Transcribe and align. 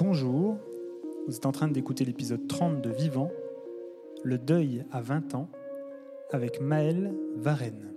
Bonjour, 0.00 0.58
vous 1.28 1.36
êtes 1.36 1.46
en 1.46 1.52
train 1.52 1.68
d'écouter 1.68 2.04
l'épisode 2.04 2.48
30 2.48 2.82
de 2.82 2.90
Vivant, 2.90 3.30
le 4.24 4.38
deuil 4.38 4.84
à 4.90 5.00
20 5.00 5.36
ans, 5.36 5.48
avec 6.32 6.60
Maëlle 6.60 7.14
Varenne. 7.36 7.92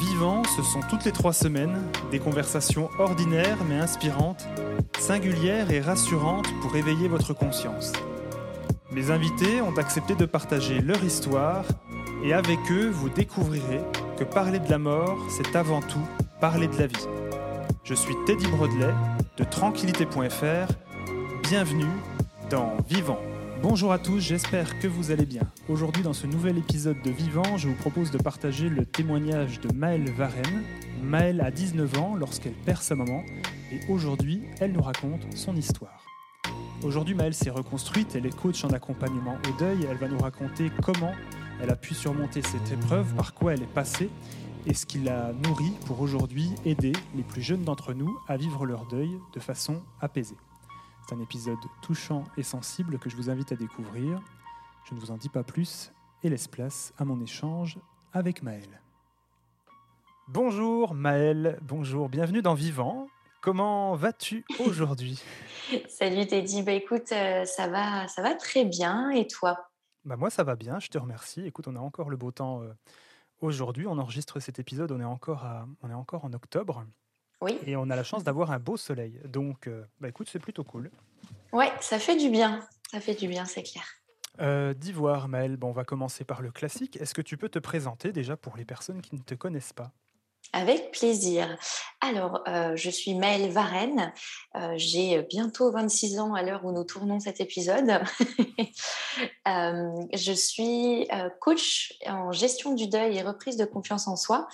Vivant, 0.00 0.44
ce 0.44 0.62
sont 0.62 0.80
toutes 0.88 1.04
les 1.04 1.12
trois 1.12 1.34
semaines 1.34 1.76
des 2.10 2.18
conversations 2.18 2.88
ordinaires 2.98 3.58
mais 3.68 3.76
inspirantes, 3.76 4.46
singulières 4.98 5.70
et 5.70 5.82
rassurantes 5.82 6.48
pour 6.62 6.74
éveiller 6.74 7.08
votre 7.08 7.34
conscience. 7.34 7.92
Mes 8.92 9.10
invités 9.10 9.60
ont 9.60 9.76
accepté 9.76 10.14
de 10.14 10.24
partager 10.24 10.80
leur 10.80 11.04
histoire 11.04 11.66
et 12.24 12.32
avec 12.32 12.58
eux, 12.70 12.88
vous 12.88 13.10
découvrirez 13.10 13.82
que 14.16 14.24
parler 14.24 14.58
de 14.58 14.70
la 14.70 14.78
mort, 14.78 15.18
c'est 15.28 15.54
avant 15.54 15.82
tout 15.82 16.08
parler 16.40 16.66
de 16.66 16.78
la 16.78 16.86
vie. 16.86 17.19
Je 17.84 17.94
suis 17.94 18.14
Teddy 18.26 18.46
Brodelet 18.46 18.94
de 19.36 19.44
tranquillité.fr. 19.44 20.72
Bienvenue 21.42 21.84
dans 22.50 22.76
Vivant. 22.88 23.18
Bonjour 23.62 23.92
à 23.92 23.98
tous, 23.98 24.20
j'espère 24.20 24.78
que 24.78 24.86
vous 24.86 25.10
allez 25.10 25.26
bien. 25.26 25.42
Aujourd'hui, 25.68 26.02
dans 26.02 26.12
ce 26.12 26.26
nouvel 26.26 26.58
épisode 26.58 27.00
de 27.02 27.10
Vivant, 27.10 27.56
je 27.56 27.68
vous 27.68 27.74
propose 27.74 28.10
de 28.10 28.18
partager 28.18 28.68
le 28.68 28.86
témoignage 28.86 29.60
de 29.60 29.72
Maëlle 29.74 30.10
Varenne. 30.10 30.62
Maëlle 31.02 31.40
a 31.40 31.50
19 31.50 31.98
ans 31.98 32.14
lorsqu'elle 32.16 32.54
perd 32.54 32.82
sa 32.82 32.94
maman 32.94 33.24
et 33.72 33.80
aujourd'hui, 33.88 34.42
elle 34.60 34.72
nous 34.72 34.82
raconte 34.82 35.22
son 35.34 35.56
histoire. 35.56 36.04
Aujourd'hui, 36.82 37.14
Maëlle 37.14 37.34
s'est 37.34 37.50
reconstruite, 37.50 38.14
elle 38.14 38.26
est 38.26 38.36
coach 38.36 38.64
en 38.64 38.70
accompagnement 38.70 39.36
au 39.48 39.58
deuil. 39.58 39.86
Elle 39.90 39.98
va 39.98 40.08
nous 40.08 40.18
raconter 40.18 40.70
comment 40.82 41.12
elle 41.62 41.70
a 41.70 41.76
pu 41.76 41.94
surmonter 41.94 42.42
cette 42.42 42.72
épreuve, 42.72 43.14
par 43.14 43.34
quoi 43.34 43.52
elle 43.52 43.62
est 43.62 43.74
passée 43.74 44.08
et 44.66 44.74
ce 44.74 44.86
qui 44.86 44.98
l'a 44.98 45.32
nourrie 45.32 45.72
pour 45.86 46.00
aujourd'hui 46.00 46.50
aider 46.64 46.92
les 47.14 47.22
plus 47.22 47.42
jeunes 47.42 47.64
d'entre 47.64 47.94
nous 47.94 48.18
à 48.28 48.36
vivre 48.36 48.66
leur 48.66 48.86
deuil 48.86 49.10
de 49.32 49.40
façon 49.40 49.82
apaisée. 50.00 50.36
C'est 51.06 51.14
un 51.14 51.20
épisode 51.20 51.58
touchant 51.82 52.24
et 52.36 52.42
sensible 52.42 52.98
que 52.98 53.10
je 53.10 53.16
vous 53.16 53.30
invite 53.30 53.52
à 53.52 53.56
découvrir. 53.56 54.20
Je 54.84 54.94
ne 54.94 55.00
vous 55.00 55.10
en 55.10 55.16
dis 55.16 55.28
pas 55.28 55.42
plus 55.42 55.92
et 56.22 56.28
laisse 56.28 56.48
place 56.48 56.92
à 56.98 57.04
mon 57.04 57.20
échange 57.20 57.78
avec 58.12 58.42
Maëlle. 58.42 58.80
Bonjour 60.28 60.94
Maëlle, 60.94 61.58
bonjour, 61.62 62.08
bienvenue 62.08 62.42
dans 62.42 62.54
Vivant. 62.54 63.08
Comment 63.40 63.94
vas-tu 63.94 64.44
aujourd'hui? 64.60 65.22
Salut 65.88 66.26
Teddy, 66.26 66.62
bah 66.62 66.72
écoute, 66.72 67.10
euh, 67.12 67.44
ça 67.46 67.68
va, 67.68 68.06
ça 68.06 68.22
va 68.22 68.34
très 68.34 68.66
bien 68.66 69.10
et 69.10 69.26
toi? 69.26 69.56
Bah 70.04 70.16
Moi 70.16 70.30
ça 70.30 70.44
va 70.44 70.56
bien, 70.56 70.78
je 70.78 70.88
te 70.88 70.98
remercie. 70.98 71.46
Écoute, 71.46 71.66
on 71.66 71.76
a 71.76 71.80
encore 71.80 72.10
le 72.10 72.16
beau 72.16 72.30
temps 72.30 72.62
euh, 72.62 72.72
aujourd'hui. 73.40 73.86
On 73.86 73.98
enregistre 73.98 74.40
cet 74.40 74.58
épisode, 74.58 74.92
on 74.92 75.00
est 75.00 75.04
encore, 75.04 75.44
à, 75.44 75.66
on 75.82 75.90
est 75.90 75.94
encore 75.94 76.24
en 76.24 76.32
octobre. 76.32 76.84
Oui. 77.40 77.58
Et 77.66 77.76
on 77.76 77.88
a 77.88 77.96
la 77.96 78.04
chance 78.04 78.22
d'avoir 78.22 78.50
un 78.50 78.58
beau 78.58 78.76
soleil. 78.76 79.18
Donc, 79.24 79.66
euh, 79.66 79.84
bah 79.98 80.08
écoute, 80.08 80.28
c'est 80.30 80.38
plutôt 80.38 80.64
cool. 80.64 80.90
Ouais, 81.52 81.72
ça 81.80 81.98
fait 81.98 82.16
du 82.16 82.28
bien. 82.28 82.60
Ça 82.90 83.00
fait 83.00 83.14
du 83.14 83.28
bien, 83.28 83.44
c'est 83.44 83.62
clair. 83.62 83.84
Euh, 84.40 84.74
D'Ivoire, 84.74 85.28
Maëlle, 85.28 85.56
bon, 85.56 85.68
on 85.68 85.72
va 85.72 85.84
commencer 85.84 86.24
par 86.24 86.42
le 86.42 86.50
classique. 86.50 86.96
Est-ce 86.96 87.14
que 87.14 87.22
tu 87.22 87.36
peux 87.36 87.48
te 87.48 87.58
présenter 87.58 88.12
déjà 88.12 88.36
pour 88.36 88.56
les 88.56 88.64
personnes 88.64 89.00
qui 89.00 89.14
ne 89.14 89.20
te 89.20 89.34
connaissent 89.34 89.72
pas? 89.72 89.92
Avec 90.52 90.90
plaisir. 90.92 91.56
Alors, 92.00 92.42
euh, 92.48 92.74
je 92.74 92.90
suis 92.90 93.14
Maëlle 93.14 93.50
Varenne. 93.50 94.12
Euh, 94.56 94.74
J'ai 94.76 95.22
bientôt 95.22 95.70
26 95.70 96.18
ans 96.18 96.34
à 96.34 96.42
l'heure 96.42 96.64
où 96.64 96.72
nous 96.72 96.84
tournons 96.84 97.20
cet 97.20 97.40
épisode. 97.40 97.88
euh, 99.48 99.90
je 100.12 100.32
suis 100.32 101.08
coach 101.40 101.92
en 102.06 102.32
gestion 102.32 102.74
du 102.74 102.88
deuil 102.88 103.16
et 103.16 103.22
reprise 103.22 103.56
de 103.56 103.64
confiance 103.64 104.08
en 104.08 104.16
soi. 104.16 104.48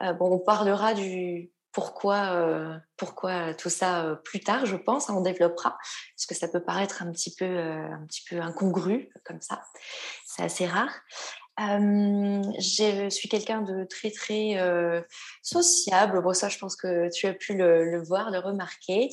Bon, 0.00 0.32
on 0.32 0.38
parlera 0.38 0.94
du 0.94 1.50
pourquoi, 1.72 2.80
pourquoi 2.96 3.54
tout 3.54 3.70
ça 3.70 4.18
plus 4.24 4.40
tard, 4.40 4.66
je 4.66 4.76
pense. 4.76 5.08
Hein, 5.08 5.14
on 5.16 5.22
développera 5.22 5.78
parce 6.16 6.26
que 6.28 6.34
ça 6.34 6.48
peut 6.48 6.62
paraître 6.62 7.02
un 7.02 7.10
petit 7.12 7.34
peu, 7.34 7.58
un 7.58 8.04
petit 8.06 8.22
peu 8.28 8.40
incongru 8.40 9.10
comme 9.24 9.40
ça. 9.40 9.62
C'est 10.26 10.42
assez 10.42 10.66
rare. 10.66 10.92
Je 11.58 13.08
suis 13.10 13.28
quelqu'un 13.28 13.62
de 13.62 13.84
très 13.84 14.10
très 14.10 15.04
sociable. 15.42 16.22
Bon, 16.22 16.32
ça, 16.32 16.48
je 16.48 16.58
pense 16.58 16.76
que 16.76 17.10
tu 17.12 17.26
as 17.26 17.34
pu 17.34 17.54
le, 17.54 18.02
voir, 18.02 18.30
le 18.30 18.38
remarquer. 18.38 19.10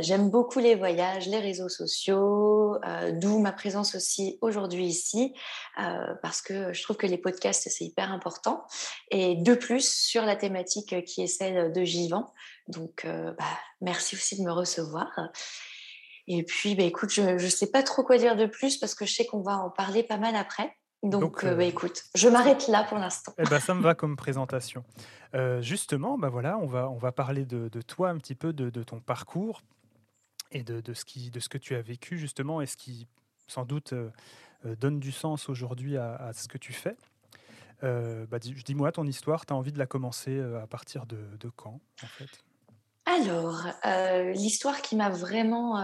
J'aime 0.00 0.30
beaucoup 0.30 0.58
les 0.58 0.74
voyages, 0.74 1.26
les 1.26 1.38
réseaux 1.38 1.68
sociaux, 1.68 2.78
d'où 3.12 3.38
ma 3.40 3.52
présence 3.52 3.94
aussi 3.94 4.38
aujourd'hui 4.40 4.86
ici, 4.86 5.34
parce 6.22 6.40
que 6.40 6.72
je 6.72 6.82
trouve 6.82 6.96
que 6.96 7.06
les 7.06 7.18
podcasts, 7.18 7.68
c'est 7.70 7.84
hyper 7.84 8.10
important. 8.10 8.64
Et 9.10 9.36
de 9.36 9.54
plus, 9.54 9.86
sur 9.86 10.24
la 10.24 10.36
thématique 10.36 11.04
qui 11.04 11.22
est 11.22 11.26
celle 11.26 11.72
de 11.72 11.84
Givant. 11.84 12.32
Donc, 12.68 13.06
bah, 13.06 13.58
merci 13.80 14.14
aussi 14.14 14.38
de 14.38 14.42
me 14.42 14.52
recevoir. 14.52 15.08
Et 16.26 16.44
puis, 16.44 16.74
bah, 16.74 16.84
écoute, 16.84 17.10
je 17.10 17.32
ne 17.32 17.38
sais 17.38 17.70
pas 17.70 17.82
trop 17.82 18.02
quoi 18.02 18.16
dire 18.16 18.36
de 18.36 18.46
plus 18.46 18.76
parce 18.76 18.94
que 18.94 19.04
je 19.04 19.12
sais 19.12 19.26
qu'on 19.26 19.42
va 19.42 19.58
en 19.58 19.70
parler 19.70 20.02
pas 20.02 20.16
mal 20.16 20.36
après. 20.36 20.76
Donc, 21.02 21.20
Donc 21.22 21.44
euh, 21.44 21.54
bah, 21.54 21.64
écoute, 21.64 22.04
je 22.14 22.28
m'arrête 22.28 22.68
là 22.68 22.84
pour 22.84 22.98
l'instant. 22.98 23.32
Eh 23.38 23.44
ben, 23.44 23.58
ça 23.58 23.74
me 23.74 23.80
va 23.80 23.94
comme 23.94 24.16
présentation. 24.16 24.84
Euh, 25.34 25.62
justement, 25.62 26.18
bah 26.18 26.28
voilà, 26.28 26.58
on 26.58 26.66
va, 26.66 26.90
on 26.90 26.98
va 26.98 27.10
parler 27.10 27.46
de, 27.46 27.68
de 27.68 27.82
toi 27.82 28.10
un 28.10 28.18
petit 28.18 28.34
peu, 28.34 28.52
de, 28.52 28.68
de 28.68 28.82
ton 28.82 29.00
parcours 29.00 29.62
et 30.52 30.62
de, 30.62 30.80
de, 30.80 30.92
ce 30.92 31.04
qui, 31.04 31.30
de 31.30 31.40
ce 31.40 31.48
que 31.48 31.56
tu 31.56 31.74
as 31.74 31.80
vécu 31.80 32.18
justement 32.18 32.60
et 32.60 32.66
ce 32.66 32.76
qui 32.76 33.06
sans 33.46 33.64
doute 33.64 33.94
euh, 33.94 34.10
donne 34.78 35.00
du 35.00 35.10
sens 35.10 35.48
aujourd'hui 35.48 35.96
à, 35.96 36.16
à, 36.16 36.32
ce 36.34 36.48
que 36.48 36.58
tu 36.58 36.72
fais. 36.72 36.96
Euh, 37.82 38.26
bah, 38.26 38.38
Dis-moi 38.38 38.92
ton 38.92 39.06
histoire, 39.06 39.46
tu 39.46 39.54
as 39.54 39.56
envie 39.56 39.72
de 39.72 39.78
la 39.78 39.86
commencer 39.86 40.38
à 40.62 40.66
partir 40.66 41.06
de, 41.06 41.18
de 41.38 41.48
quand 41.48 41.80
en 42.02 42.06
fait? 42.06 42.44
Alors, 43.06 43.66
l'histoire 44.34 44.82
qui 44.82 44.94
m'a 44.94 45.08
vraiment 45.08 45.82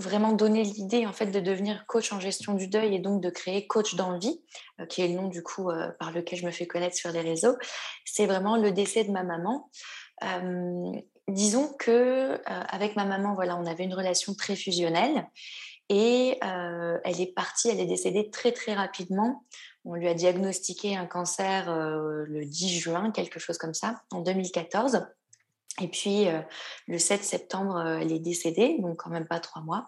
vraiment 0.00 0.32
donné 0.32 0.64
l'idée 0.64 1.06
en 1.06 1.12
fait 1.12 1.26
de 1.26 1.40
devenir 1.40 1.84
coach 1.86 2.12
en 2.12 2.18
gestion 2.18 2.54
du 2.54 2.66
deuil 2.66 2.94
et 2.94 2.98
donc 2.98 3.22
de 3.22 3.30
créer 3.30 3.66
Coach 3.66 3.94
dans 3.94 4.18
vie, 4.18 4.42
euh, 4.80 4.86
qui 4.86 5.02
est 5.02 5.08
le 5.08 5.14
nom 5.14 5.28
du 5.28 5.42
coup 5.42 5.70
euh, 5.70 5.90
par 5.98 6.10
lequel 6.10 6.38
je 6.38 6.46
me 6.46 6.50
fais 6.50 6.66
connaître 6.66 6.96
sur 6.96 7.10
les 7.12 7.20
réseaux, 7.20 7.56
c'est 8.04 8.26
vraiment 8.26 8.56
le 8.56 8.72
décès 8.72 9.04
de 9.04 9.12
ma 9.12 9.22
maman. 9.22 9.70
Euh, 10.24 10.92
disons 11.28 11.72
que 11.78 11.90
euh, 11.90 12.38
avec 12.44 12.96
ma 12.96 13.04
maman, 13.04 13.34
voilà, 13.34 13.56
on 13.56 13.66
avait 13.66 13.84
une 13.84 13.94
relation 13.94 14.34
très 14.34 14.56
fusionnelle 14.56 15.28
et 15.88 16.38
elle 16.40 17.20
est 17.20 17.34
partie, 17.34 17.68
elle 17.68 17.80
est 17.80 17.86
décédée 17.86 18.30
très 18.30 18.52
très 18.52 18.74
rapidement. 18.74 19.44
On 19.84 19.94
lui 19.94 20.06
a 20.06 20.14
diagnostiqué 20.14 20.96
un 20.96 21.06
cancer 21.06 21.68
le 21.68 22.44
10 22.44 22.78
juin, 22.78 23.10
quelque 23.10 23.40
chose 23.40 23.58
comme 23.58 23.74
ça, 23.74 23.96
en 24.12 24.20
2014. 24.20 25.04
Et 25.80 25.88
puis, 25.88 26.28
euh, 26.28 26.40
le 26.86 26.98
7 26.98 27.24
septembre, 27.24 27.76
euh, 27.76 27.98
elle 28.00 28.12
est 28.12 28.20
décédée, 28.20 28.76
donc 28.80 28.98
quand 28.98 29.10
même 29.10 29.26
pas 29.26 29.40
trois 29.40 29.62
mois. 29.62 29.86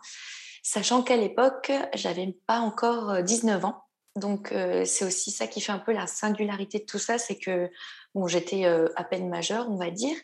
Sachant 0.62 1.02
qu'à 1.02 1.16
l'époque, 1.16 1.72
j'avais 1.94 2.36
pas 2.46 2.60
encore 2.60 3.22
19 3.22 3.62
euh, 3.62 3.66
ans. 3.66 3.84
Donc, 4.14 4.52
c'est 4.84 5.06
aussi 5.06 5.30
ça 5.30 5.46
qui 5.46 5.62
fait 5.62 5.72
un 5.72 5.78
peu 5.78 5.90
la 5.90 6.06
singularité 6.06 6.80
de 6.80 6.84
tout 6.84 6.98
ça, 6.98 7.16
c'est 7.16 7.38
que 7.38 7.70
bon, 8.14 8.26
j'étais 8.26 8.66
à 8.66 9.04
peine 9.04 9.30
majeure, 9.30 9.70
on 9.70 9.76
va 9.76 9.90
dire. 9.90 10.14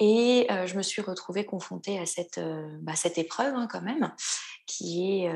Et 0.00 0.46
je 0.66 0.76
me 0.76 0.82
suis 0.82 1.00
retrouvée 1.00 1.46
confrontée 1.46 1.98
à 1.98 2.04
cette, 2.04 2.38
bah, 2.82 2.94
cette 2.94 3.16
épreuve 3.16 3.54
hein, 3.54 3.68
quand 3.72 3.80
même, 3.80 4.12
qui 4.66 5.22
est, 5.22 5.32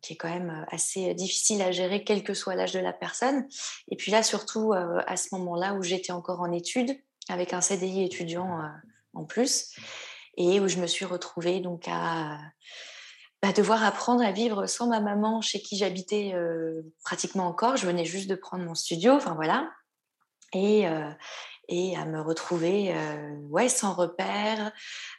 qui 0.00 0.12
est 0.12 0.16
quand 0.16 0.28
même 0.28 0.64
assez 0.70 1.12
difficile 1.14 1.60
à 1.62 1.72
gérer, 1.72 2.04
quel 2.04 2.22
que 2.22 2.34
soit 2.34 2.54
l'âge 2.54 2.72
de 2.72 2.78
la 2.78 2.92
personne. 2.92 3.48
Et 3.90 3.96
puis 3.96 4.12
là, 4.12 4.22
surtout 4.22 4.72
à 4.72 5.16
ce 5.16 5.34
moment-là 5.34 5.74
où 5.74 5.82
j'étais 5.82 6.12
encore 6.12 6.40
en 6.40 6.52
études, 6.52 6.96
avec 7.28 7.52
un 7.52 7.60
CDI 7.60 8.04
étudiant 8.04 8.60
en 9.14 9.24
plus, 9.24 9.74
et 10.36 10.60
où 10.60 10.68
je 10.68 10.78
me 10.78 10.86
suis 10.86 11.04
retrouvée 11.04 11.60
donc 11.60 11.84
à 11.88 12.38
bah, 13.42 13.52
devoir 13.52 13.84
apprendre 13.84 14.24
à 14.24 14.32
vivre 14.32 14.66
sans 14.66 14.88
ma 14.88 15.00
maman 15.00 15.40
chez 15.40 15.60
qui 15.60 15.76
j'habitais 15.76 16.32
euh, 16.34 16.82
pratiquement 17.04 17.46
encore. 17.46 17.76
Je 17.76 17.86
venais 17.86 18.04
juste 18.04 18.28
de 18.28 18.34
prendre 18.34 18.64
mon 18.64 18.74
studio, 18.74 19.12
enfin 19.12 19.34
voilà. 19.34 19.70
Et, 20.54 20.88
euh, 20.88 21.10
et 21.68 21.96
à 21.96 22.04
me 22.04 22.20
retrouver 22.20 22.94
euh, 22.94 23.36
ouais 23.48 23.68
sans 23.68 23.94
repère 23.94 24.72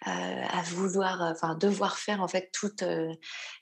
euh, 0.07 0.09
à 0.09 0.61
vouloir 0.63 1.22
enfin 1.22 1.55
devoir 1.55 1.97
faire 1.97 2.22
en 2.22 2.28
fait 2.28 2.49
toute 2.52 2.84
euh, 2.84 3.11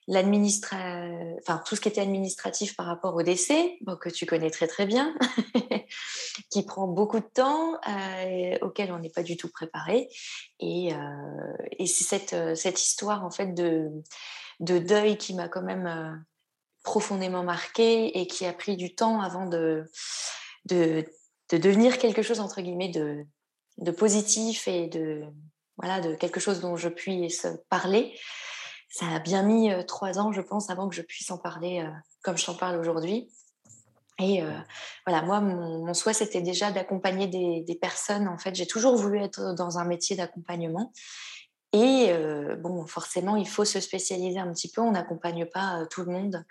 enfin 0.09 1.61
tout 1.65 1.75
ce 1.75 1.81
qui 1.81 1.87
était 1.87 2.01
administratif 2.01 2.75
par 2.75 2.85
rapport 2.85 3.15
au 3.15 3.23
décès 3.23 3.77
que 4.01 4.09
tu 4.09 4.25
connais 4.25 4.49
très 4.49 4.85
bien 4.85 5.15
qui 6.51 6.65
prend 6.65 6.87
beaucoup 6.87 7.19
de 7.19 7.25
temps 7.25 7.75
euh, 7.87 8.57
auquel 8.61 8.91
on 8.91 8.99
n'est 8.99 9.09
pas 9.09 9.23
du 9.23 9.37
tout 9.37 9.49
préparé. 9.49 10.09
Et, 10.59 10.93
euh, 10.93 10.97
et 11.79 11.85
c'est 11.85 12.03
cette 12.03 12.57
cette 12.57 12.81
histoire 12.81 13.23
en 13.23 13.31
fait 13.31 13.53
de 13.53 13.89
de 14.59 14.77
deuil 14.77 15.17
qui 15.17 15.33
m'a 15.33 15.47
quand 15.47 15.63
même 15.63 16.23
profondément 16.83 17.43
marqué 17.43 18.19
et 18.19 18.27
qui 18.27 18.45
a 18.45 18.53
pris 18.53 18.75
du 18.75 18.93
temps 18.95 19.21
avant 19.21 19.45
de 19.45 19.85
de 21.53 21.57
devenir 21.59 21.99
quelque 21.99 22.23
chose 22.23 22.39
entre 22.39 22.61
guillemets 22.61 22.89
de, 22.89 23.25
de 23.77 23.91
positif 23.91 24.67
et 24.67 24.87
de 24.87 25.21
voilà 25.77 26.01
de 26.01 26.15
quelque 26.15 26.39
chose 26.39 26.59
dont 26.61 26.75
je 26.75 26.89
puisse 26.89 27.45
parler. 27.69 28.15
Ça 28.89 29.05
a 29.07 29.19
bien 29.19 29.43
mis 29.43 29.71
euh, 29.71 29.83
trois 29.83 30.17
ans, 30.17 30.31
je 30.31 30.41
pense, 30.41 30.71
avant 30.71 30.89
que 30.89 30.95
je 30.95 31.03
puisse 31.03 31.29
en 31.29 31.37
parler 31.37 31.81
euh, 31.81 31.89
comme 32.23 32.37
je 32.37 32.45
t'en 32.45 32.55
parle 32.55 32.79
aujourd'hui. 32.79 33.29
Et 34.19 34.41
euh, 34.41 34.51
voilà, 35.05 35.21
moi, 35.23 35.41
mon, 35.41 35.93
souhait, 35.93 36.13
c'était 36.13 36.41
déjà 36.41 36.71
d'accompagner 36.71 37.27
des, 37.27 37.75
personnes. 37.75 38.27
En 38.27 38.37
fait, 38.37 38.55
j'ai 38.55 38.67
toujours 38.67 38.95
voulu 38.95 39.19
être 39.19 39.53
dans 39.53 39.77
un 39.77 39.85
métier 39.85 40.15
d'accompagnement. 40.15 40.91
Et 41.75 42.13
bon, 42.59 42.85
forcément, 42.85 43.35
il 43.35 43.47
faut 43.47 43.65
se 43.65 43.79
spécialiser 43.79 44.37
un 44.37 44.53
petit 44.53 44.71
peu. 44.71 44.79
On 44.81 44.91
n'accompagne 44.91 45.47
pas 45.47 45.85
tout 45.89 46.03
le 46.03 46.11
monde 46.11 46.45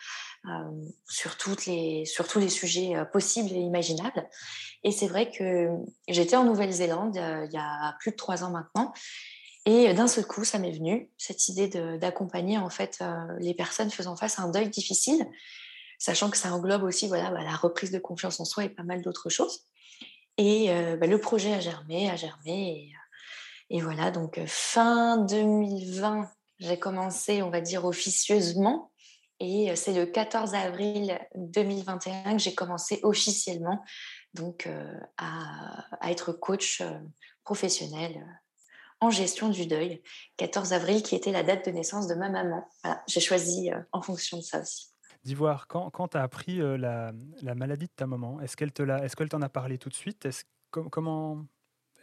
sur, 1.08 1.36
toutes 1.36 1.66
les, 1.66 2.04
sur 2.06 2.26
tous 2.26 2.40
les 2.40 2.48
sujets 2.48 2.94
possibles 3.12 3.52
et 3.52 3.60
imaginables. 3.60 4.28
Et 4.82 4.90
c'est 4.90 5.06
vrai 5.06 5.30
que 5.30 5.68
j'étais 6.08 6.34
en 6.34 6.42
Nouvelle-Zélande 6.42 7.14
il 7.14 7.52
y 7.52 7.56
a 7.56 7.94
plus 8.00 8.10
de 8.10 8.16
trois 8.16 8.42
ans 8.42 8.50
maintenant. 8.50 8.92
Et 9.64 9.94
d'un 9.94 10.08
seul 10.08 10.26
coup, 10.26 10.44
ça 10.44 10.58
m'est 10.58 10.72
venu, 10.72 11.08
cette 11.18 11.48
idée 11.48 11.68
d'accompagner 11.98 12.58
en 12.58 12.68
fait 12.68 12.98
les 13.38 13.54
personnes 13.54 13.92
faisant 13.92 14.16
face 14.16 14.40
à 14.40 14.42
un 14.42 14.48
deuil 14.48 14.68
difficile, 14.68 15.24
sachant 16.00 16.30
que 16.30 16.36
ça 16.36 16.52
englobe 16.52 16.82
aussi 16.82 17.06
voilà, 17.06 17.30
bah, 17.30 17.44
la 17.44 17.54
reprise 17.54 17.92
de 17.92 18.00
confiance 18.00 18.40
en 18.40 18.44
soi 18.44 18.64
et 18.64 18.68
pas 18.68 18.82
mal 18.82 19.02
d'autres 19.02 19.30
choses. 19.30 19.68
Et 20.36 20.66
bah, 20.98 21.06
le 21.06 21.18
projet 21.18 21.54
a 21.54 21.60
germé, 21.60 22.10
a 22.10 22.16
germé. 22.16 22.92
Et 23.74 23.80
voilà, 23.80 24.10
donc 24.10 24.38
fin 24.46 25.16
2020, 25.16 26.30
j'ai 26.58 26.78
commencé, 26.78 27.40
on 27.40 27.48
va 27.48 27.62
dire, 27.62 27.86
officieusement. 27.86 28.92
Et 29.40 29.74
c'est 29.76 29.94
le 29.94 30.04
14 30.04 30.54
avril 30.54 31.18
2021 31.34 32.34
que 32.34 32.38
j'ai 32.38 32.54
commencé 32.54 33.00
officiellement 33.02 33.82
donc, 34.34 34.68
à, 35.16 35.86
à, 36.00 36.10
être 36.10 36.32
coach 36.32 36.82
professionnel 37.44 38.22
en 39.00 39.08
gestion 39.08 39.48
du 39.48 39.66
deuil. 39.66 40.02
14 40.36 40.74
avril, 40.74 41.02
qui 41.02 41.16
était 41.16 41.32
la 41.32 41.42
date 41.42 41.64
de 41.64 41.70
naissance 41.70 42.06
de 42.08 42.14
ma 42.14 42.28
maman. 42.28 42.68
Voilà, 42.84 43.02
j'ai 43.08 43.20
choisi 43.20 43.70
en 43.92 44.02
fonction 44.02 44.36
de 44.36 44.42
ça 44.42 44.60
aussi. 44.60 44.92
D'Ivoire, 45.24 45.66
quand, 45.66 45.88
quand 45.88 46.08
tu 46.08 46.18
as 46.18 46.22
appris 46.22 46.58
la, 46.58 47.10
la, 47.40 47.54
maladie 47.54 47.86
de 47.86 47.92
ta 47.96 48.06
maman, 48.06 48.38
est-ce 48.42 48.54
qu'elle 48.54 48.72
te 48.72 48.82
est-ce 49.02 49.16
qu'elle 49.16 49.30
t'en 49.30 49.40
a 49.40 49.48
parlé 49.48 49.78
tout 49.78 49.88
de 49.88 49.94
suite? 49.94 50.26
Est 50.26 50.44
comment 50.70 51.46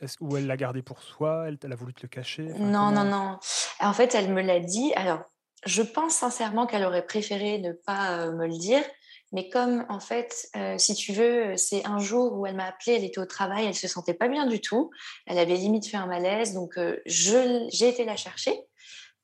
est 0.02 0.18
ou 0.20 0.38
elle 0.38 0.48
l'a 0.48 0.58
gardé 0.58 0.82
pour 0.82 1.02
soi 1.02 1.46
elle, 1.48 1.58
elle, 1.64 1.74
a 1.74 1.76
voulu 1.76 1.94
te 1.94 2.02
le 2.04 2.08
cacher 2.08 2.44
Non, 2.58 2.92
non, 2.92 3.04
non. 3.04 3.38
En 3.80 3.94
fait, 3.94 4.16
elle 4.16 4.34
me 4.34 4.42
l'a 4.42 4.60
dit. 4.60 4.94
Alors, 4.96 5.22
je 5.66 5.82
pense 5.82 6.14
sincèrement 6.14 6.66
qu'elle 6.66 6.86
aurait 6.86 7.06
préféré 7.06 7.60
ne 7.60 7.74
pas 7.74 8.32
me 8.32 8.48
le 8.48 8.58
dire, 8.58 8.84
mais 9.32 9.50
comme, 9.50 9.86
en 9.90 10.00
fait, 10.00 10.50
euh, 10.56 10.78
si 10.78 10.96
tu 10.96 11.14
veux, 11.14 11.56
c'est 11.56 11.86
un 11.86 12.00
jour 12.00 12.34
où 12.34 12.48
elle 12.48 12.56
m'a 12.56 12.66
appelée, 12.66 12.94
elle 12.94 13.04
était 13.04 13.20
au 13.20 13.26
travail, 13.26 13.66
elle 13.66 13.76
se 13.76 13.88
sentait 13.88 14.16
pas 14.16 14.28
bien 14.28 14.48
du 14.48 14.60
tout. 14.60 14.90
Elle 15.28 15.38
avait 15.38 15.56
limite 15.56 15.88
fait 15.88 15.98
un 15.98 16.08
malaise. 16.08 16.54
Donc, 16.54 16.78
euh, 16.78 17.00
j'ai 17.06 17.88
été 17.88 18.06
la 18.06 18.16
chercher 18.16 18.60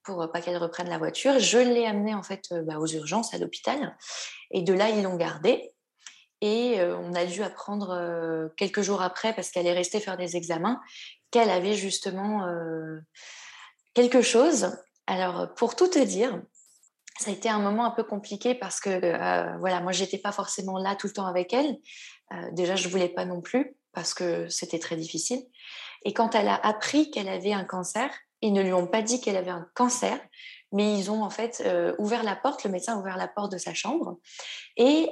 pour 0.04 0.30
pas 0.32 0.42
qu'elle 0.42 0.58
reprenne 0.58 0.90
la 0.90 1.00
voiture. 1.00 1.40
Je 1.40 1.58
l'ai 1.58 1.88
amenée, 1.88 2.14
en 2.14 2.22
fait, 2.22 2.44
euh, 2.52 2.62
bah, 2.62 2.78
aux 2.78 2.86
urgences, 2.86 3.34
à 3.34 3.40
l'hôpital. 3.40 3.98
Et 4.52 4.62
de 4.62 4.74
là, 4.74 4.90
ils 4.90 5.02
l'ont 5.02 5.16
gardée. 5.16 5.74
Et 6.42 6.80
on 6.82 7.14
a 7.14 7.26
dû 7.26 7.42
apprendre 7.42 8.50
quelques 8.58 8.82
jours 8.82 9.02
après, 9.02 9.34
parce 9.34 9.50
qu'elle 9.50 9.68
est 9.68 9.74
restée 9.74 10.00
faire 10.00 10.18
des 10.18 10.36
examens, 10.36 10.82
qu'elle 11.32 11.50
avait 11.50 11.74
justement 11.74 12.46
quelque 13.94 14.22
chose. 14.22 14.78
Alors, 15.08 15.54
pour 15.56 15.76
tout 15.76 15.88
te 15.88 16.00
dire, 16.00 16.42
ça 17.20 17.32
a 17.32 17.34
été 17.34 17.50
un 17.50 17.60
moment 17.60 17.86
un 17.86 17.92
peu 17.92 18.04
compliqué 18.04 18.56
parce 18.56 18.80
que 18.80 18.90
euh, 18.90 19.58
voilà, 19.60 19.80
moi 19.80 19.92
j'étais 19.92 20.18
pas 20.18 20.32
forcément 20.32 20.78
là 20.78 20.96
tout 20.96 21.08
le 21.08 21.14
temps 21.14 21.26
avec 21.26 21.54
elle. 21.54 21.78
Euh, 22.34 22.52
déjà, 22.52 22.76
je 22.76 22.90
voulais 22.90 23.10
pas 23.10 23.26
non 23.26 23.42
plus 23.42 23.76
parce 23.94 24.14
que 24.14 24.50
c'était 24.50 24.80
très 24.80 24.98
difficile. 24.98 25.42
Et 26.04 26.14
quand 26.14 26.36
elle 26.36 26.50
a 26.50 26.56
appris 26.56 27.10
qu'elle 27.12 27.30
avait 27.30 27.54
un 27.54 27.64
cancer, 27.64 28.10
ils 28.42 28.52
ne 28.52 28.62
lui 28.62 28.74
ont 28.74 28.88
pas 28.88 29.02
dit 29.02 29.22
qu'elle 29.22 29.38
avait 29.38 29.52
un 29.52 29.68
cancer, 29.74 30.20
mais 30.76 30.98
ils 30.98 31.10
ont 31.10 31.24
en 31.24 31.32
fait 31.32 31.64
euh, 31.66 31.96
ouvert 31.98 32.24
la 32.24 32.36
porte, 32.36 32.64
le 32.64 32.70
médecin 32.70 32.96
a 32.96 33.00
ouvert 33.00 33.18
la 33.18 33.28
porte 33.28 33.52
de 33.52 33.58
sa 33.58 33.74
chambre, 33.74 34.20
et 34.78 35.10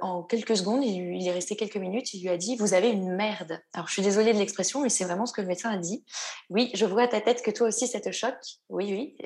en 0.00 0.22
quelques 0.22 0.56
secondes, 0.56 0.84
il, 0.84 1.26
est 1.26 1.32
resté 1.32 1.56
quelques 1.56 1.76
minutes, 1.76 2.14
il 2.14 2.22
lui 2.22 2.30
a 2.30 2.36
dit, 2.36 2.56
vous 2.56 2.74
avez 2.74 2.90
une 2.90 3.14
merde. 3.14 3.60
Alors 3.74 3.88
je 3.88 3.94
suis 3.94 4.02
désolée 4.02 4.32
de 4.32 4.38
l'expression, 4.38 4.80
mais 4.80 4.88
c'est 4.88 5.04
vraiment 5.04 5.26
ce 5.26 5.32
que 5.32 5.40
le 5.40 5.48
médecin 5.48 5.70
a 5.70 5.76
dit. 5.76 6.04
Oui, 6.48 6.70
je 6.74 6.86
vois 6.86 7.02
à 7.02 7.08
ta 7.08 7.20
tête 7.20 7.42
que 7.42 7.50
toi 7.50 7.68
aussi 7.68 7.86
ça 7.86 8.00
te 8.00 8.12
choque. 8.12 8.38
Oui, 8.68 8.92
oui 8.92 9.16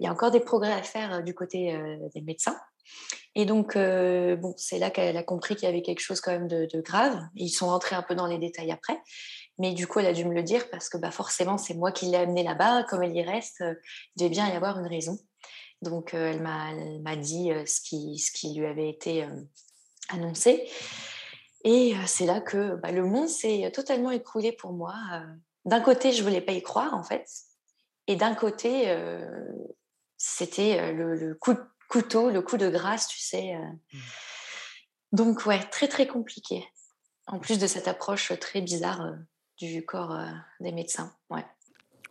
il 0.00 0.04
y 0.04 0.06
a 0.06 0.12
encore 0.12 0.30
des 0.30 0.40
progrès 0.40 0.72
à 0.72 0.82
faire 0.82 1.14
euh, 1.14 1.20
du 1.20 1.34
côté 1.34 1.74
euh, 1.74 1.96
des 2.14 2.20
médecins. 2.20 2.56
Et 3.34 3.46
donc, 3.46 3.74
euh, 3.74 4.36
bon, 4.36 4.54
c'est 4.56 4.78
là 4.78 4.90
qu'elle 4.90 5.16
a 5.16 5.22
compris 5.22 5.56
qu'il 5.56 5.64
y 5.64 5.68
avait 5.68 5.82
quelque 5.82 6.00
chose 6.00 6.20
quand 6.20 6.30
même 6.30 6.46
de, 6.46 6.80
grave. 6.80 7.18
Ils 7.34 7.50
sont 7.50 7.66
rentrés 7.66 7.96
un 7.96 8.02
peu 8.02 8.14
dans 8.14 8.26
les 8.26 8.38
détails 8.38 8.70
après. 8.70 9.00
Mais 9.58 9.72
du 9.72 9.86
coup, 9.86 10.00
elle 10.00 10.06
a 10.06 10.12
dû 10.12 10.24
me 10.24 10.34
le 10.34 10.42
dire 10.42 10.68
parce 10.70 10.88
que 10.88 10.98
bah, 10.98 11.10
forcément, 11.10 11.58
c'est 11.58 11.74
moi 11.74 11.92
qui 11.92 12.06
l'ai 12.06 12.16
amenée 12.16 12.42
là-bas. 12.42 12.84
Comme 12.84 13.02
elle 13.02 13.16
y 13.16 13.22
reste, 13.22 13.60
il 13.60 14.20
devait 14.20 14.30
bien 14.30 14.48
y 14.48 14.52
avoir 14.52 14.78
une 14.78 14.86
raison. 14.86 15.18
Donc, 15.82 16.14
elle 16.14 16.40
m'a 16.40 17.16
dit 17.16 17.50
ce, 17.66 17.80
qui, 17.80 18.18
ce 18.18 18.32
qui 18.32 18.54
lui 18.54 18.66
avait 18.66 18.88
été 18.88 19.28
annoncé. 20.08 20.68
Et 21.62 21.94
c'est 22.06 22.26
là 22.26 22.40
que 22.40 22.74
bah, 22.76 22.90
le 22.90 23.04
monde 23.04 23.28
s'est 23.28 23.70
totalement 23.72 24.10
écroulé 24.10 24.52
pour 24.52 24.72
moi. 24.72 24.94
D'un 25.64 25.80
côté, 25.80 26.12
je 26.12 26.22
voulais 26.22 26.40
pas 26.40 26.52
y 26.52 26.62
croire, 26.62 26.94
en 26.94 27.04
fait. 27.04 27.28
Et 28.06 28.16
d'un 28.16 28.34
côté, 28.34 28.94
c'était 30.16 30.92
le, 30.92 31.34
coup 31.34 31.54
de 31.54 31.62
couteau, 31.88 32.30
le 32.30 32.42
coup 32.42 32.56
de 32.56 32.68
grâce, 32.68 33.06
tu 33.06 33.20
sais. 33.20 33.54
Mmh. 33.54 33.98
Donc, 35.12 35.46
ouais, 35.46 35.62
très, 35.70 35.86
très 35.86 36.08
compliqué. 36.08 36.66
En 37.26 37.38
plus 37.38 37.58
de 37.58 37.66
cette 37.66 37.88
approche 37.88 38.32
très 38.40 38.60
bizarre 38.60 39.14
du 39.58 39.84
corps 39.84 40.18
des 40.60 40.72
médecins. 40.72 41.12
Ouais. 41.30 41.44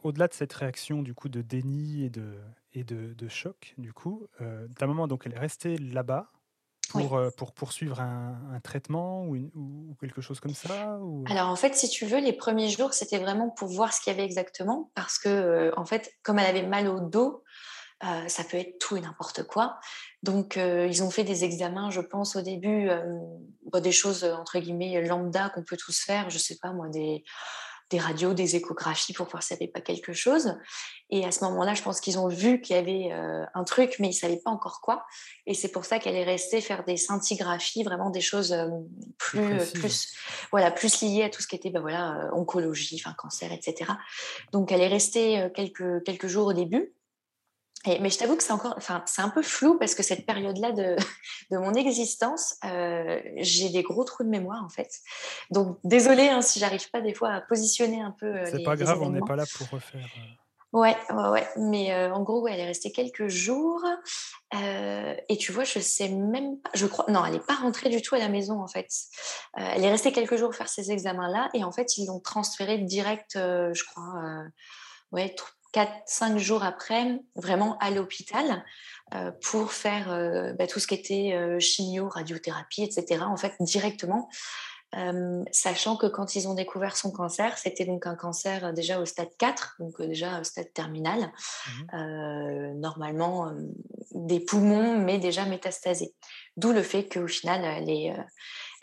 Au-delà 0.03 0.27
de 0.27 0.33
cette 0.33 0.53
réaction 0.53 1.01
du 1.01 1.13
coup 1.13 1.29
de 1.29 1.41
déni 1.41 2.03
et 2.03 2.09
de, 2.09 2.39
et 2.73 2.83
de, 2.83 3.27
choc, 3.27 3.73
du 3.77 3.93
coup, 3.93 4.27
ta 4.77 4.87
maman, 4.87 5.07
donc, 5.07 5.23
elle 5.25 5.33
est 5.33 5.39
restée 5.39 5.77
là-bas 5.77 6.31
pour, 6.89 7.19
pour 7.37 7.53
poursuivre 7.53 8.01
un, 8.01 8.59
traitement 8.63 9.25
ou, 9.25 9.35
ou, 9.55 9.95
quelque 9.99 10.21
chose 10.21 10.39
comme 10.39 10.53
ça 10.53 10.99
ou... 10.99 11.23
Alors 11.27 11.49
en 11.49 11.55
fait, 11.55 11.75
si 11.75 11.89
tu 11.89 12.05
veux, 12.05 12.19
les 12.19 12.33
premiers 12.33 12.69
jours, 12.69 12.93
c'était 12.93 13.19
vraiment 13.19 13.49
pour 13.49 13.69
voir 13.69 13.93
ce 13.93 14.01
qu'il 14.01 14.11
y 14.11 14.15
avait 14.15 14.25
exactement 14.25 14.91
parce 14.95 15.17
que 15.17 15.71
en 15.77 15.85
fait, 15.85 16.11
comme 16.23 16.39
elle 16.39 16.57
avait 16.57 16.67
mal 16.67 16.87
au 16.87 16.99
dos, 16.99 17.43
euh, 18.03 18.27
ça 18.27 18.43
peut 18.43 18.57
être 18.57 18.79
tout 18.79 18.97
et 18.97 19.01
n'importe 19.01 19.43
quoi. 19.43 19.79
Donc, 20.23 20.57
euh, 20.57 20.87
ils 20.87 21.03
ont 21.03 21.09
fait 21.09 21.23
des 21.23 21.43
examens, 21.45 21.89
je 21.89 22.01
pense, 22.01 22.35
au 22.35 22.41
début, 22.41 22.89
euh, 22.89 23.19
des 23.79 23.91
choses, 23.91 24.23
entre 24.23 24.59
guillemets, 24.59 25.01
lambda 25.05 25.49
qu'on 25.49 25.63
peut 25.63 25.77
tous 25.77 25.99
faire, 25.99 26.29
je 26.29 26.37
sais 26.37 26.57
pas 26.61 26.73
moi, 26.73 26.89
des, 26.89 27.23
des 27.89 27.99
radios, 27.99 28.33
des 28.33 28.57
échographies 28.57 29.13
pour 29.13 29.27
voir 29.27 29.41
s'il 29.41 29.55
n'y 29.55 29.63
avait 29.63 29.71
pas 29.71 29.79
quelque 29.79 30.11
chose. 30.11 30.57
Et 31.09 31.23
à 31.25 31.31
ce 31.31 31.45
moment-là, 31.45 31.75
je 31.75 31.81
pense 31.81 32.01
qu'ils 32.01 32.19
ont 32.19 32.27
vu 32.27 32.59
qu'il 32.59 32.75
y 32.75 32.79
avait 32.79 33.11
un 33.11 33.63
truc, 33.63 33.97
mais 33.99 34.07
ils 34.07 34.11
ne 34.11 34.15
savaient 34.15 34.41
pas 34.43 34.51
encore 34.51 34.81
quoi. 34.81 35.05
Et 35.45 35.53
c'est 35.53 35.71
pour 35.71 35.85
ça 35.85 35.99
qu'elle 35.99 36.15
est 36.15 36.23
restée 36.23 36.61
faire 36.61 36.85
des 36.85 36.97
scintigraphies, 36.97 37.83
vraiment 37.83 38.09
des 38.09 38.21
choses 38.21 38.55
plus, 39.17 39.71
plus, 39.73 40.13
voilà, 40.51 40.71
plus 40.71 41.01
liées 41.01 41.23
à 41.23 41.29
tout 41.29 41.41
ce 41.41 41.47
qui 41.47 41.55
était 41.55 41.69
ben 41.69 41.81
voilà, 41.81 42.29
oncologie, 42.33 42.99
enfin, 43.03 43.13
cancer, 43.15 43.51
etc. 43.51 43.91
Donc, 44.51 44.71
elle 44.71 44.81
est 44.81 44.87
restée 44.87 45.51
quelques, 45.53 46.03
quelques 46.03 46.27
jours 46.27 46.47
au 46.47 46.53
début 46.53 46.93
mais 47.85 48.09
je 48.09 48.17
t'avoue 48.17 48.37
que 48.37 48.43
c'est 48.43 48.53
encore, 48.53 48.73
enfin, 48.77 49.03
c'est 49.05 49.21
un 49.21 49.29
peu 49.29 49.41
flou 49.41 49.77
parce 49.77 49.95
que 49.95 50.03
cette 50.03 50.25
période-là 50.25 50.71
de, 50.71 50.95
de 51.51 51.57
mon 51.57 51.73
existence, 51.73 52.55
euh, 52.65 53.19
j'ai 53.37 53.69
des 53.69 53.83
gros 53.83 54.03
trous 54.03 54.23
de 54.23 54.29
mémoire 54.29 54.63
en 54.63 54.69
fait. 54.69 54.89
Donc 55.51 55.79
désolée 55.83 56.29
hein, 56.29 56.41
si 56.41 56.59
j'arrive 56.59 56.89
pas 56.91 57.01
des 57.01 57.13
fois 57.13 57.29
à 57.29 57.41
positionner 57.41 58.01
un 58.01 58.15
peu. 58.17 58.27
Euh, 58.27 58.45
c'est 58.49 58.63
pas 58.63 58.75
grave, 58.75 59.01
on 59.01 59.09
n'est 59.09 59.19
pas 59.19 59.35
là 59.35 59.45
pour 59.57 59.69
refaire. 59.69 60.05
Euh. 60.17 60.79
Ouais, 60.79 60.97
ouais, 61.11 61.29
ouais. 61.29 61.47
Mais 61.57 61.93
en 62.09 62.23
gros, 62.23 62.41
ouais, 62.41 62.53
elle 62.53 62.61
est 62.61 62.65
restée 62.65 62.91
quelques 62.91 63.27
jours. 63.27 63.85
et 64.51 65.37
tu 65.37 65.51
vois, 65.51 65.65
je 65.65 65.77
sais 65.77 66.09
même 66.09 66.59
pas. 66.61 66.71
Je 66.73 66.87
crois. 66.87 67.05
Non, 67.09 67.23
elle 67.23 67.33
n'est 67.33 67.39
pas 67.39 67.53
rentrée 67.53 67.89
du 67.89 68.01
tout 68.01 68.15
à 68.15 68.17
la 68.17 68.27
maison 68.27 68.59
en 68.59 68.67
fait. 68.67 68.87
elle 69.55 69.83
est 69.83 69.91
restée 69.91 70.11
quelques 70.11 70.35
jours 70.35 70.55
faire 70.55 70.69
ces 70.69 70.91
examens-là. 70.91 71.51
Et 71.53 71.63
en 71.63 71.71
fait, 71.71 71.95
ils 71.97 72.07
l'ont 72.07 72.19
transférée 72.19 72.79
direct, 72.79 73.33
je 73.35 73.83
crois. 73.83 74.45
ouais, 75.11 75.35
4-5 75.73 76.37
jours 76.37 76.63
après, 76.63 77.19
vraiment 77.35 77.77
à 77.79 77.89
l'hôpital 77.89 78.63
euh, 79.13 79.31
pour 79.41 79.73
faire 79.73 80.11
euh, 80.11 80.53
bah, 80.53 80.65
tout 80.65 80.79
ce 80.79 80.87
qui 80.87 80.95
était 80.95 81.33
euh, 81.33 81.59
chimio, 81.59 82.07
radiothérapie, 82.09 82.83
etc. 82.83 83.23
En 83.25 83.37
fait, 83.37 83.53
directement, 83.59 84.29
sachant 85.51 85.97
que 85.97 86.05
quand 86.05 86.35
ils 86.35 86.47
ont 86.47 86.53
découvert 86.53 86.95
son 86.95 87.11
cancer, 87.11 87.57
c'était 87.57 87.83
donc 87.83 88.05
un 88.05 88.15
cancer 88.15 88.73
déjà 88.73 88.99
au 88.99 89.05
stade 89.05 89.31
4, 89.39 89.77
donc 89.79 89.99
déjà 89.99 90.39
au 90.39 90.43
stade 90.43 90.71
terminal, 90.71 91.31
mmh 91.91 92.73
normalement 92.75 93.51
des 94.11 94.39
poumons, 94.39 94.99
mais 94.99 95.17
déjà 95.17 95.45
métastasés. 95.45 96.13
D'où 96.57 96.73
le 96.73 96.83
fait 96.83 97.11
qu'au 97.11 97.27
final, 97.27 97.65
elle 97.65 97.85
n'est 97.85 98.15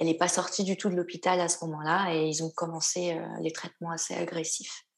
elle 0.00 0.16
pas 0.16 0.26
sortie 0.26 0.64
du 0.64 0.76
tout 0.76 0.90
de 0.90 0.96
l'hôpital 0.96 1.40
à 1.40 1.48
ce 1.48 1.64
moment-là 1.64 2.12
et 2.12 2.26
ils 2.26 2.42
ont 2.42 2.50
commencé 2.50 3.16
les 3.40 3.52
traitements 3.52 3.92
assez 3.92 4.14
agressifs. 4.14 4.89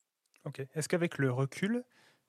Ok. 0.45 0.63
Est-ce 0.75 0.89
qu'avec 0.89 1.19
le 1.19 1.31
recul, 1.31 1.85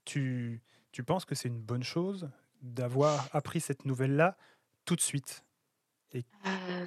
tu, 0.06 0.62
tu 0.92 1.04
penses 1.04 1.26
que 1.26 1.36
c'est 1.36 1.48
une 1.48 1.62
bonne 1.62 1.84
chose 1.84 2.30
d'avoir 2.62 3.28
appris 3.34 3.60
cette 3.60 3.86
nouvelle-là 3.86 4.38
tout 4.86 4.96
de 4.96 5.02
suite? 5.02 5.44
Euh, 6.16 6.86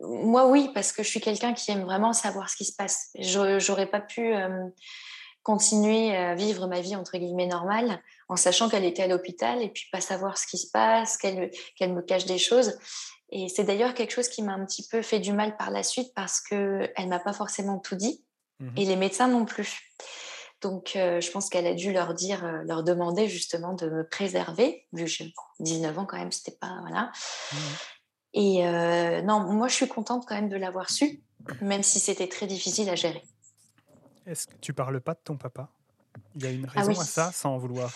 Moi, 0.00 0.48
oui, 0.48 0.70
parce 0.74 0.92
que 0.92 1.02
je 1.02 1.08
suis 1.08 1.20
quelqu'un 1.20 1.54
qui 1.54 1.70
aime 1.70 1.82
vraiment 1.84 2.12
savoir 2.12 2.50
ce 2.50 2.56
qui 2.56 2.64
se 2.64 2.74
passe. 2.74 3.10
J'aurais 3.18 3.86
pas 3.86 4.00
pu 4.00 4.34
euh, 4.34 4.68
continuer 5.42 6.16
à 6.16 6.34
vivre 6.34 6.66
ma 6.66 6.80
vie 6.80 6.96
entre 6.96 7.18
guillemets 7.18 7.46
normale 7.46 8.02
en 8.28 8.36
sachant 8.36 8.68
qu'elle 8.68 8.84
était 8.84 9.04
à 9.04 9.06
l'hôpital 9.06 9.62
et 9.62 9.68
puis 9.68 9.86
pas 9.92 10.00
savoir 10.00 10.38
ce 10.38 10.46
qui 10.46 10.58
se 10.58 10.70
passe, 10.70 11.16
qu'elle 11.18 11.50
me 11.92 12.02
cache 12.02 12.26
des 12.26 12.38
choses. 12.38 12.78
Et 13.30 13.48
c'est 13.48 13.64
d'ailleurs 13.64 13.94
quelque 13.94 14.12
chose 14.12 14.28
qui 14.28 14.42
m'a 14.42 14.52
un 14.52 14.64
petit 14.66 14.86
peu 14.88 15.02
fait 15.02 15.20
du 15.20 15.32
mal 15.32 15.56
par 15.56 15.70
la 15.70 15.82
suite 15.82 16.12
parce 16.14 16.40
qu'elle 16.40 17.08
m'a 17.08 17.18
pas 17.18 17.32
forcément 17.32 17.78
tout 17.78 17.96
dit 17.96 18.24
mmh 18.60 18.68
et 18.76 18.84
les 18.84 18.96
médecins 18.96 19.26
non 19.26 19.44
plus. 19.44 19.92
Donc, 20.62 20.92
je 20.94 21.30
pense 21.30 21.48
qu'elle 21.48 21.66
a 21.66 21.74
dû 21.74 21.92
leur 21.92 22.14
dire, 22.14 22.62
leur 22.64 22.84
demander 22.84 23.28
justement 23.28 23.74
de 23.74 23.90
me 23.90 24.08
préserver, 24.08 24.86
vu 24.92 25.04
que 25.04 25.10
j'ai 25.10 25.34
19 25.60 25.98
ans 25.98 26.06
quand 26.06 26.18
même, 26.18 26.32
c'était 26.32 26.56
pas. 26.56 26.78
Voilà. 26.82 27.10
Mmh. 27.52 27.56
Et 28.34 28.62
non, 29.22 29.40
moi, 29.40 29.68
je 29.68 29.74
suis 29.74 29.88
contente 29.88 30.24
quand 30.26 30.34
même 30.34 30.48
de 30.48 30.56
l'avoir 30.56 30.90
su, 30.90 31.22
même 31.60 31.82
si 31.82 31.98
c'était 31.98 32.28
très 32.28 32.46
difficile 32.46 32.88
à 32.88 32.94
gérer. 32.94 33.22
Est-ce 34.26 34.46
que 34.46 34.54
tu 34.60 34.72
parles 34.72 35.00
pas 35.00 35.14
de 35.14 35.20
ton 35.24 35.36
papa? 35.36 35.68
Il 36.36 36.44
y 36.44 36.46
a 36.46 36.50
une 36.50 36.66
ah 36.74 36.80
raison 36.80 37.00
à 37.00 37.04
ça, 37.04 37.32
sans 37.32 37.58
vouloir. 37.58 37.92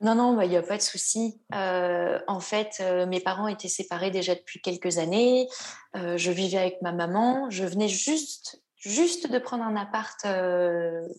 Non, 0.00 0.14
non, 0.14 0.34
bah, 0.34 0.44
il 0.44 0.50
n'y 0.50 0.56
a 0.56 0.62
pas 0.62 0.76
de 0.76 0.82
souci. 0.82 1.40
en 1.52 2.40
fait, 2.40 2.82
mes 3.06 3.20
parents 3.20 3.46
étaient 3.46 3.68
séparés 3.68 4.10
déjà 4.10 4.34
depuis 4.34 4.60
quelques 4.60 4.98
années. 4.98 5.48
je 5.94 6.30
vivais 6.30 6.58
avec 6.58 6.82
ma 6.82 6.92
maman. 6.92 7.48
Je 7.50 7.64
venais 7.64 7.88
juste, 7.88 8.63
juste 8.84 9.30
de 9.30 9.38
prendre 9.38 9.64
un 9.64 9.76
appart. 9.76 10.20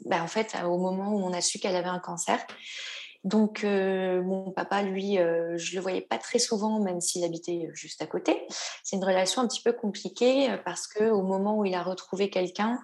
Bah, 0.06 0.22
en 0.22 0.28
fait, 0.28 0.56
au 0.66 0.78
moment 0.78 1.12
où 1.14 1.24
on 1.24 1.34
a 1.34 1.42
su 1.42 1.60
qu'elle 1.60 1.76
avait 1.76 1.88
un 1.88 2.00
cancer. 2.00 2.40
Donc, 3.24 3.64
mon 3.64 4.52
papa, 4.52 4.84
lui, 4.84 5.16
je 5.16 5.76
le 5.76 5.82
voyais 5.82 6.02
pas 6.02 6.20
très 6.20 6.38
souvent, 6.38 6.80
même 6.80 7.02
s'il 7.02 7.24
habitait 7.24 7.70
juste 7.74 8.02
à 8.04 8.06
côté. 8.06 8.46
C'est 8.84 8.98
une 8.98 9.04
relation 9.04 9.42
un 9.42 9.48
petit 9.48 9.64
peu 9.64 9.74
compliquée 9.74 10.56
parce 10.64 10.86
que 10.86 11.06
au 11.10 11.24
moment 11.24 11.58
où 11.58 11.66
il 11.66 11.74
a 11.74 11.82
retrouvé 11.82 12.30
quelqu'un, 12.30 12.80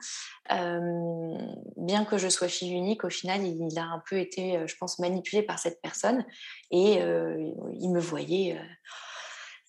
bien 0.50 2.06
que 2.06 2.18
je 2.18 2.28
sois 2.28 2.48
fille 2.48 2.72
unique, 2.72 3.04
au 3.04 3.12
final, 3.12 3.46
il 3.46 3.78
a 3.78 3.84
un 3.84 4.02
peu 4.10 4.18
été, 4.18 4.60
je 4.66 4.76
pense, 4.78 4.98
manipulé 4.98 5.44
par 5.44 5.60
cette 5.60 5.80
personne 5.80 6.26
et 6.72 6.96
il 6.96 7.92
me 7.92 8.00
voyait 8.00 8.60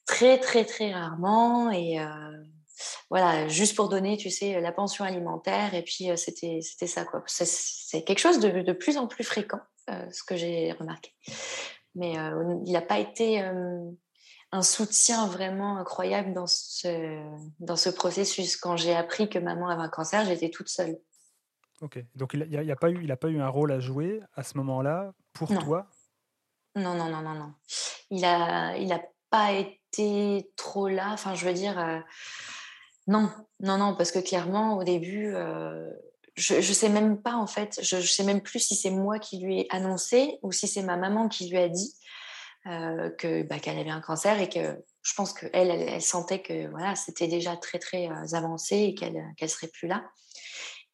très, 0.06 0.38
très, 0.38 0.64
très 0.64 0.92
rarement 0.92 1.70
et 1.70 1.98
voilà, 3.10 3.48
juste 3.48 3.76
pour 3.76 3.88
donner, 3.88 4.16
tu 4.16 4.30
sais, 4.30 4.60
la 4.60 4.72
pension 4.72 5.04
alimentaire 5.04 5.74
et 5.74 5.82
puis 5.82 6.08
c'était, 6.16 6.60
c'était 6.62 6.86
ça 6.86 7.04
quoi. 7.04 7.22
C'est, 7.26 8.02
quelque 8.04 8.18
chose 8.18 8.40
de, 8.40 8.62
de 8.62 8.72
plus 8.72 8.96
en 8.96 9.06
plus 9.06 9.24
fréquent. 9.24 9.60
Euh, 9.90 10.06
ce 10.12 10.22
que 10.22 10.36
j'ai 10.36 10.70
remarqué. 10.72 11.12
Mais 11.96 12.16
euh, 12.16 12.56
il 12.64 12.72
n'a 12.72 12.82
pas 12.82 13.00
été 13.00 13.42
euh, 13.42 13.90
un 14.52 14.62
soutien 14.62 15.26
vraiment 15.26 15.76
incroyable 15.76 16.32
dans 16.34 16.46
ce, 16.46 17.20
dans 17.58 17.74
ce 17.74 17.90
processus. 17.90 18.56
Quand 18.56 18.76
j'ai 18.76 18.94
appris 18.94 19.28
que 19.28 19.40
maman 19.40 19.68
avait 19.68 19.82
un 19.82 19.88
cancer, 19.88 20.24
j'étais 20.24 20.50
toute 20.50 20.68
seule. 20.68 21.00
Ok, 21.80 21.98
donc 22.14 22.34
il 22.34 22.48
n'a 22.48 22.72
a 22.72 22.76
pas, 22.76 22.90
eu, 22.90 23.02
il 23.02 23.16
pas 23.16 23.28
eu 23.28 23.40
un 23.40 23.48
rôle 23.48 23.72
à 23.72 23.80
jouer 23.80 24.20
à 24.36 24.44
ce 24.44 24.56
moment-là 24.58 25.12
pour 25.32 25.48
toi? 25.48 25.90
Non, 26.76 26.94
non, 26.94 27.10
non, 27.10 27.22
non, 27.22 27.34
non. 27.34 27.52
Il 28.10 28.20
n'a 28.20 28.76
il 28.78 28.92
a 28.92 29.02
pas 29.30 29.50
été 29.50 30.52
trop 30.54 30.88
là. 30.88 31.10
Enfin, 31.12 31.34
je 31.34 31.44
veux 31.44 31.54
dire, 31.54 32.04
non, 33.06 33.30
non, 33.60 33.78
non, 33.78 33.94
parce 33.96 34.12
que 34.12 34.18
clairement, 34.18 34.76
au 34.78 34.84
début, 34.84 35.34
je 36.36 36.54
ne 36.56 36.60
sais 36.60 36.88
même 36.88 37.20
pas 37.20 37.34
en 37.34 37.46
fait, 37.46 37.78
je 37.82 37.96
ne 37.96 38.02
sais 38.02 38.24
même 38.24 38.40
plus 38.40 38.60
si 38.60 38.74
c'est 38.74 38.90
moi 38.90 39.18
qui 39.18 39.38
lui 39.38 39.60
ai 39.60 39.66
annoncé 39.70 40.38
ou 40.42 40.52
si 40.52 40.66
c'est 40.66 40.82
ma 40.82 40.96
maman 40.96 41.28
qui 41.28 41.48
lui 41.48 41.58
a 41.58 41.68
dit 41.68 41.94
euh, 42.66 43.10
bah, 43.44 43.58
qu'elle 43.58 43.78
avait 43.78 43.90
un 43.90 44.00
cancer 44.00 44.40
et 44.40 44.48
que 44.48 44.82
je 45.02 45.14
pense 45.14 45.32
qu'elle, 45.34 45.70
elle, 45.70 46.00
sentait 46.00 46.40
que 46.40 46.68
voilà, 46.70 46.94
c'était 46.94 47.26
déjà 47.26 47.56
très 47.56 47.78
très 47.78 48.08
euh, 48.08 48.34
avancé 48.34 48.76
et 48.76 48.94
qu'elle 48.94 49.20
qu'elle 49.36 49.50
serait 49.50 49.68
plus 49.68 49.88
là. 49.88 50.04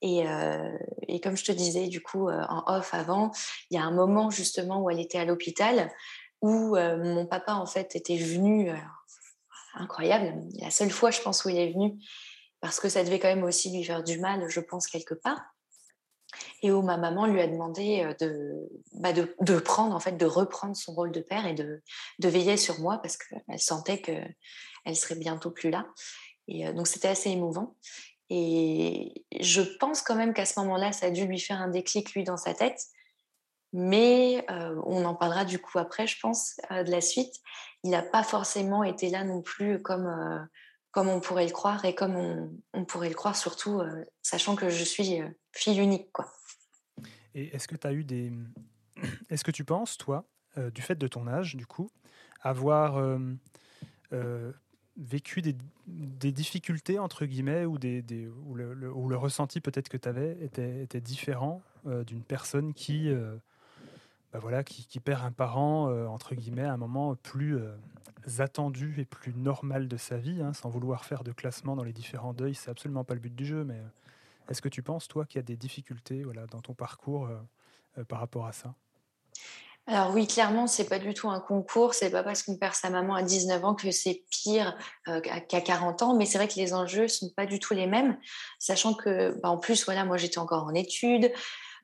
Et, 0.00 0.26
euh, 0.26 0.72
et, 1.08 1.20
comme 1.20 1.36
je 1.36 1.44
te 1.44 1.52
disais 1.52 1.88
du 1.88 2.00
coup 2.00 2.30
en 2.30 2.62
off 2.66 2.94
avant, 2.94 3.32
il 3.70 3.76
y 3.76 3.78
a 3.78 3.82
un 3.82 3.90
moment 3.90 4.30
justement 4.30 4.80
où 4.82 4.90
elle 4.90 5.00
était 5.00 5.18
à 5.18 5.24
l'hôpital 5.24 5.90
où 6.40 6.76
mon 6.76 7.26
papa 7.26 7.54
en 7.54 7.66
fait 7.66 7.96
était 7.96 8.16
venu, 8.16 8.70
incroyable, 9.78 10.34
la 10.60 10.70
seule 10.70 10.90
fois 10.90 11.10
je 11.10 11.20
pense 11.20 11.44
où 11.44 11.48
il 11.48 11.58
est 11.58 11.72
venu, 11.72 11.94
parce 12.60 12.80
que 12.80 12.88
ça 12.88 13.04
devait 13.04 13.18
quand 13.18 13.28
même 13.28 13.44
aussi 13.44 13.70
lui 13.70 13.84
faire 13.84 14.02
du 14.02 14.18
mal, 14.18 14.48
je 14.48 14.60
pense, 14.60 14.86
quelque 14.86 15.14
part. 15.14 15.40
Et 16.62 16.70
où 16.70 16.82
ma 16.82 16.98
maman 16.98 17.26
lui 17.26 17.40
a 17.40 17.46
demandé 17.46 18.02
euh, 18.22 18.66
bah, 18.92 19.12
de, 19.12 19.34
de, 19.40 19.58
prendre, 19.58 19.94
en 19.94 20.00
fait, 20.00 20.16
de 20.16 20.26
reprendre 20.26 20.76
son 20.76 20.92
rôle 20.92 21.10
de 21.10 21.20
père 21.20 21.46
et 21.46 21.54
de, 21.54 21.82
de 22.18 22.28
veiller 22.28 22.56
sur 22.56 22.80
moi 22.80 22.98
parce 22.98 23.16
qu'elle 23.16 23.58
sentait 23.58 24.02
qu'elle 24.02 24.96
serait 24.96 25.14
bientôt 25.14 25.50
plus 25.50 25.70
là. 25.70 25.86
Et 26.46 26.66
euh, 26.66 26.72
donc, 26.72 26.86
c'était 26.86 27.08
assez 27.08 27.30
émouvant. 27.30 27.76
Et 28.28 29.24
je 29.40 29.62
pense 29.78 30.02
quand 30.02 30.16
même 30.16 30.34
qu'à 30.34 30.44
ce 30.44 30.60
moment-là, 30.60 30.92
ça 30.92 31.06
a 31.06 31.10
dû 31.10 31.24
lui 31.24 31.40
faire 31.40 31.60
un 31.62 31.68
déclic, 31.68 32.12
lui, 32.12 32.24
dans 32.24 32.36
sa 32.36 32.52
tête. 32.52 32.78
Mais 33.72 34.46
euh, 34.50 34.80
on 34.86 35.04
en 35.04 35.14
parlera 35.14 35.44
du 35.44 35.58
coup 35.58 35.78
après, 35.78 36.06
je 36.06 36.18
pense, 36.20 36.56
de 36.70 36.90
la 36.90 37.00
suite. 37.00 37.34
Il 37.84 37.90
n'a 37.90 38.02
pas 38.02 38.22
forcément 38.22 38.82
été 38.82 39.10
là 39.10 39.24
non 39.24 39.42
plus 39.42 39.82
comme 39.82 40.48
comme 40.90 41.08
on 41.08 41.20
pourrait 41.20 41.46
le 41.46 41.52
croire 41.52 41.84
et 41.84 41.94
comme 41.94 42.16
on, 42.72 42.84
pourrait 42.84 43.08
le 43.08 43.14
croire 43.14 43.36
surtout 43.36 43.80
euh, 43.80 44.04
sachant 44.22 44.56
que 44.56 44.68
je 44.68 44.82
suis 44.82 45.20
euh, 45.20 45.28
fille 45.52 45.78
unique. 45.78 46.10
Quoi. 46.12 46.32
Et 47.34 47.54
est-ce 47.54 47.68
que 47.68 47.76
tu 47.76 47.86
as 47.86 47.92
eu 47.92 48.04
des... 48.04 48.32
Est-ce 49.30 49.44
que 49.44 49.50
tu 49.50 49.64
penses, 49.64 49.96
toi, 49.96 50.24
euh, 50.56 50.70
du 50.70 50.82
fait 50.82 50.96
de 50.96 51.06
ton 51.06 51.28
âge, 51.28 51.54
du 51.56 51.66
coup, 51.66 51.90
avoir 52.40 53.00
vécu 54.96 55.42
des, 55.42 55.56
des, 55.86 56.32
difficultés, 56.32 56.98
entre 56.98 57.26
guillemets, 57.26 57.64
ou, 57.64 57.78
des, 57.78 58.02
des 58.02 58.26
ou, 58.26 58.54
le, 58.54 58.74
le, 58.74 59.16
ressenti 59.16 59.60
peut-être 59.60 59.88
que 59.88 59.96
tu 59.96 60.08
avais 60.08 60.36
était, 60.40 60.82
était 60.82 61.00
différent 61.00 61.62
d'une 61.84 62.24
personne 62.24 62.74
qui 62.74 63.08
bah 64.32 64.40
voilà, 64.40 64.62
qui, 64.62 65.00
perd 65.00 65.24
un 65.24 65.32
parent, 65.32 65.88
euh, 65.88 66.06
entre 66.06 66.34
guillemets, 66.34 66.64
à 66.64 66.72
un 66.72 66.76
moment 66.76 67.14
plus 67.14 67.56
euh, 67.56 67.72
attendu 68.38 68.94
et 68.98 69.06
plus 69.06 69.32
normal 69.32 69.88
de 69.88 69.96
sa 69.96 70.18
vie, 70.18 70.42
hein, 70.42 70.52
sans 70.52 70.68
vouloir 70.68 71.06
faire 71.06 71.24
de 71.24 71.32
classement 71.32 71.76
dans 71.76 71.84
les 71.84 71.94
différents 71.94 72.34
deuils, 72.34 72.54
c'est 72.54 72.70
absolument 72.70 73.04
pas 73.04 73.14
le 73.14 73.20
but 73.20 73.34
du 73.34 73.46
jeu, 73.46 73.64
mais 73.64 73.76
euh, 73.76 74.50
est-ce 74.50 74.60
que 74.60 74.68
tu 74.68 74.82
penses, 74.82 75.08
toi, 75.08 75.24
qu'il 75.24 75.38
y 75.38 75.40
a 75.40 75.44
des 75.44 75.56
difficultés 75.56 76.24
voilà, 76.24 76.46
dans 76.46 76.60
ton 76.60 76.74
parcours 76.74 77.28
par 78.08 78.18
rapport 78.18 78.46
à 78.46 78.52
ça? 78.52 78.74
Alors 79.86 80.14
oui, 80.14 80.26
clairement, 80.26 80.66
c'est 80.66 80.88
pas 80.88 80.98
du 80.98 81.12
tout 81.12 81.28
un 81.28 81.40
concours. 81.40 81.92
C'est 81.92 82.08
pas 82.08 82.22
parce 82.22 82.42
qu'on 82.42 82.56
perd 82.56 82.74
sa 82.74 82.88
maman 82.88 83.14
à 83.14 83.22
19 83.22 83.62
ans 83.62 83.74
que 83.74 83.90
c'est 83.90 84.24
pire 84.30 84.74
qu'à 85.04 85.60
40 85.60 86.02
ans. 86.02 86.16
Mais 86.16 86.24
c'est 86.24 86.38
vrai 86.38 86.48
que 86.48 86.54
les 86.56 86.72
enjeux 86.72 87.08
sont 87.08 87.28
pas 87.28 87.44
du 87.44 87.58
tout 87.58 87.74
les 87.74 87.86
mêmes, 87.86 88.18
sachant 88.58 88.94
que, 88.94 89.38
bah, 89.42 89.50
en 89.50 89.58
plus, 89.58 89.84
voilà, 89.84 90.06
moi 90.06 90.16
j'étais 90.16 90.38
encore 90.38 90.64
en 90.64 90.72
études. 90.72 91.30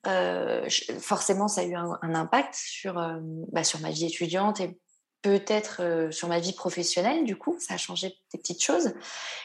Euh, 0.07 0.69
forcément, 1.01 1.49
ça 1.49 1.63
a 1.63 1.65
eu 1.65 1.75
un, 1.75 2.15
impact 2.15 2.55
sur, 2.55 2.99
euh, 2.99 3.19
bah, 3.53 3.65
sur 3.65 3.81
ma 3.81 3.91
vie 3.91 4.07
étudiante 4.07 4.61
et 4.61 4.79
peut-être 5.23 5.81
euh, 5.81 6.11
sur 6.11 6.29
ma 6.29 6.39
vie 6.39 6.53
professionnelle, 6.53 7.25
du 7.25 7.37
coup, 7.37 7.57
ça 7.59 7.75
a 7.75 7.77
changé 7.79 8.15
des 8.33 8.39
petites 8.39 8.63
choses. 8.63 8.93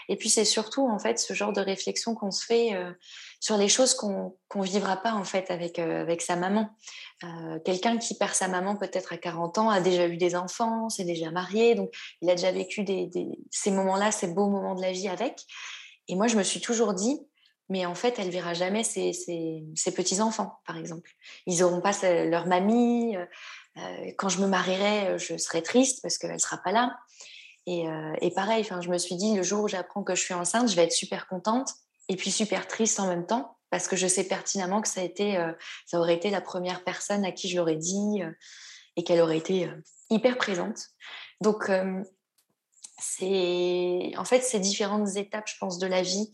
Et 0.09 0.17
puis, 0.17 0.29
c'est 0.29 0.45
surtout, 0.45 0.87
en 0.87 0.99
fait, 0.99 1.19
ce 1.19 1.33
genre 1.33 1.53
de 1.53 1.61
réflexion 1.61 2.15
qu'on 2.15 2.31
se 2.31 2.45
fait 2.45 2.71
sur 3.39 3.55
les 3.55 3.69
choses 3.69 3.93
qu'on 3.93 4.35
ne 4.55 4.63
vivra 4.63 4.97
pas, 4.97 5.13
en 5.13 5.23
fait, 5.23 5.49
avec, 5.51 5.79
avec 5.79 6.21
sa 6.21 6.35
maman. 6.35 6.69
Quelqu'un 7.63 7.97
qui 7.97 8.17
perd 8.17 8.33
sa 8.33 8.49
maman 8.49 8.75
peut-être 8.75 9.13
à 9.13 9.17
40 9.17 9.57
ans 9.57 9.69
a 9.69 9.79
déjà 9.79 10.07
eu 10.07 10.17
des 10.17 10.35
enfants, 10.35 10.89
s'est 10.89 11.05
déjà 11.05 11.31
marié, 11.31 11.75
donc 11.75 11.93
il 12.21 12.29
a 12.29 12.35
déjà 12.35 12.51
vécu 12.51 12.83
des, 12.83 13.09
ces 13.51 13.71
moments-là, 13.71 14.11
ces 14.11 14.27
beaux 14.27 14.49
moments 14.49 14.75
de 14.75 14.81
la 14.81 14.91
vie 14.91 15.07
avec. 15.07 15.45
Et 16.09 16.15
moi, 16.15 16.27
je 16.27 16.35
me 16.35 16.43
suis 16.43 16.59
toujours 16.59 16.93
dit, 16.93 17.21
mais 17.69 17.85
en 17.85 17.93
fait, 17.93 18.17
elle 18.17 18.31
verra 18.31 18.55
jamais 18.55 18.83
ses, 18.83 19.11
petits-enfants, 19.95 20.59
par 20.65 20.77
exemple. 20.77 21.11
Ils 21.45 21.59
n'auront 21.59 21.81
pas 21.81 21.93
leur 22.25 22.47
mamie. 22.47 23.15
Euh, 23.15 23.25
euh, 23.77 24.11
quand 24.17 24.27
je 24.27 24.41
me 24.41 24.47
marierai, 24.47 25.09
euh, 25.09 25.17
je 25.19 25.38
serai 25.38 25.61
triste 25.61 26.01
parce 26.01 26.17
qu'elle 26.17 26.33
ne 26.33 26.39
sera 26.39 26.57
pas 26.57 26.71
là. 26.71 26.97
Et, 27.67 27.85
et 28.21 28.31
pareil, 28.31 28.63
je 28.63 28.89
me 28.89 28.97
suis 28.97 29.15
dit, 29.15 29.35
le 29.35 29.43
jour 29.43 29.65
où 29.65 29.67
j'apprends 29.67 30.03
que 30.03 30.15
je 30.15 30.23
suis 30.23 30.33
enceinte, 30.33 30.69
je 30.69 30.75
vais 30.75 30.85
être 30.85 30.91
super 30.91 31.27
contente 31.27 31.69
et 32.07 32.15
puis 32.15 32.31
super 32.31 32.67
triste 32.67 32.99
en 32.99 33.05
même 33.05 33.27
temps 33.27 33.59
parce 33.69 33.88
que 33.88 33.95
je 33.95 34.07
sais 34.07 34.23
pertinemment 34.23 34.81
que 34.81 34.88
ça, 34.88 35.01
a 35.01 35.03
été, 35.03 35.38
ça 35.85 35.99
aurait 35.99 36.15
été 36.15 36.31
la 36.31 36.41
première 36.41 36.83
personne 36.83 37.23
à 37.25 37.31
qui 37.31 37.47
je 37.47 37.57
l'aurais 37.57 37.75
dit 37.75 38.23
et 38.95 39.03
qu'elle 39.03 39.21
aurait 39.21 39.38
été 39.38 39.69
hyper 40.09 40.39
présente. 40.39 40.79
Donc, 41.41 41.69
c'est 42.97 44.13
en 44.17 44.25
fait 44.25 44.41
ces 44.41 44.59
différentes 44.59 45.15
étapes, 45.15 45.47
je 45.47 45.57
pense, 45.59 45.77
de 45.77 45.85
la 45.85 46.01
vie 46.01 46.31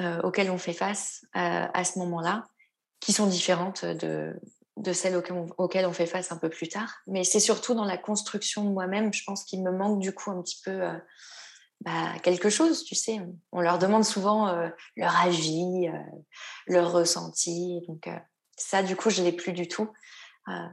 euh, 0.00 0.20
auxquelles 0.22 0.50
on 0.50 0.58
fait 0.58 0.72
face 0.72 1.24
euh, 1.36 1.66
à, 1.72 1.84
ce 1.84 2.00
moment-là, 2.00 2.44
qui 2.98 3.12
sont 3.12 3.28
différentes 3.28 3.84
de, 3.84 4.34
celles 4.92 5.14
auxquelles 5.14 5.86
on, 5.86 5.92
fait 5.92 6.06
face 6.06 6.32
un 6.32 6.36
peu 6.36 6.48
plus 6.48 6.68
tard. 6.68 6.96
Mais 7.06 7.22
c'est 7.22 7.38
surtout 7.38 7.74
dans 7.74 7.84
la 7.84 7.96
construction 7.96 8.64
de 8.64 8.70
moi-même, 8.70 9.12
je 9.12 9.22
pense 9.24 9.44
qu'il 9.44 9.62
me 9.62 9.70
manque 9.70 10.00
du 10.00 10.12
coup 10.12 10.32
un 10.32 10.42
petit 10.42 10.60
peu 10.64 10.72
euh, 10.72 10.98
bah, 11.82 12.12
quelque 12.24 12.50
chose, 12.50 12.82
tu 12.82 12.96
sais. 12.96 13.20
On 13.52 13.60
leur 13.60 13.78
demande 13.78 14.04
souvent 14.04 14.52
leur 14.96 15.16
avis, 15.20 15.88
leur 16.66 16.90
ressenti. 16.90 17.82
Donc 17.86 18.08
ça, 18.56 18.82
du 18.82 18.96
coup, 18.96 19.10
je 19.10 19.20
ne 19.20 19.26
l'ai 19.26 19.32
plus 19.32 19.52
du 19.52 19.68
tout. 19.68 19.88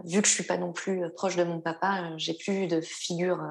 vu 0.06 0.22
que 0.22 0.28
je 0.28 0.32
ne 0.32 0.36
suis 0.36 0.44
pas 0.46 0.58
non 0.58 0.72
plus 0.72 1.04
proche 1.14 1.36
de 1.36 1.44
mon 1.44 1.60
papa, 1.60 2.12
j'ai 2.18 2.34
plus 2.34 2.68
de 2.68 2.82
figure 2.82 3.44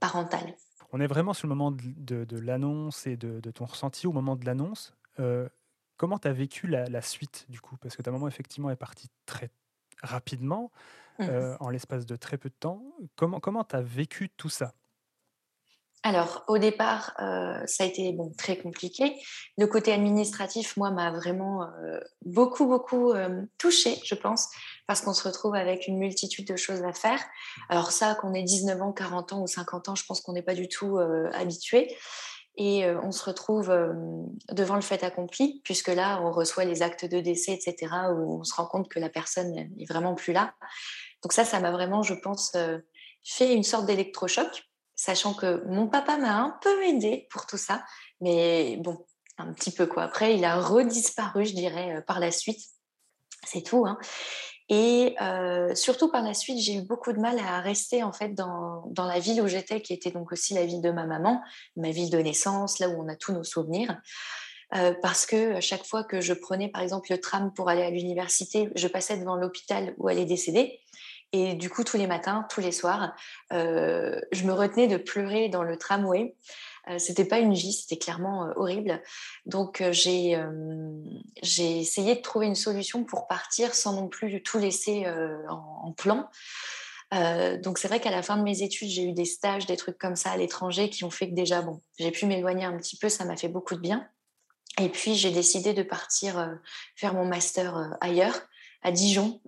parentale. 0.00 0.54
On 0.92 1.00
est 1.00 1.06
vraiment 1.06 1.34
sur 1.34 1.46
le 1.46 1.54
moment 1.54 1.70
de, 1.70 2.24
de, 2.24 2.38
l'annonce 2.38 3.06
et 3.06 3.16
de, 3.16 3.40
de, 3.40 3.50
ton 3.50 3.66
ressenti 3.66 4.06
au 4.06 4.12
moment 4.12 4.36
de 4.36 4.46
l'annonce. 4.46 4.94
Euh, 5.20 5.48
comment 5.96 6.18
tu 6.18 6.28
as 6.28 6.32
vécu 6.32 6.66
la, 6.66 7.02
suite 7.02 7.46
du 7.48 7.60
coup? 7.60 7.76
Parce 7.78 7.96
que 7.96 8.02
ta 8.02 8.10
maman 8.10 8.28
effectivement 8.28 8.70
est 8.70 8.76
partie 8.76 9.08
très 9.26 9.50
rapidement, 10.02 10.70
mmh. 11.18 11.24
euh, 11.24 11.56
en 11.60 11.70
l'espace 11.70 12.06
de 12.06 12.16
très 12.16 12.38
peu 12.38 12.48
de 12.48 12.54
temps. 12.58 12.82
Comment 13.16 13.64
tu 13.64 13.76
as 13.76 13.82
vécu 13.82 14.30
tout 14.30 14.48
ça? 14.48 14.72
Alors, 16.04 16.44
au 16.46 16.58
départ, 16.58 17.12
euh, 17.20 17.60
ça 17.66 17.82
a 17.82 17.86
été 17.86 18.12
bon, 18.12 18.32
très 18.38 18.56
compliqué. 18.56 19.20
Le 19.56 19.66
côté 19.66 19.92
administratif, 19.92 20.76
moi, 20.76 20.90
m'a 20.90 21.10
vraiment 21.10 21.64
euh, 21.64 21.98
beaucoup, 22.24 22.66
beaucoup 22.66 23.10
euh, 23.10 23.42
touchée, 23.58 23.98
je 24.04 24.14
pense, 24.14 24.48
parce 24.86 25.00
qu'on 25.00 25.12
se 25.12 25.26
retrouve 25.26 25.56
avec 25.56 25.88
une 25.88 25.98
multitude 25.98 26.46
de 26.46 26.56
choses 26.56 26.84
à 26.84 26.92
faire. 26.92 27.20
Alors 27.68 27.90
ça, 27.90 28.14
qu'on 28.14 28.32
ait 28.32 28.44
19 28.44 28.80
ans, 28.80 28.92
40 28.92 29.32
ans 29.32 29.42
ou 29.42 29.48
50 29.48 29.88
ans, 29.88 29.94
je 29.96 30.04
pense 30.04 30.20
qu'on 30.20 30.32
n'est 30.32 30.42
pas 30.42 30.54
du 30.54 30.68
tout 30.68 30.98
habitué. 31.34 31.96
Et 32.60 32.84
on 33.04 33.12
se 33.12 33.24
retrouve 33.24 33.68
devant 34.50 34.74
le 34.74 34.80
fait 34.80 35.04
accompli, 35.04 35.60
puisque 35.62 35.88
là, 35.88 36.20
on 36.22 36.32
reçoit 36.32 36.64
les 36.64 36.82
actes 36.82 37.04
de 37.04 37.20
décès, 37.20 37.52
etc., 37.52 37.94
où 38.10 38.40
on 38.40 38.44
se 38.44 38.52
rend 38.52 38.66
compte 38.66 38.88
que 38.88 38.98
la 38.98 39.08
personne 39.08 39.52
n'est 39.52 39.84
vraiment 39.88 40.16
plus 40.16 40.32
là. 40.32 40.54
Donc 41.22 41.32
ça, 41.32 41.44
ça 41.44 41.60
m'a 41.60 41.70
vraiment, 41.70 42.02
je 42.02 42.14
pense, 42.14 42.56
fait 43.24 43.54
une 43.54 43.62
sorte 43.62 43.86
d'électrochoc 43.86 44.68
sachant 44.98 45.32
que 45.32 45.64
mon 45.68 45.86
papa 45.86 46.18
m'a 46.18 46.36
un 46.36 46.58
peu 46.60 46.84
aidé 46.84 47.28
pour 47.30 47.46
tout 47.46 47.56
ça, 47.56 47.84
mais 48.20 48.76
bon, 48.78 49.06
un 49.38 49.52
petit 49.52 49.70
peu 49.70 49.86
quoi. 49.86 50.02
Après, 50.02 50.34
il 50.36 50.44
a 50.44 50.60
redisparu, 50.60 51.46
je 51.46 51.54
dirais, 51.54 51.96
euh, 51.96 52.00
par 52.02 52.18
la 52.20 52.32
suite. 52.32 52.60
C'est 53.46 53.62
tout. 53.62 53.86
Hein. 53.86 53.96
Et 54.68 55.16
euh, 55.22 55.74
surtout 55.74 56.10
par 56.10 56.22
la 56.22 56.34
suite, 56.34 56.58
j'ai 56.58 56.74
eu 56.74 56.82
beaucoup 56.82 57.12
de 57.12 57.18
mal 57.18 57.38
à 57.38 57.60
rester 57.60 58.02
en 58.02 58.12
fait 58.12 58.34
dans, 58.34 58.84
dans 58.90 59.06
la 59.06 59.18
ville 59.18 59.40
où 59.40 59.48
j'étais, 59.48 59.80
qui 59.80 59.94
était 59.94 60.10
donc 60.10 60.30
aussi 60.32 60.54
la 60.54 60.66
ville 60.66 60.82
de 60.82 60.90
ma 60.90 61.06
maman, 61.06 61.40
ma 61.76 61.90
ville 61.90 62.10
de 62.10 62.18
naissance, 62.18 62.78
là 62.78 62.88
où 62.88 63.02
on 63.02 63.08
a 63.08 63.16
tous 63.16 63.32
nos 63.32 63.44
souvenirs. 63.44 63.98
Euh, 64.74 64.92
parce 65.00 65.24
que 65.24 65.60
chaque 65.60 65.86
fois 65.86 66.04
que 66.04 66.20
je 66.20 66.34
prenais 66.34 66.68
par 66.68 66.82
exemple 66.82 67.10
le 67.10 67.18
tram 67.18 67.52
pour 67.54 67.70
aller 67.70 67.82
à 67.82 67.90
l'université, 67.90 68.68
je 68.74 68.86
passais 68.86 69.16
devant 69.16 69.36
l'hôpital 69.36 69.94
où 69.96 70.10
elle 70.10 70.18
est 70.18 70.26
décédée. 70.26 70.80
Et 71.32 71.54
du 71.54 71.68
coup, 71.68 71.84
tous 71.84 71.96
les 71.98 72.06
matins, 72.06 72.46
tous 72.50 72.60
les 72.60 72.72
soirs, 72.72 73.14
euh, 73.52 74.18
je 74.32 74.44
me 74.44 74.52
retenais 74.52 74.86
de 74.86 74.96
pleurer 74.96 75.48
dans 75.48 75.62
le 75.62 75.76
tramway. 75.76 76.34
Euh, 76.88 76.98
c'était 76.98 77.24
pas 77.24 77.38
une 77.38 77.54
vie, 77.54 77.72
c'était 77.72 77.98
clairement 77.98 78.46
euh, 78.46 78.52
horrible. 78.56 79.02
Donc 79.46 79.80
euh, 79.80 79.92
j'ai 79.92 80.38
j'ai 81.42 81.80
essayé 81.80 82.16
de 82.16 82.20
trouver 82.20 82.46
une 82.46 82.54
solution 82.54 83.04
pour 83.04 83.26
partir 83.26 83.74
sans 83.74 83.94
non 83.94 84.08
plus 84.08 84.42
tout 84.42 84.58
laisser 84.58 85.06
en, 85.48 85.92
plan. 85.92 86.28
donc 87.62 87.78
c'est 87.78 87.88
vrai 87.88 88.00
qu'à 88.00 88.10
la 88.10 88.22
fin 88.22 88.36
de 88.36 88.42
mes 88.42 88.62
études, 88.62 88.88
j'ai 88.88 89.04
eu 89.04 89.12
des 89.12 89.24
stages, 89.24 89.66
des 89.66 89.76
trucs 89.76 89.98
comme 89.98 90.16
ça 90.16 90.30
à 90.30 90.36
l'étranger 90.36 90.90
qui 90.90 91.04
ont 91.04 91.10
fait 91.10 91.28
que 91.28 91.34
déjà, 91.34 91.62
bon, 91.62 91.80
j'ai 91.98 92.10
pu 92.10 92.26
m'éloigner 92.26 92.64
un 92.64 92.76
petit 92.76 92.96
peu, 92.96 93.08
ça 93.08 93.24
m'a 93.24 93.36
fait 93.36 93.48
beaucoup 93.48 93.74
de 93.74 93.80
bien. 93.80 94.06
Et 94.80 94.88
puis 94.88 95.14
j'ai 95.14 95.30
décidé 95.30 95.74
de 95.74 95.82
partir 95.82 96.58
faire 96.96 97.14
mon 97.14 97.24
master 97.24 97.96
ailleurs 98.00 98.40
à 98.82 98.92
Dijon, 98.92 99.40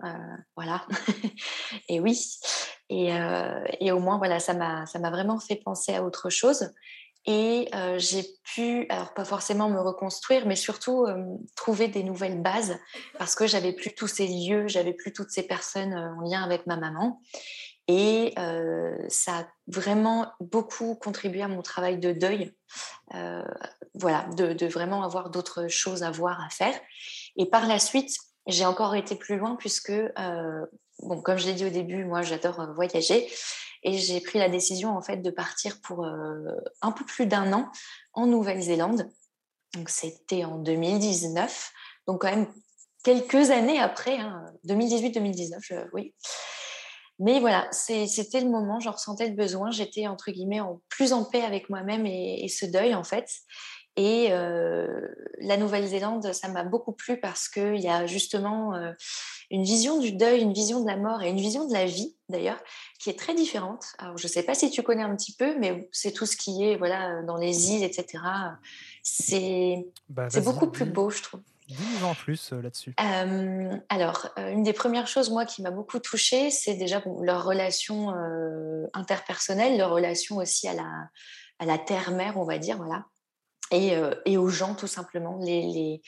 voilà. 0.55 0.85
et 1.89 1.99
oui, 1.99 2.39
et, 2.89 3.11
et, 3.79 3.91
au 3.91 3.99
moins 3.99 4.17
voilà, 4.17 4.39
ça 4.39 4.53
m'a 4.53 5.09
vraiment 5.11 5.39
fait 5.39 5.57
penser 5.57 5.93
à 5.93 6.03
autre 6.03 6.29
chose. 6.29 6.71
Et 7.25 7.69
j'ai 7.97 8.25
pu, 8.43 8.87
alors 8.89 9.13
pas 9.13 9.25
forcément 9.25 9.69
me 9.69 9.79
reconstruire, 9.79 10.47
mais 10.47 10.55
surtout 10.55 11.05
trouver 11.55 11.87
des 11.87 12.03
nouvelles 12.03 12.41
bases 12.41 12.77
parce 13.19 13.35
que 13.35 13.45
j'avais 13.45 13.73
plus 13.73 13.93
tous 13.93 14.07
ces 14.07 14.27
lieux, 14.27 14.67
j'avais 14.67 14.93
plus 14.93 15.13
toutes 15.13 15.29
ces 15.29 15.43
personnes 15.43 15.93
en 15.93 16.21
lien 16.21 16.43
avec 16.43 16.65
ma 16.65 16.77
maman. 16.77 17.21
Et 17.87 18.33
ça 19.09 19.39
a 19.39 19.47
vraiment 19.67 20.31
beaucoup 20.39 20.95
contribué 20.95 21.43
à 21.43 21.47
mon 21.47 21.61
travail 21.61 21.99
de 21.99 22.11
deuil, 22.11 22.55
voilà, 23.93 24.25
de, 24.35 24.53
de, 24.53 24.65
vraiment 24.65 25.03
avoir 25.03 25.29
d'autres 25.29 25.67
choses 25.67 26.01
à 26.01 26.09
voir, 26.09 26.41
à 26.43 26.49
faire. 26.49 26.73
Et 27.35 27.45
par 27.45 27.67
la 27.67 27.77
suite, 27.77 28.15
j'ai 28.47 28.65
encore 28.65 28.95
été 28.95 29.15
plus 29.15 29.37
loin 29.37 29.55
puisque, 29.57 29.93
bon, 30.99 31.21
comme 31.21 31.37
je 31.37 31.45
l'ai 31.45 31.53
dit 31.53 31.65
au 31.65 31.69
début, 31.69 32.03
moi 32.05 32.21
j'adore 32.21 32.73
voyager 32.73 33.27
et 33.83 33.97
j'ai 33.97 34.21
pris 34.21 34.39
la 34.39 34.49
décision 34.49 34.95
en 34.95 35.01
fait 35.01 35.17
de 35.17 35.31
partir 35.31 35.79
pour 35.81 36.05
euh, 36.05 36.55
un 36.81 36.91
peu 36.91 37.05
plus 37.05 37.25
d'un 37.25 37.53
an 37.53 37.71
en 38.13 38.27
Nouvelle-Zélande. 38.27 39.09
Donc 39.73 39.89
c'était 39.89 40.43
en 40.43 40.57
2019, 40.57 41.71
donc 42.07 42.21
quand 42.21 42.31
même 42.31 42.47
quelques 43.03 43.51
années 43.51 43.79
après, 43.79 44.17
2018-2019, 44.67 45.73
hein, 45.73 45.87
oui. 45.93 46.13
Mais 47.23 47.39
voilà, 47.39 47.67
c'était 47.71 48.41
le 48.41 48.49
moment, 48.49 48.79
j'en 48.79 48.93
ressentais 48.93 49.27
le 49.27 49.35
besoin, 49.35 49.69
j'étais 49.69 50.07
entre 50.07 50.31
guillemets 50.31 50.59
en, 50.59 50.81
plus 50.89 51.13
en 51.13 51.23
paix 51.23 51.43
avec 51.43 51.69
moi-même 51.69 52.07
et, 52.07 52.47
ce 52.47 52.65
deuil 52.65 52.95
en 52.95 53.03
fait. 53.03 53.29
Et 53.95 54.29
euh, 54.31 54.87
la 55.37 55.57
Nouvelle-Zélande, 55.57 56.33
ça 56.33 56.47
m'a 56.47 56.63
beaucoup 56.63 56.93
plu 56.93 57.19
parce 57.19 57.47
qu'il 57.47 57.79
y 57.79 57.87
a 57.87 58.07
justement 58.07 58.73
euh, 58.73 58.91
une 59.51 59.63
vision 59.63 59.99
du 59.99 60.11
deuil, 60.13 60.41
une 60.41 60.53
vision 60.53 60.81
de 60.81 60.87
la 60.87 60.97
mort 60.97 61.21
et 61.21 61.29
une 61.29 61.37
vision 61.37 61.67
de 61.67 61.73
la 61.73 61.85
vie 61.85 62.15
d'ailleurs 62.29 62.59
qui 62.99 63.09
est 63.09 63.19
très 63.19 63.35
différente. 63.35 63.85
Alors 63.99 64.17
je 64.17 64.25
ne 64.25 64.31
sais 64.31 64.43
pas 64.43 64.55
si 64.55 64.71
tu 64.71 64.81
connais 64.81 65.03
un 65.03 65.15
petit 65.15 65.35
peu, 65.35 65.57
mais 65.59 65.89
c'est 65.91 66.11
tout 66.11 66.25
ce 66.25 66.35
qui 66.35 66.63
est 66.63 66.77
voilà 66.77 67.21
dans 67.23 67.37
les 67.37 67.71
îles, 67.71 67.83
etc. 67.83 68.23
C'est 69.03 69.85
bah, 70.09 70.27
beaucoup 70.43 70.67
plus 70.67 70.85
beau, 70.85 71.09
je 71.09 71.21
trouve. 71.21 71.41
Dis-nous 71.71 72.05
en 72.05 72.13
plus 72.13 72.51
euh, 72.51 72.61
là-dessus. 72.61 72.93
Euh, 72.99 73.77
alors, 73.87 74.27
euh, 74.37 74.51
une 74.51 74.63
des 74.63 74.73
premières 74.73 75.07
choses, 75.07 75.29
moi, 75.29 75.45
qui 75.45 75.61
m'a 75.61 75.71
beaucoup 75.71 75.99
touchée, 75.99 76.51
c'est 76.51 76.73
déjà 76.73 76.99
bon, 76.99 77.21
leur 77.21 77.45
relation 77.45 78.13
interpersonnelle, 78.93 79.77
leur 79.77 79.91
relation 79.91 80.37
aussi 80.37 80.67
à 80.67 80.73
la, 80.73 80.89
à 81.59 81.65
la 81.65 81.77
terre-mère, 81.77 82.37
on 82.37 82.43
va 82.43 82.57
dire, 82.57 82.77
voilà. 82.77 83.05
Euh, 83.73 84.13
et, 84.25 84.37
aux 84.37 84.49
gens 84.49 84.75
tout 84.75 84.87
simplement. 84.87 85.37
Les, 85.41 86.01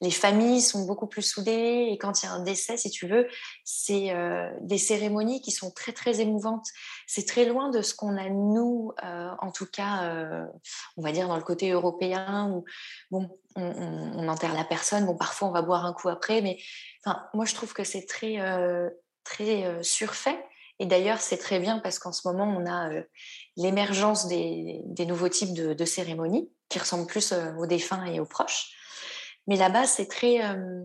les, 0.00 0.10
familles 0.10 0.62
sont 0.62 0.86
beaucoup 0.86 1.06
plus 1.06 1.22
soudées 1.22 1.88
et 1.90 1.98
quand 1.98 2.22
il 2.22 2.26
y 2.26 2.28
a 2.28 2.32
un 2.32 2.42
décès, 2.42 2.78
si 2.78 2.90
tu 2.90 3.06
veux, 3.06 3.28
c'est 3.64 4.12
euh, 4.12 4.50
des 4.62 4.78
cérémonies 4.78 5.42
qui 5.42 5.50
sont 5.50 5.70
très 5.70 5.92
très 5.92 6.20
émouvantes. 6.20 6.66
C'est 7.06 7.26
très 7.26 7.44
loin 7.44 7.68
de 7.68 7.82
ce 7.82 7.94
qu'on 7.94 8.16
a 8.16 8.28
nous, 8.30 8.92
euh, 9.04 9.30
en 9.40 9.52
tout 9.52 9.66
cas, 9.66 10.50
on 10.96 11.02
va 11.02 11.12
dire 11.12 11.28
dans 11.28 11.36
le 11.36 11.42
côté 11.42 11.70
européen 11.70 12.50
où 12.50 12.64
bon, 13.10 13.38
on, 13.56 14.28
enterre 14.28 14.54
la 14.54 14.64
personne. 14.64 15.04
Bon, 15.04 15.16
parfois 15.16 15.48
on 15.48 15.52
va 15.52 15.62
boire 15.62 15.84
un 15.84 15.92
coup 15.92 16.08
après, 16.08 16.40
mais 16.40 16.58
enfin, 17.04 17.22
moi 17.34 17.44
je 17.44 17.54
trouve 17.54 17.74
que 17.74 17.84
c'est 17.84 18.06
très 18.06 18.38
très 19.24 19.82
surfait. 19.82 20.42
Et 20.80 20.86
d'ailleurs, 20.86 21.20
c'est 21.20 21.36
très 21.36 21.60
bien 21.60 21.78
parce 21.78 21.98
qu'en 21.98 22.10
ce 22.10 22.26
moment, 22.26 22.44
on 22.44 22.66
a 22.66 22.90
l'émergence 23.56 24.26
des, 24.26 24.82
nouveaux 25.06 25.28
types 25.28 25.52
de, 25.52 25.84
cérémonies 25.84 26.50
qui 26.70 26.78
ressemble 26.78 27.06
plus 27.06 27.32
euh, 27.32 27.52
aux 27.56 27.66
défunts 27.66 28.06
et 28.06 28.18
aux 28.18 28.26
proches. 28.26 28.70
Mais 29.46 29.56
là-bas, 29.56 29.86
c'est 29.86 30.06
très. 30.06 30.42
Euh, 30.42 30.82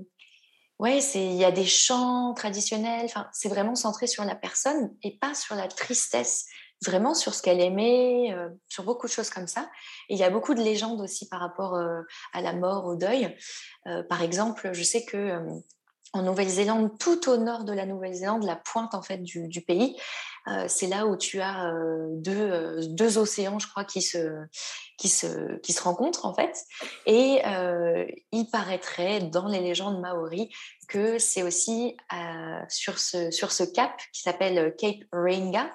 ouais, 0.80 1.00
il 1.16 1.36
y 1.36 1.46
a 1.46 1.52
des 1.52 1.66
chants 1.66 2.34
traditionnels. 2.34 3.10
C'est 3.32 3.48
vraiment 3.48 3.76
centré 3.76 4.06
sur 4.06 4.26
la 4.26 4.36
personne 4.36 4.94
et 5.02 5.18
pas 5.18 5.34
sur 5.34 5.56
la 5.56 5.70
tristesse. 5.70 6.46
Vraiment 6.86 7.14
sur 7.14 7.34
ce 7.34 7.42
qu'elle 7.42 7.62
aimait, 7.62 8.34
euh, 8.34 8.50
sur 8.68 8.84
beaucoup 8.84 9.08
de 9.08 9.12
choses 9.14 9.30
comme 9.30 9.48
ça. 9.48 9.70
Et 10.10 10.16
il 10.16 10.20
y 10.20 10.24
a 10.24 10.30
beaucoup 10.30 10.56
de 10.56 10.62
légendes 10.62 11.00
aussi 11.00 11.30
par 11.30 11.40
rapport 11.40 11.80
à 12.34 12.42
la 12.42 12.52
mort, 12.52 12.86
au 12.86 12.98
deuil. 12.98 13.34
par 14.10 14.22
exemple, 14.22 14.72
je 14.74 14.84
sais 14.84 15.06
que 15.06 15.40
en 16.16 16.22
Nouvelle-Zélande, 16.22 16.98
tout 16.98 17.30
au 17.30 17.36
nord 17.36 17.66
de 17.66 17.74
la 17.74 17.86
Nouvelle-Zélande, 17.86 18.44
la 18.44 18.56
pointe 18.56 18.96
en 18.96 19.02
fait 19.02 19.18
du, 19.18 19.62
pays, 19.62 20.00
euh, 20.48 20.66
c'est 20.70 20.88
là 20.88 21.08
où 21.08 21.18
tu 21.18 21.42
as 21.42 21.74
euh, 21.74 22.08
deux, 22.12 22.52
euh, 22.52 22.82
deux, 22.88 23.18
océans, 23.18 23.60
je 23.60 23.68
crois, 23.68 23.84
qui 23.84 24.02
se, 24.02 24.46
qui, 24.98 25.10
se, 25.10 25.58
qui 25.58 25.74
se 25.74 25.84
rencontrent 25.84 26.26
en 26.26 26.34
fait. 26.34 26.64
Et 27.06 27.42
il 28.32 28.50
paraîtrait 28.50 29.20
dans 29.20 29.48
les 29.48 29.60
légendes 29.60 30.00
maoris 30.00 30.48
que 30.88 31.20
c'est 31.20 31.44
aussi 31.44 31.98
sur, 32.70 32.98
ce, 32.98 33.30
sur 33.32 33.52
ce 33.52 33.64
cap 33.64 33.92
qui 34.14 34.22
s'appelle 34.22 34.74
Cape 34.78 35.04
Reinga 35.12 35.70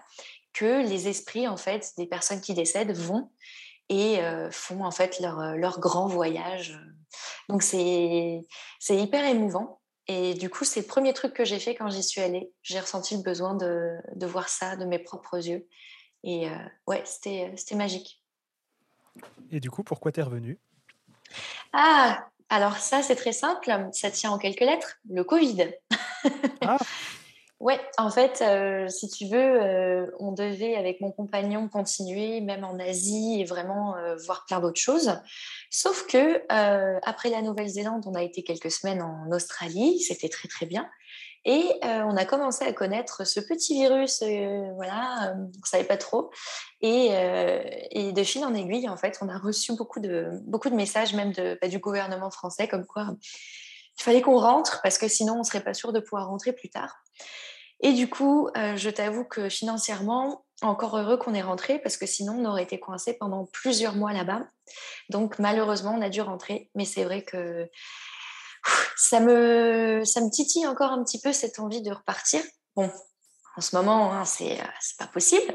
que 0.55 0.83
les 0.83 1.09
esprits 1.09 1.47
en 1.47 1.57
fait 1.57 1.93
des 1.99 2.07
personnes 2.07 2.41
qui 2.41 2.55
décèdent 2.55 2.97
vont 2.97 3.31
et 3.89 4.21
font 4.51 4.85
en 4.85 4.91
fait 4.91 5.21
leur, 5.21 5.57
leur 5.57 5.81
grand 5.81 6.07
voyage. 6.07 6.81
Donc 7.49 7.63
c'est 7.63 8.43
hyper 8.89 9.25
émouvant. 9.25 9.80
Et 10.13 10.35
du 10.35 10.51
coup, 10.51 10.65
c'est 10.65 10.81
le 10.81 10.87
premier 10.89 11.15
truc 11.15 11.35
que 11.35 11.45
j'ai 11.45 11.61
fait 11.61 11.77
quand 11.77 11.89
j'y 11.89 12.03
suis 12.03 12.21
allée. 12.21 12.51
J'ai 12.63 12.81
ressenti 12.81 13.17
le 13.17 13.23
besoin 13.23 13.55
de, 13.55 13.97
de, 14.17 14.27
voir 14.27 14.49
ça 14.49 14.75
de 14.75 14.85
mes 14.85 14.99
propres 14.99 15.37
yeux. 15.37 15.69
Et 16.25 16.49
euh, 16.49 16.57
ouais, 16.89 17.01
c'était 17.05 17.55
magique. 17.77 18.21
Et 19.53 19.61
du 19.61 19.71
coup, 19.71 19.85
pourquoi 19.85 20.11
t'es 20.11 20.23
revenue? 20.23 20.59
Ah, 21.73 22.29
alors 22.49 22.79
ça, 22.79 23.05
c'est 23.05 23.15
très 23.15 23.31
simple. 23.31 23.73
Ça 23.93 24.11
tient 24.11 24.33
en 24.33 24.39
quelques 24.39 24.59
lettres. 24.59 24.99
Le 25.09 25.23
Covid. 25.23 25.71
Ah. 26.63 26.77
Ouais, 27.61 27.79
en 27.99 28.11
fait, 28.11 28.41
euh, 28.41 28.89
si 28.89 29.07
tu 29.11 29.27
veux, 29.27 29.63
euh, 29.63 30.07
on 30.19 30.33
devait 30.33 30.77
avec 30.77 31.03
mon 31.03 31.13
compagnon 31.13 31.69
continuer, 31.69 32.41
même 32.41 32.65
en 32.65 32.79
Asie, 32.79 33.39
et 33.39 33.45
vraiment 33.45 33.95
euh, 33.97 34.17
voir 34.17 34.47
plein 34.47 34.61
d'autres 34.61 34.81
choses. 34.81 35.13
Sauf 35.69 36.07
que 36.07 36.43
après 36.49 37.29
la 37.29 37.43
Nouvelle-Zélande, 37.43 38.05
on 38.07 38.15
a 38.15 38.23
été 38.23 38.43
quelques 38.43 38.71
semaines 38.71 39.03
en 39.03 39.31
Australie, 39.31 40.01
c'était 40.01 40.31
très 40.31 40.49
très 40.49 40.65
bien, 40.65 40.89
et 41.45 41.65
on 41.83 42.17
a 42.17 42.25
commencé 42.25 42.65
à 42.65 42.73
connaître 42.73 43.27
ce 43.27 43.41
petit 43.41 43.75
virus, 43.75 44.23
voilà, 44.75 45.35
on 45.37 45.65
savait 45.65 45.85
pas 45.85 45.97
trop, 45.97 46.31
et, 46.81 47.11
et, 47.91 48.13
de 48.13 48.23
fil 48.25 48.45
en 48.45 48.55
aiguille, 48.55 48.89
en 48.89 48.97
fait, 48.97 49.19
on 49.21 49.29
a 49.29 49.39
reçu 49.39 49.75
beaucoup 49.77 50.01
de 50.01 50.31
beaucoup 50.45 50.71
de 50.71 50.75
messages, 50.75 51.15
même 51.15 51.33
de, 51.33 51.59
bah, 51.63 51.69
du 51.69 51.79
gouvernement 51.79 52.31
français, 52.31 52.69
comme 52.69 52.87
quoi 52.87 53.15
il 54.01 54.03
fallait 54.03 54.23
qu'on 54.23 54.39
rentre 54.39 54.81
parce 54.83 54.97
que 54.97 55.09
sinon 55.09 55.41
on 55.41 55.45
serait 55.45 55.63
pas 55.63 55.75
sûr 55.75 55.93
de 55.93 56.01
pouvoir 56.01 56.29
rentrer 56.29 56.55
plus 56.55 56.71
tard. 56.71 57.03
Et 57.83 57.93
du 57.93 58.09
coup, 58.09 58.49
euh, 58.57 58.77
je 58.77 58.89
t'avoue 58.91 59.25
que 59.25 59.49
financièrement, 59.49 60.45
encore 60.63 60.97
heureux 60.97 61.19
qu'on 61.19 61.35
est 61.35 61.43
rentré 61.43 61.79
parce 61.79 61.99
que 61.99 62.07
sinon 62.07 62.35
on 62.39 62.45
aurait 62.47 62.63
été 62.63 62.81
coincé 62.81 63.15
pendant 63.15 63.47
plusieurs 63.53 63.95
mois 63.95 64.13
là-bas. 64.13 64.47
Donc 65.11 65.39
malheureusement 65.39 65.95
on 65.95 66.03
a 66.03 66.09
dû 66.09 66.23
rentrer, 66.23 66.71
mais 66.75 66.87
c'est 66.87 67.05
vrai 67.05 67.23
que 67.23 67.69
ça 68.97 69.21
me, 69.21 70.03
ça 70.05 70.23
me 70.23 70.31
titille 70.31 70.67
encore 70.67 70.93
un 70.93 71.05
petit 71.05 71.21
peu 71.21 71.33
cette 71.33 71.59
envie 71.59 71.83
de 71.83 71.93
repartir. 71.93 72.43
Bon, 72.77 72.91
en 73.57 73.61
ce 73.61 73.77
moment 73.77 74.13
hein, 74.13 74.25
c'est 74.25 74.59
pas 74.99 75.07
possible, 75.07 75.55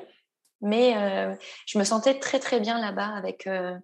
mais 0.62 0.96
euh, 0.98 1.36
je 1.66 1.80
me 1.80 1.84
sentais 1.84 2.20
très 2.20 2.40
très 2.40 2.60
bien 2.60 2.80
là-bas 2.80 3.16
avec 3.16 3.48
euh, 3.48 3.76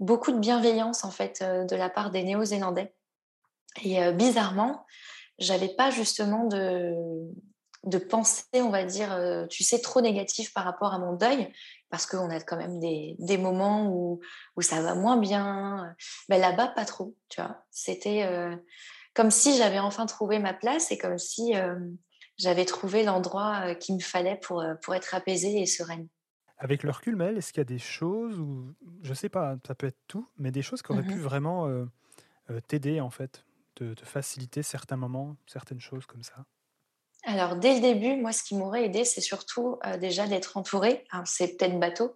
beaucoup 0.00 0.32
de 0.32 0.38
bienveillance 0.38 1.04
en 1.04 1.10
fait 1.10 1.40
euh, 1.42 1.64
de 1.64 1.76
la 1.76 1.90
part 1.90 2.10
des 2.10 2.22
Néo-Zélandais. 2.22 2.94
Et 3.82 4.12
bizarrement, 4.12 4.84
j'avais 5.38 5.68
pas 5.68 5.90
justement 5.90 6.46
de, 6.46 6.94
de 7.84 7.98
pensée, 7.98 8.44
on 8.54 8.70
va 8.70 8.84
dire, 8.84 9.46
tu 9.48 9.62
sais, 9.62 9.80
trop 9.80 10.00
négative 10.00 10.52
par 10.52 10.64
rapport 10.64 10.92
à 10.92 10.98
mon 10.98 11.14
deuil, 11.14 11.52
parce 11.90 12.06
qu'on 12.06 12.30
a 12.30 12.40
quand 12.40 12.56
même 12.56 12.80
des, 12.80 13.16
des 13.18 13.38
moments 13.38 13.88
où, 13.88 14.20
où, 14.56 14.62
ça 14.62 14.82
va 14.82 14.94
moins 14.94 15.16
bien. 15.16 15.94
Mais 16.28 16.38
là-bas, 16.38 16.68
pas 16.68 16.84
trop, 16.84 17.14
tu 17.28 17.40
vois. 17.40 17.64
C'était 17.70 18.28
comme 19.14 19.30
si 19.30 19.56
j'avais 19.56 19.78
enfin 19.78 20.06
trouvé 20.06 20.38
ma 20.38 20.54
place 20.54 20.90
et 20.90 20.98
comme 20.98 21.18
si 21.18 21.52
j'avais 22.36 22.64
trouvé 22.64 23.04
l'endroit 23.04 23.74
qu'il 23.76 23.94
me 23.94 24.00
fallait 24.00 24.36
pour, 24.36 24.64
pour 24.82 24.94
être 24.94 25.14
apaisée 25.14 25.60
et 25.60 25.66
sereine. 25.66 26.08
Avec 26.58 26.82
le 26.82 26.90
recul, 26.90 27.14
Mel, 27.14 27.38
est-ce 27.38 27.52
qu'il 27.52 27.60
y 27.60 27.62
a 27.62 27.64
des 27.64 27.78
choses, 27.78 28.40
ou 28.40 28.74
je 29.02 29.14
sais 29.14 29.28
pas, 29.28 29.56
ça 29.64 29.76
peut 29.76 29.86
être 29.86 30.00
tout, 30.08 30.28
mais 30.36 30.50
des 30.50 30.62
choses 30.62 30.82
qui 30.82 30.90
auraient 30.90 31.02
pu 31.02 31.14
mmh 31.14 31.22
vraiment 31.22 31.86
t'aider, 32.66 33.00
en 33.00 33.10
fait, 33.10 33.44
de, 33.80 33.94
de 33.94 34.04
faciliter 34.04 34.62
certains 34.62 34.96
moments, 34.96 35.36
certaines 35.46 35.80
choses 35.80 36.06
comme 36.06 36.22
ça? 36.22 36.44
Alors, 37.24 37.56
dès 37.56 37.74
le 37.74 37.80
début, 37.80 38.16
moi, 38.16 38.32
ce 38.32 38.42
qui 38.42 38.54
m'aurait 38.54 38.84
aidé, 38.84 39.04
c'est 39.04 39.20
surtout 39.20 39.78
déjà 40.00 40.26
d'être 40.26 40.56
entourée. 40.56 41.04
c'est 41.24 41.56
peut-être 41.56 41.78
bateau, 41.78 42.14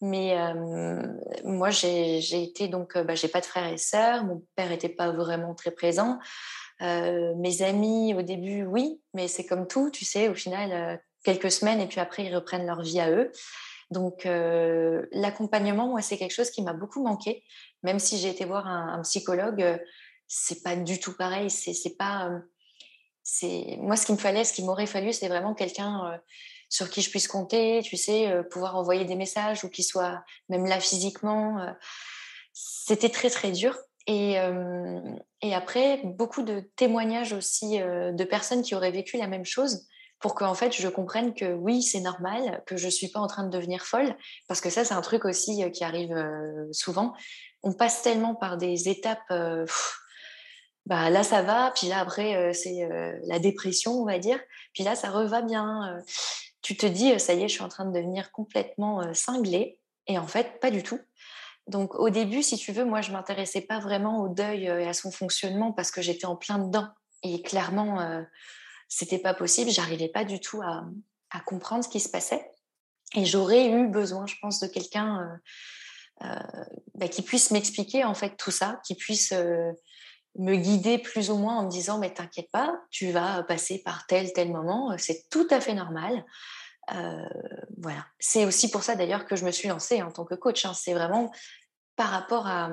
mais 0.00 0.36
moi, 1.44 1.70
j'ai 1.70 2.42
été 2.42 2.68
donc, 2.68 2.98
bah, 2.98 3.14
j'ai 3.14 3.28
pas 3.28 3.40
de 3.40 3.46
frères 3.46 3.72
et 3.72 3.78
sœurs. 3.78 4.24
Mon 4.24 4.44
père 4.54 4.68
n'était 4.68 4.90
pas 4.90 5.10
vraiment 5.10 5.54
très 5.54 5.70
présent. 5.70 6.18
mes 6.80 7.62
amis, 7.62 8.14
au 8.14 8.22
début, 8.22 8.64
oui, 8.64 9.00
mais 9.14 9.26
c'est 9.26 9.46
comme 9.46 9.66
tout, 9.66 9.90
tu 9.90 10.04
sais, 10.04 10.28
au 10.28 10.34
final, 10.34 11.00
quelques 11.24 11.50
semaines 11.50 11.80
et 11.80 11.86
puis 11.86 12.00
après, 12.00 12.24
ils 12.24 12.34
reprennent 12.34 12.66
leur 12.66 12.82
vie 12.82 13.00
à 13.00 13.10
eux. 13.10 13.32
Donc, 13.90 14.24
l'accompagnement, 15.12 15.88
moi, 15.88 16.02
c'est 16.02 16.18
quelque 16.18 16.34
chose 16.34 16.50
qui 16.50 16.62
m'a 16.62 16.74
beaucoup 16.74 17.02
manqué. 17.02 17.42
Même 17.82 17.98
si 17.98 18.18
j'ai 18.18 18.28
été 18.28 18.44
voir 18.44 18.66
un 18.66 19.00
psychologue, 19.02 19.80
c'est 20.34 20.62
pas 20.62 20.76
du 20.76 20.98
tout 20.98 21.12
pareil. 21.12 21.50
C'est 21.50 21.96
pas 21.96 22.30
c'est 23.22 23.76
moi 23.80 23.96
ce 23.96 24.06
qu'il 24.06 24.14
me 24.14 24.20
fallait, 24.20 24.44
ce 24.44 24.52
qu'il 24.52 24.64
m'aurait 24.64 24.86
fallu, 24.86 25.12
c'est 25.12 25.28
vraiment 25.28 25.54
quelqu'un 25.54 26.12
euh, 26.12 26.16
sur 26.68 26.90
qui 26.90 27.02
je 27.02 27.10
puisse 27.10 27.28
compter, 27.28 27.80
tu 27.84 27.96
sais, 27.96 28.30
euh, 28.30 28.42
pouvoir 28.42 28.76
envoyer 28.76 29.04
des 29.04 29.14
messages 29.14 29.64
ou 29.64 29.68
qui 29.68 29.82
soit 29.82 30.24
même 30.48 30.66
là 30.66 30.80
physiquement. 30.80 31.60
Euh. 31.60 31.72
C'était 32.52 33.10
très 33.10 33.30
très 33.30 33.52
dur. 33.52 33.76
Et, 34.08 34.34
et, 35.42 35.54
après, 35.54 36.00
beaucoup 36.02 36.42
de 36.42 36.68
témoignages 36.74 37.32
aussi 37.32 37.78
de 37.78 38.24
personnes 38.24 38.62
qui 38.62 38.74
auraient 38.74 38.90
vécu 38.90 39.16
la 39.16 39.28
même 39.28 39.44
chose 39.44 39.86
pour 40.18 40.34
qu'en 40.34 40.54
fait 40.54 40.72
je 40.72 40.88
comprenne 40.88 41.34
que 41.34 41.52
oui, 41.54 41.82
c'est 41.82 42.00
normal, 42.00 42.64
que 42.66 42.76
je 42.76 42.86
ne 42.86 42.90
suis 42.90 43.08
pas 43.08 43.20
en 43.20 43.28
train 43.28 43.44
de 43.44 43.56
devenir 43.56 43.84
folle, 43.86 44.16
parce 44.48 44.60
que 44.60 44.70
ça, 44.70 44.84
c'est 44.84 44.92
un 44.92 45.00
truc 45.02 45.24
aussi 45.24 45.70
qui 45.70 45.84
arrive 45.84 46.12
souvent. 46.72 47.14
On 47.62 47.72
passe 47.72 48.02
tellement 48.02 48.34
par 48.34 48.56
des 48.56 48.88
étapes 48.88 49.32
bah 50.86 51.10
là 51.10 51.22
ça 51.22 51.42
va, 51.42 51.70
puis 51.74 51.86
là 51.86 52.00
après 52.00 52.34
euh, 52.34 52.52
c'est 52.52 52.82
euh, 52.82 53.16
la 53.24 53.38
dépression 53.38 54.00
on 54.00 54.04
va 54.04 54.18
dire, 54.18 54.40
puis 54.72 54.82
là 54.82 54.96
ça 54.96 55.10
reva 55.10 55.42
bien. 55.42 55.96
Euh. 55.96 56.00
tu 56.60 56.76
te 56.76 56.86
dis 56.86 57.18
ça 57.20 57.34
y 57.34 57.42
est, 57.42 57.48
je 57.48 57.54
suis 57.54 57.62
en 57.62 57.68
train 57.68 57.84
de 57.84 57.92
devenir 57.92 58.32
complètement 58.32 59.14
cinglée 59.14 59.78
et 60.06 60.18
en 60.18 60.26
fait 60.26 60.60
pas 60.60 60.70
du 60.70 60.82
tout. 60.82 61.00
Donc 61.68 61.94
au 61.94 62.10
début, 62.10 62.42
si 62.42 62.56
tu 62.56 62.72
veux, 62.72 62.84
moi 62.84 63.02
je 63.02 63.12
m'intéressais 63.12 63.60
pas 63.60 63.78
vraiment 63.78 64.20
au 64.20 64.28
deuil 64.28 64.64
et 64.64 64.88
à 64.88 64.92
son 64.92 65.12
fonctionnement 65.12 65.72
parce 65.72 65.92
que 65.92 66.02
j'étais 66.02 66.26
en 66.26 66.34
plein 66.34 66.58
dedans 66.58 66.88
et 67.22 67.40
clairement 67.42 68.24
c'était 68.88 69.18
pas 69.18 69.34
possible, 69.34 69.70
j'arrivais 69.70 70.08
pas 70.08 70.24
du 70.24 70.40
tout 70.40 70.60
à, 70.62 70.84
à, 71.30 71.40
comprendre 71.40 71.84
ce 71.84 71.88
qui 71.88 72.00
se 72.00 72.08
passait 72.08 72.50
et 73.14 73.24
j'aurais 73.24 73.68
eu 73.68 73.86
besoin, 73.86 74.26
je 74.26 74.34
pense, 74.42 74.58
de 74.58 74.66
quelqu'un 74.66 75.40
bah, 76.20 77.08
qui 77.08 77.22
puisse 77.22 77.52
m'expliquer 77.52 78.02
en 78.04 78.14
fait 78.14 78.36
tout 78.36 78.50
ça, 78.50 78.80
qui 78.84 78.96
puisse 78.96 79.32
me 80.36 80.56
guider 80.56 80.98
plus 80.98 81.30
ou 81.30 81.36
moins 81.36 81.58
en 81.58 81.64
me 81.64 81.70
disant 81.70 81.98
mais 81.98 82.12
t'inquiète 82.12 82.50
pas, 82.50 82.80
tu 82.90 83.10
vas 83.10 83.42
passer 83.42 83.82
par 83.82 84.06
tel 84.06 84.32
tel 84.32 84.50
moment, 84.50 84.96
c'est 84.98 85.28
tout 85.30 85.46
à 85.50 85.60
fait 85.60 85.74
normal. 85.74 86.24
Euh, 86.94 87.28
voilà. 87.78 88.04
C'est 88.18 88.44
aussi 88.44 88.70
pour 88.70 88.82
ça 88.82 88.96
d'ailleurs 88.96 89.26
que 89.26 89.36
je 89.36 89.44
me 89.44 89.50
suis 89.50 89.68
lancée 89.68 90.02
en 90.02 90.10
tant 90.10 90.24
que 90.24 90.34
coach. 90.34 90.64
Hein. 90.64 90.74
C'est 90.74 90.94
vraiment 90.94 91.30
par 91.96 92.08
rapport 92.08 92.46
à, 92.46 92.70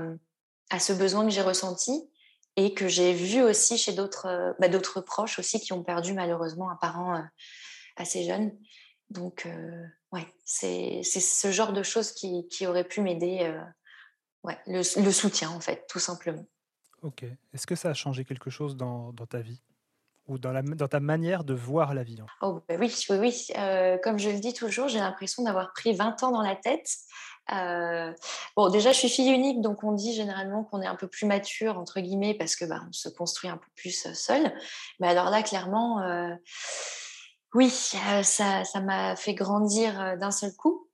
à 0.69 0.79
ce 0.79 0.93
besoin 0.93 1.25
que 1.25 1.31
j'ai 1.31 1.41
ressenti 1.41 2.09
et 2.55 2.73
que 2.73 2.87
j'ai 2.87 3.13
vu 3.13 3.41
aussi 3.41 3.77
chez 3.77 3.93
d'autres 3.93 4.55
bah, 4.59 4.69
d'autres 4.69 5.01
proches 5.01 5.39
aussi 5.39 5.59
qui 5.59 5.73
ont 5.73 5.83
perdu 5.83 6.13
malheureusement 6.13 6.69
un 6.69 6.75
parent 6.77 7.15
euh, 7.15 7.21
assez 7.97 8.23
jeune. 8.23 8.57
Donc 9.09 9.45
euh, 9.45 9.83
ouais, 10.11 10.27
c'est 10.45 11.03
ce 11.03 11.51
genre 11.51 11.73
de 11.73 11.83
choses 11.83 12.13
qui, 12.13 12.47
qui 12.47 12.65
aurait 12.67 12.87
pu 12.87 13.01
m'aider. 13.01 13.53
ouais, 14.43 14.57
le 14.65 15.11
soutien 15.11 15.49
en 15.49 15.59
fait, 15.59 15.85
tout 15.87 15.99
simplement. 15.99 16.45
Ok. 17.01 17.23
Est-ce 17.53 17.67
que 17.67 17.75
ça 17.75 17.89
a 17.89 17.93
changé 17.93 18.25
quelque 18.25 18.49
chose 18.49 18.75
dans, 18.75 19.13
ta 19.29 19.39
vie 19.39 19.61
ou 20.27 20.37
dans, 20.37 20.87
ta 20.87 20.99
manière 20.99 21.43
de 21.43 21.53
voir 21.53 21.93
la 21.93 22.03
vie 22.03 22.17
oh, 22.41 22.61
bah 22.67 22.75
Oui, 22.79 22.93
oui, 23.09 23.17
oui. 23.17 23.47
Euh, 23.57 23.97
comme 24.03 24.19
je 24.19 24.29
le 24.29 24.39
dis 24.39 24.53
toujours, 24.53 24.87
j'ai 24.87 24.99
l'impression 24.99 25.43
d'avoir 25.43 25.71
pris 25.73 25.93
20 25.93 26.23
ans 26.23 26.31
dans 26.31 26.41
la 26.41 26.55
tête. 26.55 26.89
Euh, 27.51 28.13
bon, 28.55 28.69
déjà, 28.69 28.91
je 28.91 28.97
suis 28.97 29.09
fille 29.09 29.31
unique, 29.31 29.61
donc 29.61 29.83
on 29.83 29.93
dit 29.93 30.13
généralement 30.13 30.63
qu'on 30.63 30.81
est 30.81 30.87
un 30.87 30.95
peu 30.95 31.07
plus 31.07 31.25
mature, 31.25 31.79
entre 31.79 31.99
guillemets, 31.99 32.35
parce 32.35 32.55
que 32.55 32.65
bah, 32.65 32.81
on 32.87 32.91
se 32.91 33.09
construit 33.09 33.49
un 33.49 33.57
peu 33.57 33.69
plus 33.75 34.05
euh, 34.05 34.13
seul. 34.13 34.53
Mais 34.99 35.07
alors 35.07 35.29
là, 35.29 35.41
clairement, 35.41 36.03
oui, 37.55 37.69
ça 37.69 38.81
m'a 38.83 39.15
fait 39.15 39.33
grandir 39.33 40.17
d'un 40.17 40.31
seul 40.31 40.53
coup 40.55 40.89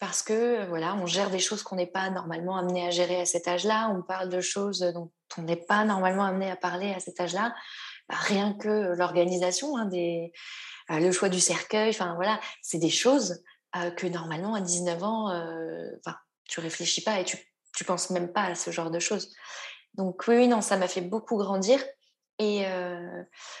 parce 0.00 0.22
que 0.22 0.66
voilà, 0.66 0.96
on 0.96 1.06
gère 1.06 1.30
des 1.30 1.38
choses 1.38 1.62
qu'on 1.62 1.76
n'est 1.76 1.86
pas 1.86 2.08
normalement 2.10 2.56
amené 2.56 2.86
à 2.86 2.90
gérer 2.90 3.20
à 3.20 3.26
cet 3.26 3.46
âge-là, 3.46 3.94
on 3.94 4.02
parle 4.02 4.30
de 4.30 4.40
choses 4.40 4.80
dont 4.80 5.12
on 5.38 5.42
n'est 5.42 5.56
pas 5.56 5.84
normalement 5.84 6.24
amené 6.24 6.50
à 6.50 6.56
parler 6.56 6.92
à 6.92 7.00
cet 7.00 7.20
âge-là. 7.20 7.54
Bah, 8.08 8.16
rien 8.18 8.54
que 8.54 8.94
l'organisation, 8.94 9.76
hein, 9.76 9.86
des, 9.86 10.32
euh, 10.90 10.98
le 10.98 11.12
choix 11.12 11.28
du 11.28 11.40
cercueil, 11.40 11.90
enfin 11.90 12.14
voilà, 12.16 12.40
c'est 12.62 12.78
des 12.78 12.90
choses 12.90 13.42
euh, 13.76 13.90
que 13.90 14.06
normalement 14.06 14.54
à 14.54 14.60
19 14.60 15.02
ans, 15.02 15.30
euh, 15.30 15.90
enfin, 16.04 16.16
tu 16.48 16.60
réfléchis 16.60 17.02
pas 17.02 17.20
et 17.20 17.24
tu, 17.24 17.38
tu 17.76 17.84
penses 17.84 18.10
même 18.10 18.32
pas 18.32 18.44
à 18.44 18.54
ce 18.54 18.70
genre 18.70 18.90
de 18.90 18.98
choses. 18.98 19.32
Donc 19.94 20.24
oui, 20.26 20.48
non, 20.48 20.60
ça 20.60 20.76
m'a 20.76 20.88
fait 20.88 21.00
beaucoup 21.00 21.36
grandir 21.36 21.80
et 22.38 22.64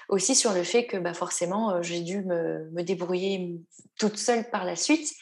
aussi 0.08 0.34
sur 0.34 0.54
le 0.54 0.62
fait 0.62 0.86
que 0.86 0.96
bah, 0.96 1.12
forcément 1.12 1.82
j'ai 1.82 2.00
dû 2.00 2.24
me, 2.24 2.70
me, 2.70 2.82
débrouiller 2.82 3.60
toute 3.98 4.16
seule 4.16 4.48
par 4.48 4.64
la 4.64 4.74
suite 4.74 5.12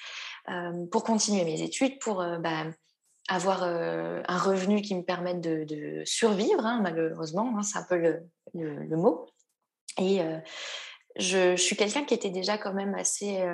pour 0.92 1.02
continuer 1.02 1.44
mes 1.44 1.60
études, 1.60 1.98
pour 1.98 2.24
bah, 2.38 2.66
avoir 3.28 3.62
euh, 3.62 4.22
un 4.26 4.38
revenu 4.38 4.82
qui 4.82 4.94
me 4.94 5.02
permette 5.02 5.40
de, 5.40 6.02
survivre, 6.04 6.64
hein, 6.64 6.80
malheureusement, 6.82 7.54
hein, 7.56 7.62
c'est 7.62 7.78
un 7.78 7.84
peu 7.84 7.96
le, 8.54 8.96
mot. 8.96 9.26
Et 9.98 10.20
je, 11.16 11.56
suis 11.56 11.76
quelqu'un 11.76 12.04
qui 12.04 12.14
était 12.14 12.30
déjà 12.30 12.56
quand 12.56 12.72
même 12.72 12.94
assez, 12.94 13.44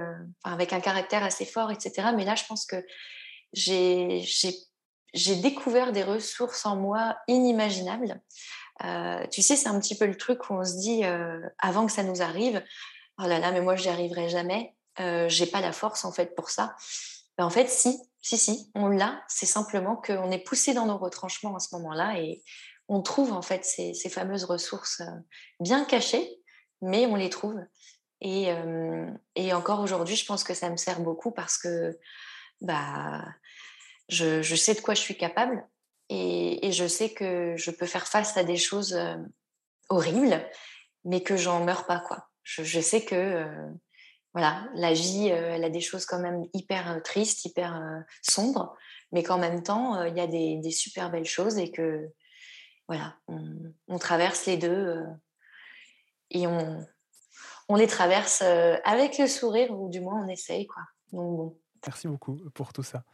avec 0.43 0.75
un 0.75 0.81
caractère 0.81 1.25
assez 1.25 1.47
fort, 1.47 1.71
etc. 1.71 2.09
Mais 2.15 2.27
là, 2.27 2.35
je 2.35 2.45
pense 2.45 2.67
que 2.67 2.85
j'ai 3.55 4.23
découvert 5.43 5.93
des 5.93 6.03
ressources 6.03 6.67
en 6.67 6.77
moi 6.77 7.17
inimaginables. 7.29 8.21
tu 9.31 9.43
sais, 9.43 9.57
c'est 9.57 9.69
un 9.69 9.81
petit 9.81 9.97
peu 9.97 10.05
le 10.05 10.19
truc 10.19 10.51
où 10.51 10.55
on 10.55 10.65
se 10.65 10.77
dit, 10.77 11.03
avant 11.59 11.87
que 11.87 11.93
ça 11.93 12.03
nous 12.03 12.21
arrive, 12.21 12.63
oh 13.19 13.27
là 13.27 13.39
là, 13.39 13.51
mais 13.51 13.63
moi, 13.63 13.75
je 13.75 13.85
n'y 13.85 13.89
arriverai 13.89 14.29
jamais 14.29 14.75
euh, 15.01 15.29
j'ai 15.29 15.47
pas 15.47 15.61
la 15.61 15.73
force 15.73 16.05
en 16.05 16.13
fait 16.13 16.35
pour 16.35 16.51
ça. 16.51 16.77
Ben, 17.39 17.45
en 17.45 17.51
fait, 17.51 17.69
si, 17.69 17.99
si, 18.21 18.39
si, 18.39 18.71
on 18.75 18.89
l'a. 18.89 19.23
C'est 19.29 19.47
simplement 19.47 19.97
qu'on 19.97 20.31
est 20.31 20.43
poussé 20.43 20.75
dans 20.75 20.87
nos 20.87 20.99
retranchements 20.99 21.57
à 21.57 21.61
ce 21.61 21.75
moment-là 21.77 22.19
et 22.21 22.43
on 22.89 23.03
trouve 23.03 23.33
en 23.33 23.43
fait 23.43 23.65
ces, 23.65 23.95
fameuses 24.09 24.45
ressources 24.45 25.01
euh, 25.01 25.21
bien 25.61 25.85
cachées, 25.85 26.29
mais 26.81 27.07
on 27.07 27.17
les 27.17 27.31
trouve. 27.31 27.59
Et, 28.21 28.51
euh, 28.51 29.11
et 29.35 29.53
encore 29.53 29.81
aujourd'hui, 29.81 30.17
je 30.17 30.27
pense 30.27 30.45
que 30.45 30.55
ça 30.55 30.71
me 30.71 30.77
sert 30.77 31.01
beaucoup 31.01 31.33
parce 31.33 31.59
que 31.59 31.99
bah, 32.61 33.25
je, 34.09 34.43
sais 34.55 34.75
de 34.75 34.81
quoi 34.81 34.95
je 34.95 35.01
suis 35.01 35.17
capable 35.17 35.67
et, 36.09 36.71
je 36.73 36.87
sais 36.87 37.13
que 37.13 37.55
je 37.57 37.71
peux 37.71 37.87
faire 37.87 38.07
face 38.07 38.37
à 38.37 38.45
des 38.45 38.57
choses 38.57 38.95
euh, 38.95 39.17
horribles, 39.89 40.47
mais 41.05 41.23
que 41.23 41.37
j'en 41.37 41.65
meurs 41.65 41.87
pas. 41.87 42.01
quoi. 42.01 42.29
Je 42.43 42.81
sais 42.81 43.05
que 43.05 43.47
voilà, 44.35 44.69
la 44.75 44.93
vie, 44.93 45.31
euh, 45.31 45.55
elle 45.55 45.65
a 45.65 45.71
des 45.71 45.81
choses 45.81 46.07
quand 46.07 46.19
même 46.19 46.45
hyper 46.53 46.91
euh, 46.91 47.01
tristes, 47.01 47.45
hyper 47.45 47.77
euh, 47.77 48.01
sombres, 48.21 48.77
mais 49.13 49.23
qu'en 49.23 49.39
même 49.39 49.63
temps, 49.63 50.03
il 50.03 50.17
y 50.17 50.21
a 50.21 50.27
des, 50.27 50.71
super 50.73 51.11
belles 51.11 51.25
choses 51.25 51.57
et 51.57 51.71
que, 51.71 52.11
voilà, 52.89 53.17
on, 53.29 53.99
traverse 53.99 54.47
les 54.47 54.57
deux 54.57 55.05
et 56.31 56.49
on, 56.49 56.85
les 57.77 57.87
traverse 57.87 58.43
avec 58.43 59.19
le 59.19 59.29
sourire, 59.29 59.71
ou 59.71 59.89
du 59.89 60.01
moins 60.01 60.25
on 60.25 60.29
essaye, 60.29 60.67
quoi. 60.67 60.83
Bon. 61.13 61.57
Merci 61.87 62.09
beaucoup 62.09 62.41
pour 62.55 62.73
tout 62.73 62.83
ça. 62.83 63.05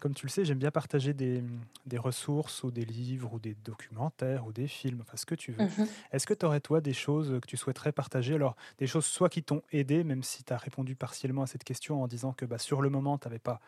Comme 0.00 0.14
tu 0.14 0.26
le 0.26 0.30
sais, 0.30 0.44
j'aime 0.44 0.58
bien 0.58 0.70
partager 0.70 1.14
des, 1.14 1.42
des, 1.86 1.98
ressources 1.98 2.64
ou 2.64 2.70
des 2.70 2.84
livres 2.84 3.34
ou 3.34 3.38
des 3.38 3.54
documentaires 3.54 4.46
ou 4.46 4.52
des 4.52 4.66
films, 4.66 5.02
enfin 5.02 5.16
ce 5.16 5.26
que 5.26 5.34
tu 5.34 5.52
veux. 5.52 5.64
Mmh 5.64 5.84
Est-ce 6.12 6.26
que 6.26 6.34
tu 6.34 6.44
aurais 6.44 6.60
toi 6.60 6.80
des 6.80 6.92
choses 6.92 7.38
que 7.40 7.46
tu 7.46 7.56
souhaiterais 7.56 7.92
partager? 7.92 8.34
Alors 8.34 8.56
des 8.78 8.86
choses 8.86 9.06
soit 9.06 9.28
qui 9.28 9.42
t'ont 9.42 9.62
aidé, 9.70 10.02
même 10.04 10.22
si 10.22 10.42
tu 10.42 10.52
as 10.52 10.56
répondu 10.56 10.96
partiellement 10.96 11.42
à 11.42 11.46
cette 11.46 11.64
question 11.64 12.02
en 12.02 12.08
disant 12.08 12.32
que 12.32 12.44
bah, 12.44 12.58
sur 12.58 12.82
le 12.82 12.90
moment, 12.90 13.18
tu 13.18 13.28
n'avais 13.28 13.38
pas 13.38 13.60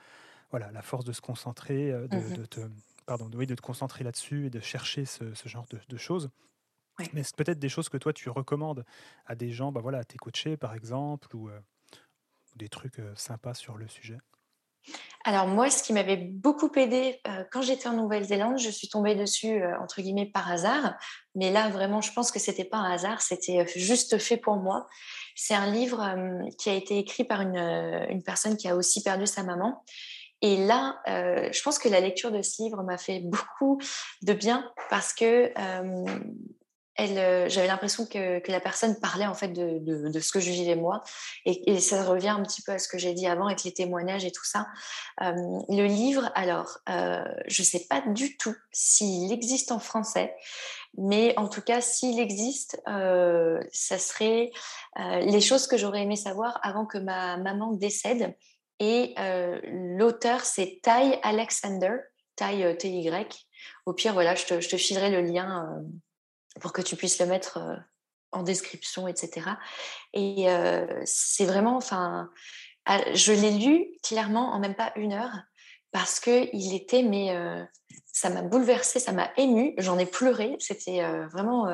voilà, 0.51 0.73
la 0.73 0.83
force 0.83 1.05
de 1.05 1.13
se 1.13 1.21
concentrer, 1.21 1.93
de, 1.93 2.19
mmh 2.19 2.33
de 2.33 2.45
te, 2.47 2.61
pardon, 3.07 3.29
de, 3.29 3.45
de 3.45 3.55
te 3.55 3.61
concentrer 3.61 4.03
là-dessus 4.03 4.47
et 4.47 4.51
de 4.51 4.61
chercher 4.61 5.05
ce, 5.05 5.33
ce 5.35 5.49
genre 5.49 5.67
de, 5.71 5.79
de 5.89 5.97
choses. 5.97 6.31
Mais 7.13 7.23
c'est 7.23 7.37
peut-être 7.37 7.61
des 7.61 7.69
choses 7.69 7.89
que 7.89 7.99
toi 7.99 8.13
tu 8.13 8.29
recommandes 8.31 8.85
à 9.27 9.37
des 9.37 9.53
gens, 9.53 9.71
bah 9.71 9.81
voilà, 9.81 9.99
à 9.99 10.05
tes 10.05 10.19
coachés 10.19 10.57
par 10.57 10.75
exemple, 10.75 11.37
ou 11.37 11.49
des 12.57 12.69
trucs 12.69 13.01
sympas 13.15 13.55
sur 13.55 13.77
le 13.77 13.87
sujet? 13.87 14.19
Alors 15.25 15.47
moi, 15.47 15.69
ce 15.71 15.83
qui 15.83 15.93
m'avait 15.93 16.17
beaucoup 16.17 16.71
aidé 16.77 17.21
quand 17.51 17.63
j'étais 17.63 17.89
en 17.89 17.95
Nouvelle-Zélande, 17.95 18.59
je 18.59 18.71
suis 18.71 18.89
tombée 18.89 19.15
dessus 19.15 19.63
entre 19.81 20.01
guillemets 20.01 20.31
par 20.33 20.51
hasard, 20.51 20.95
mais 21.35 21.51
là 21.51 21.69
vraiment, 21.69 22.01
je 22.01 22.13
pense 22.13 22.31
que 22.31 22.39
c'était 22.39 22.65
pas 22.65 22.79
un 22.79 22.93
hasard, 22.93 23.21
c'était 23.21 23.67
juste 23.77 24.19
fait 24.19 24.37
pour 24.37 24.57
moi. 24.57 24.87
C'est 25.35 25.55
un 25.55 25.71
livre 25.71 26.03
qui 26.59 26.71
a 26.71 26.75
été 26.75 26.99
écrit 26.99 27.25
par 27.25 27.41
une, 27.41 27.57
une, 27.57 28.23
personne 28.23 28.57
qui 28.57 28.69
a 28.69 28.77
aussi 28.77 29.03
perdu 29.03 29.27
sa 29.27 29.43
maman. 29.43 29.85
Et 30.41 30.57
là, 30.67 31.01
je 31.07 31.63
pense 31.63 31.79
que 31.79 31.89
la 31.89 32.01
lecture 32.01 32.31
de 32.31 32.43
ce 32.43 32.63
livre 32.63 32.83
m'a 32.83 32.99
fait 32.99 33.21
beaucoup 33.21 33.81
de 34.23 34.33
bien 34.33 34.71
parce 34.89 35.13
que 35.13 35.53
euh, 37.01 37.49
j'avais 37.49 37.69
l'impression 37.69 38.07
que, 38.07 38.43
la 38.51 38.61
personne 38.61 38.99
parlait 38.99 39.27
en 39.27 39.35
fait 39.35 39.49
de, 39.49 40.21
ce 40.21 40.33
que 40.33 40.41
je 40.41 40.51
vivais 40.51 40.75
moi, 40.75 41.03
et, 41.45 41.79
ça 41.81 42.03
revient 42.05 42.29
un 42.29 42.43
petit 42.43 42.63
peu 42.63 42.73
à 42.73 42.79
ce 42.79 42.89
que 42.89 42.99
j'ai 42.99 43.15
dit 43.15 43.27
avant 43.27 43.47
avec 43.47 43.63
les 43.65 43.73
témoignages 43.73 44.25
et 44.25 44.33
tout 44.33 44.45
ça. 44.45 44.67
Euh, 45.23 45.33
le 45.69 45.87
livre, 45.87 46.31
alors, 46.35 46.79
euh, 46.89 47.25
je 47.47 47.63
ne 47.63 47.67
sais 47.67 47.87
pas 47.89 48.03
du 48.09 48.37
tout 48.37 48.55
s'il 48.73 49.33
existe 49.33 49.71
en 49.71 49.79
français, 49.79 50.35
mais 50.97 51.35
en 51.37 51.49
tout 51.49 51.63
cas, 51.63 51.81
s'il 51.81 52.19
existe, 52.19 52.81
ça 52.85 53.99
serait 53.99 54.51
les 54.97 55.41
choses 55.41 55.67
que 55.67 55.77
j'aurais 55.77 56.03
aimé 56.03 56.17
savoir 56.17 56.59
avant 56.63 56.87
que 56.87 56.99
ma 56.99 57.37
maman 57.37 57.73
décède. 57.73 58.35
Et 58.81 59.15
l'auteur, 59.97 60.41
c'est 60.41 60.81
Ty 60.83 61.19
Alexander, 61.23 61.97
Ty 62.37 62.77
T-Y. 62.79 63.47
Au 63.87 63.93
pire, 63.93 64.15
voilà, 64.15 64.35
je 64.35 64.61
je 64.61 64.69
te 64.69 64.77
filerai 64.77 65.11
le 65.11 65.21
lien 65.21 65.83
pour 66.61 66.73
que 66.73 66.83
tu 66.83 66.97
puisses 66.97 67.19
le 67.19 67.27
mettre 67.27 67.59
euh, 67.59 67.77
en 68.33 68.43
description, 68.43 69.09
etc. 69.09 69.47
Et 70.13 70.51
euh, 70.51 70.87
c'est 71.05 71.47
vraiment, 71.47 71.77
enfin, 71.77 72.31
je 73.15 73.33
l'ai 73.33 73.53
lu 73.53 73.87
clairement 74.03 74.53
en 74.53 74.59
même 74.59 74.75
pas 74.75 74.93
une 74.97 75.13
heure 75.13 75.35
parce 75.93 76.21
que 76.21 76.55
il 76.55 76.75
était, 76.75 77.03
mais 77.03 77.35
euh, 77.35 77.65
ça 78.13 78.29
m'a 78.29 78.43
bouleversée, 78.43 79.01
ça 79.01 79.13
m'a 79.13 79.31
émue, 79.37 79.75
j'en 79.79 79.99
ai 79.99 80.07
pleuré. 80.07 80.57
C'était 80.59 81.03
vraiment 81.33 81.67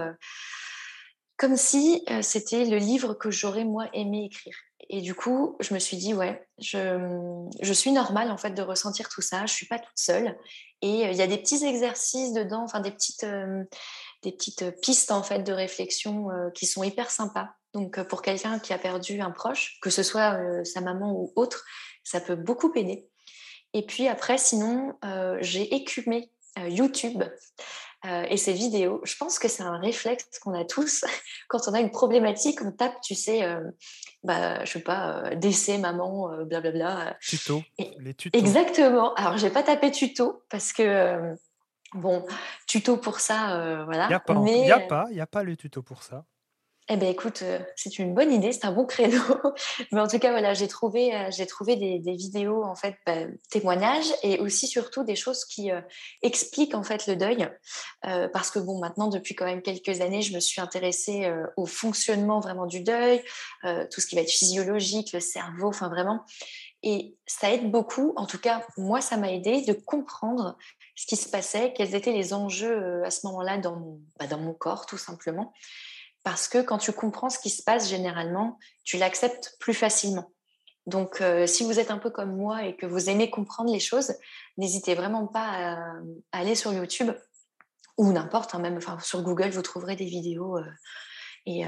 comme 1.36 1.56
si 1.56 2.04
c'était 2.22 2.64
le 2.64 2.76
livre 2.76 3.14
que 3.14 3.30
j'aurais 3.30 3.64
moi 3.64 3.88
aimé 3.92 4.26
écrire. 4.26 4.54
Et 4.90 5.00
du 5.00 5.14
coup, 5.14 5.56
je 5.60 5.74
me 5.74 5.78
suis 5.78 5.96
dit, 5.96 6.14
ouais, 6.14 6.46
je, 6.60 7.48
je, 7.60 7.72
suis 7.72 7.90
normale 7.90 8.30
en 8.30 8.36
fait 8.36 8.50
de 8.50 8.62
ressentir 8.62 9.08
tout 9.08 9.22
ça. 9.22 9.46
Je 9.46 9.52
suis 9.52 9.66
pas 9.66 9.78
toute 9.78 9.96
seule. 9.98 10.36
Et 10.82 11.04
il 11.04 11.16
y 11.16 11.22
a 11.22 11.26
des 11.26 11.38
petits 11.38 11.64
exercices 11.64 12.34
dedans, 12.34 12.62
enfin 12.62 12.80
des 12.80 12.90
petites, 12.90 13.24
des 14.24 14.32
petites 14.32 14.80
pistes 14.80 15.12
en 15.12 15.22
fait 15.22 15.40
de 15.40 15.52
réflexion 15.52 16.30
euh, 16.30 16.50
qui 16.50 16.66
sont 16.66 16.82
hyper 16.82 17.10
sympas. 17.10 17.50
Donc 17.72 17.98
euh, 17.98 18.04
pour 18.04 18.22
quelqu'un 18.22 18.58
qui 18.58 18.72
a 18.72 18.78
perdu 18.78 19.20
un 19.20 19.30
proche, 19.30 19.78
que 19.80 19.90
ce 19.90 20.02
soit 20.02 20.34
euh, 20.34 20.64
sa 20.64 20.80
maman 20.80 21.12
ou 21.12 21.32
autre, 21.36 21.64
ça 22.02 22.20
peut 22.20 22.34
beaucoup 22.34 22.72
aider. 22.74 23.08
Et 23.72 23.84
puis 23.84 24.08
après, 24.08 24.38
sinon, 24.38 24.94
j'ai 25.40 25.74
écumé 25.74 26.30
YouTube 26.68 27.24
et 28.06 28.36
ses 28.36 28.52
vidéos. 28.52 29.00
Je 29.02 29.16
pense 29.16 29.40
que 29.40 29.48
c'est 29.48 29.64
un 29.64 29.78
réflexe 29.78 30.38
qu'on 30.38 30.54
a 30.54 30.64
tous 30.64 31.04
quand 31.48 31.66
on 31.66 31.74
a 31.74 31.80
une 31.80 31.90
problématique, 31.90 32.62
on 32.62 32.70
tape, 32.70 33.00
tu 33.00 33.16
sais, 33.16 33.42
bah, 34.22 34.64
je 34.64 34.74
sais 34.74 34.80
pas, 34.80 35.34
décès, 35.34 35.78
maman, 35.78 36.44
blablabla. 36.44 37.16
Tuto. 37.20 37.64
les 37.98 38.14
tutos. 38.14 38.38
Exactement. 38.38 39.12
Alors, 39.14 39.38
j'ai 39.38 39.50
pas 39.50 39.64
tapé 39.64 39.90
tuto 39.90 40.44
parce 40.50 40.72
que 40.72 41.34
Bon, 41.94 42.26
tuto 42.66 42.96
pour 42.96 43.20
ça, 43.20 43.56
euh, 43.56 43.84
voilà. 43.84 44.06
Il 44.06 44.08
n'y 44.08 44.14
a, 44.14 44.20
pas, 44.20 44.34
Mais, 44.34 44.70
a, 44.70 44.80
pas, 44.80 45.06
a 45.16 45.26
pas 45.26 45.44
le 45.44 45.56
tuto 45.56 45.82
pour 45.82 46.02
ça. 46.02 46.24
Eh 46.90 46.98
bien, 46.98 47.08
écoute, 47.08 47.40
euh, 47.42 47.60
c'est 47.76 47.98
une 47.98 48.14
bonne 48.14 48.30
idée, 48.30 48.52
c'est 48.52 48.66
un 48.66 48.72
bon 48.72 48.84
créneau. 48.84 49.16
Mais 49.92 50.00
en 50.00 50.08
tout 50.08 50.18
cas, 50.18 50.32
voilà, 50.32 50.52
j'ai 50.52 50.68
trouvé, 50.68 51.14
euh, 51.14 51.30
j'ai 51.30 51.46
trouvé 51.46 51.76
des, 51.76 51.98
vidéos, 52.14 52.62
en 52.62 52.74
fait, 52.74 52.96
bah, 53.06 53.14
témoignages 53.48 54.12
et 54.22 54.38
aussi, 54.40 54.66
surtout, 54.66 55.02
des 55.02 55.16
choses 55.16 55.44
qui 55.46 55.70
expliquent, 56.20 56.74
en 56.74 56.82
fait, 56.82 57.06
le 57.06 57.16
deuil. 57.16 57.48
parce 58.02 58.50
que, 58.50 58.58
bon, 58.58 58.80
maintenant, 58.80 59.08
depuis 59.08 59.34
quand 59.34 59.46
même 59.46 59.62
quelques 59.62 60.00
années, 60.02 60.20
je 60.20 60.34
me 60.34 60.40
suis 60.40 60.60
intéressée 60.60 61.32
au 61.56 61.64
fonctionnement 61.64 62.40
vraiment 62.40 62.66
du 62.66 62.82
deuil, 62.82 63.22
tout 63.62 64.00
ce 64.02 64.06
qui 64.06 64.16
va 64.16 64.20
être 64.20 64.30
physiologique, 64.30 65.12
le 65.14 65.20
cerveau, 65.20 65.68
enfin, 65.68 65.88
vraiment. 65.88 66.26
Et 66.86 67.16
ça 67.26 67.50
aide 67.50 67.70
beaucoup, 67.70 68.12
en 68.16 68.26
tout 68.26 68.38
cas, 68.38 68.62
moi, 68.76 69.00
ça 69.00 69.16
m'a 69.16 69.32
aidé 69.32 69.62
de 69.62 69.72
comprendre 69.72 70.58
ce 70.94 71.06
qui 71.06 71.16
se 71.16 71.30
passait, 71.30 71.72
quels 71.72 71.94
étaient 71.94 72.12
les 72.12 72.34
enjeux 72.34 72.76
euh, 72.76 73.06
à 73.06 73.10
ce 73.10 73.26
moment-là 73.26 73.56
dans 73.56 73.76
mon, 73.76 74.02
bah, 74.18 74.26
dans 74.26 74.36
mon 74.36 74.52
corps, 74.52 74.84
tout 74.84 74.98
simplement. 74.98 75.54
Parce 76.24 76.46
que 76.46 76.58
quand 76.58 76.76
tu 76.76 76.92
comprends 76.92 77.30
ce 77.30 77.38
qui 77.38 77.48
se 77.48 77.62
passe, 77.62 77.88
généralement, 77.88 78.58
tu 78.84 78.98
l'acceptes 78.98 79.56
plus 79.60 79.72
facilement. 79.72 80.30
Donc, 80.86 81.22
euh, 81.22 81.46
si 81.46 81.64
vous 81.64 81.80
êtes 81.80 81.90
un 81.90 81.96
peu 81.96 82.10
comme 82.10 82.36
moi 82.36 82.64
et 82.64 82.76
que 82.76 82.84
vous 82.84 83.08
aimez 83.08 83.30
comprendre 83.30 83.72
les 83.72 83.80
choses, 83.80 84.12
n'hésitez 84.58 84.94
vraiment 84.94 85.26
pas 85.26 85.48
à, 85.48 85.78
aller 86.32 86.54
sur 86.54 86.70
YouTube 86.74 87.10
ou 87.96 88.12
n'importe, 88.12 88.54
hein, 88.54 88.58
même 88.58 88.78
sur 89.00 89.22
Google, 89.22 89.48
vous 89.48 89.62
trouverez 89.62 89.96
des 89.96 90.04
vidéos. 90.04 90.58
Euh, 90.58 90.70
et 91.46 91.64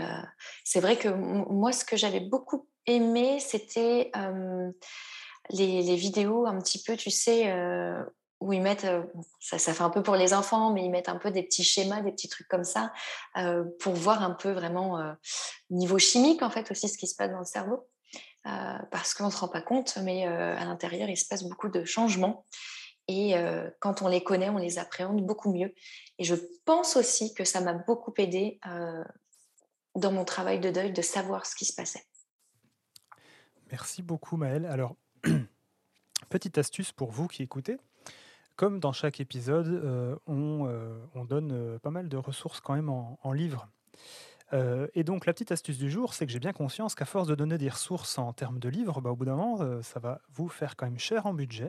c'est 0.64 0.80
vrai 0.80 0.96
que 0.96 1.08
moi, 1.08 1.70
ce 1.70 1.84
que 1.84 1.98
j'avais 1.98 2.20
beaucoup 2.20 2.66
aimé, 2.86 3.38
c'était 3.40 4.10
les, 5.50 5.96
vidéos 5.96 6.46
un 6.46 6.58
petit 6.60 6.82
peu, 6.82 6.96
tu 6.96 7.10
sais, 7.10 7.52
où 8.40 8.52
ils 8.52 8.60
mettent, 8.60 8.86
ça, 9.40 9.58
fait 9.58 9.82
un 9.82 9.90
peu 9.90 10.02
pour 10.02 10.16
les 10.16 10.34
enfants, 10.34 10.72
mais 10.72 10.84
ils 10.84 10.90
mettent 10.90 11.08
un 11.08 11.16
peu 11.16 11.30
des 11.30 11.42
petits 11.42 11.64
schémas, 11.64 12.02
des 12.02 12.12
petits 12.12 12.28
trucs 12.28 12.48
comme 12.48 12.64
ça, 12.64 12.92
pour 13.80 13.94
voir 13.94 14.22
un 14.22 14.32
peu 14.32 14.52
vraiment 14.52 14.98
euh, 14.98 15.12
niveau 15.70 15.98
chimique, 15.98 16.42
en 16.42 16.50
fait, 16.50 16.70
aussi 16.70 16.88
ce 16.88 16.98
qui 16.98 17.06
se 17.06 17.16
passe 17.16 17.30
dans 17.30 17.38
le 17.38 17.44
cerveau. 17.44 17.86
parce 18.44 19.14
qu'on 19.14 19.26
ne 19.26 19.30
se 19.30 19.38
rend 19.38 19.48
pas 19.48 19.62
compte, 19.62 19.98
mais 20.02 20.26
à 20.26 20.64
l'intérieur, 20.64 21.08
il 21.08 21.16
se 21.16 21.26
passe 21.26 21.44
beaucoup 21.44 21.68
de 21.68 21.84
changements. 21.84 22.44
Et 23.08 23.34
quand 23.80 24.02
on 24.02 24.08
les 24.08 24.22
connaît, 24.22 24.50
on 24.50 24.58
les 24.58 24.78
appréhende 24.78 25.24
beaucoup 25.24 25.52
mieux. 25.52 25.74
Et 26.18 26.24
je 26.24 26.34
pense 26.64 26.96
aussi 26.96 27.34
que 27.34 27.44
ça 27.44 27.60
m'a 27.60 27.72
beaucoup 27.74 28.12
aidé 28.18 28.60
dans 29.94 30.12
mon 30.12 30.24
travail 30.24 30.60
de 30.60 30.70
deuil 30.70 30.92
de 30.92 31.02
savoir 31.02 31.46
ce 31.46 31.54
qui 31.54 31.64
se 31.64 31.74
passait. 31.74 32.04
Merci 33.70 34.02
beaucoup, 34.02 34.36
Maëlle. 34.36 34.66
Alors, 34.66 34.96
petite 36.28 36.58
astuce 36.58 36.92
pour 36.92 37.10
vous 37.10 37.26
qui 37.26 37.42
écoutez. 37.42 37.78
Comme 38.54 38.80
dans 38.80 38.92
chaque 38.92 39.20
épisode, 39.20 39.66
euh, 39.66 40.16
euh, 40.28 41.06
on, 41.14 41.24
donne 41.24 41.52
euh, 41.52 41.78
pas 41.78 41.90
mal 41.90 42.08
de 42.08 42.16
ressources 42.16 42.60
quand 42.60 42.74
même 42.74 42.88
en, 42.88 43.32
livres. 43.32 43.68
et 44.94 45.04
donc 45.04 45.26
la 45.26 45.34
petite 45.34 45.52
astuce 45.52 45.76
du 45.76 45.90
jour, 45.90 46.14
c'est 46.14 46.24
que 46.24 46.32
j'ai 46.32 46.38
bien 46.38 46.52
conscience 46.52 46.94
qu'à 46.94 47.04
force 47.04 47.28
de 47.28 47.34
donner 47.34 47.58
des 47.58 47.68
ressources 47.68 48.16
en 48.16 48.32
termes 48.32 48.58
de 48.58 48.68
livres, 48.68 49.00
bah, 49.02 49.10
au 49.10 49.16
bout 49.16 49.26
d'un 49.26 49.36
moment, 49.36 49.82
ça 49.82 50.00
va 50.00 50.20
vous 50.32 50.48
faire 50.48 50.76
quand 50.76 50.86
même 50.86 50.98
cher 50.98 51.26
en 51.26 51.34
budget. 51.34 51.68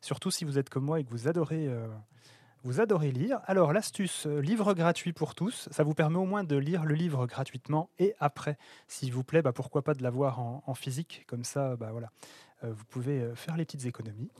Surtout 0.00 0.30
si 0.30 0.44
vous 0.44 0.58
êtes 0.58 0.68
comme 0.68 0.84
moi 0.84 1.00
et 1.00 1.04
que 1.04 1.10
vous 1.10 1.26
adorez, 1.26 1.68
vous 2.64 2.80
adorez 2.80 3.10
lire. 3.10 3.40
Alors 3.46 3.72
l'astuce 3.72 4.26
livre 4.26 4.74
gratuit 4.74 5.12
pour 5.12 5.34
tous, 5.34 5.68
ça 5.70 5.82
vous 5.82 5.94
permet 5.94 6.18
au 6.18 6.26
moins 6.26 6.44
de 6.44 6.56
lire 6.56 6.84
le 6.84 6.94
livre 6.94 7.26
gratuitement 7.26 7.90
et 7.98 8.14
après, 8.20 8.58
s'il 8.86 9.12
vous 9.12 9.24
plaît, 9.24 9.42
bah, 9.42 9.52
pourquoi 9.52 9.82
pas 9.82 9.94
de 9.94 10.02
l'avoir 10.02 10.40
en, 10.40 10.74
physique, 10.74 11.24
comme 11.26 11.44
ça, 11.44 11.76
bah, 11.76 11.90
voilà, 11.92 12.10
vous 12.62 12.84
pouvez 12.90 13.30
faire 13.34 13.56
les 13.56 13.64
petites 13.64 13.86
économies. 13.86 14.30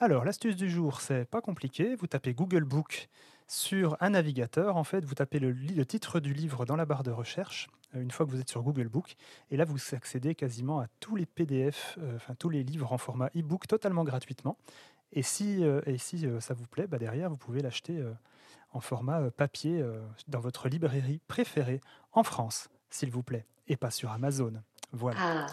Alors, 0.00 0.24
l'astuce 0.24 0.56
du 0.56 0.68
jour, 0.68 1.00
c'est 1.00 1.24
pas 1.24 1.40
compliqué. 1.40 1.94
Vous 1.94 2.08
tapez 2.08 2.34
Google 2.34 2.64
Book 2.64 3.08
sur 3.46 3.96
un 4.00 4.10
navigateur. 4.10 4.76
En 4.76 4.84
fait, 4.84 5.04
vous 5.04 5.14
tapez 5.14 5.38
le, 5.38 5.86
titre 5.86 6.18
du 6.20 6.34
livre 6.34 6.64
dans 6.66 6.76
la 6.76 6.84
barre 6.84 7.04
de 7.04 7.10
recherche 7.10 7.68
euh, 7.94 8.02
une 8.02 8.10
fois 8.10 8.26
que 8.26 8.30
vous 8.30 8.40
êtes 8.40 8.50
sur 8.50 8.62
Google 8.62 8.88
Book. 8.88 9.16
Et 9.50 9.56
là, 9.56 9.64
vous 9.64 9.78
accédez 9.92 10.34
quasiment 10.34 10.80
à 10.80 10.88
tous 10.98 11.14
les 11.14 11.26
PDF, 11.26 11.96
euh, 12.02 12.16
enfin 12.16 12.34
tous 12.34 12.48
les 12.48 12.64
livres 12.64 12.92
en 12.92 12.98
format 12.98 13.28
e-book 13.36 13.66
totalement 13.68 14.04
gratuitement. 14.04 14.58
Et 15.14 15.22
si, 15.22 15.64
euh, 15.64 15.80
et 15.86 15.96
si 15.96 16.26
ça 16.40 16.54
vous 16.54 16.66
plaît, 16.66 16.86
bah 16.86 16.98
derrière, 16.98 17.30
vous 17.30 17.36
pouvez 17.36 17.62
l'acheter 17.62 18.02
en 18.72 18.80
format 18.80 19.30
papier 19.30 19.82
dans 20.28 20.40
votre 20.40 20.68
librairie 20.68 21.20
préférée 21.28 21.80
en 22.12 22.22
France, 22.22 22.68
s'il 22.90 23.10
vous 23.10 23.22
plaît, 23.22 23.46
et 23.68 23.76
pas 23.76 23.90
sur 23.90 24.10
Amazon. 24.10 24.52
Ah, 25.16 25.46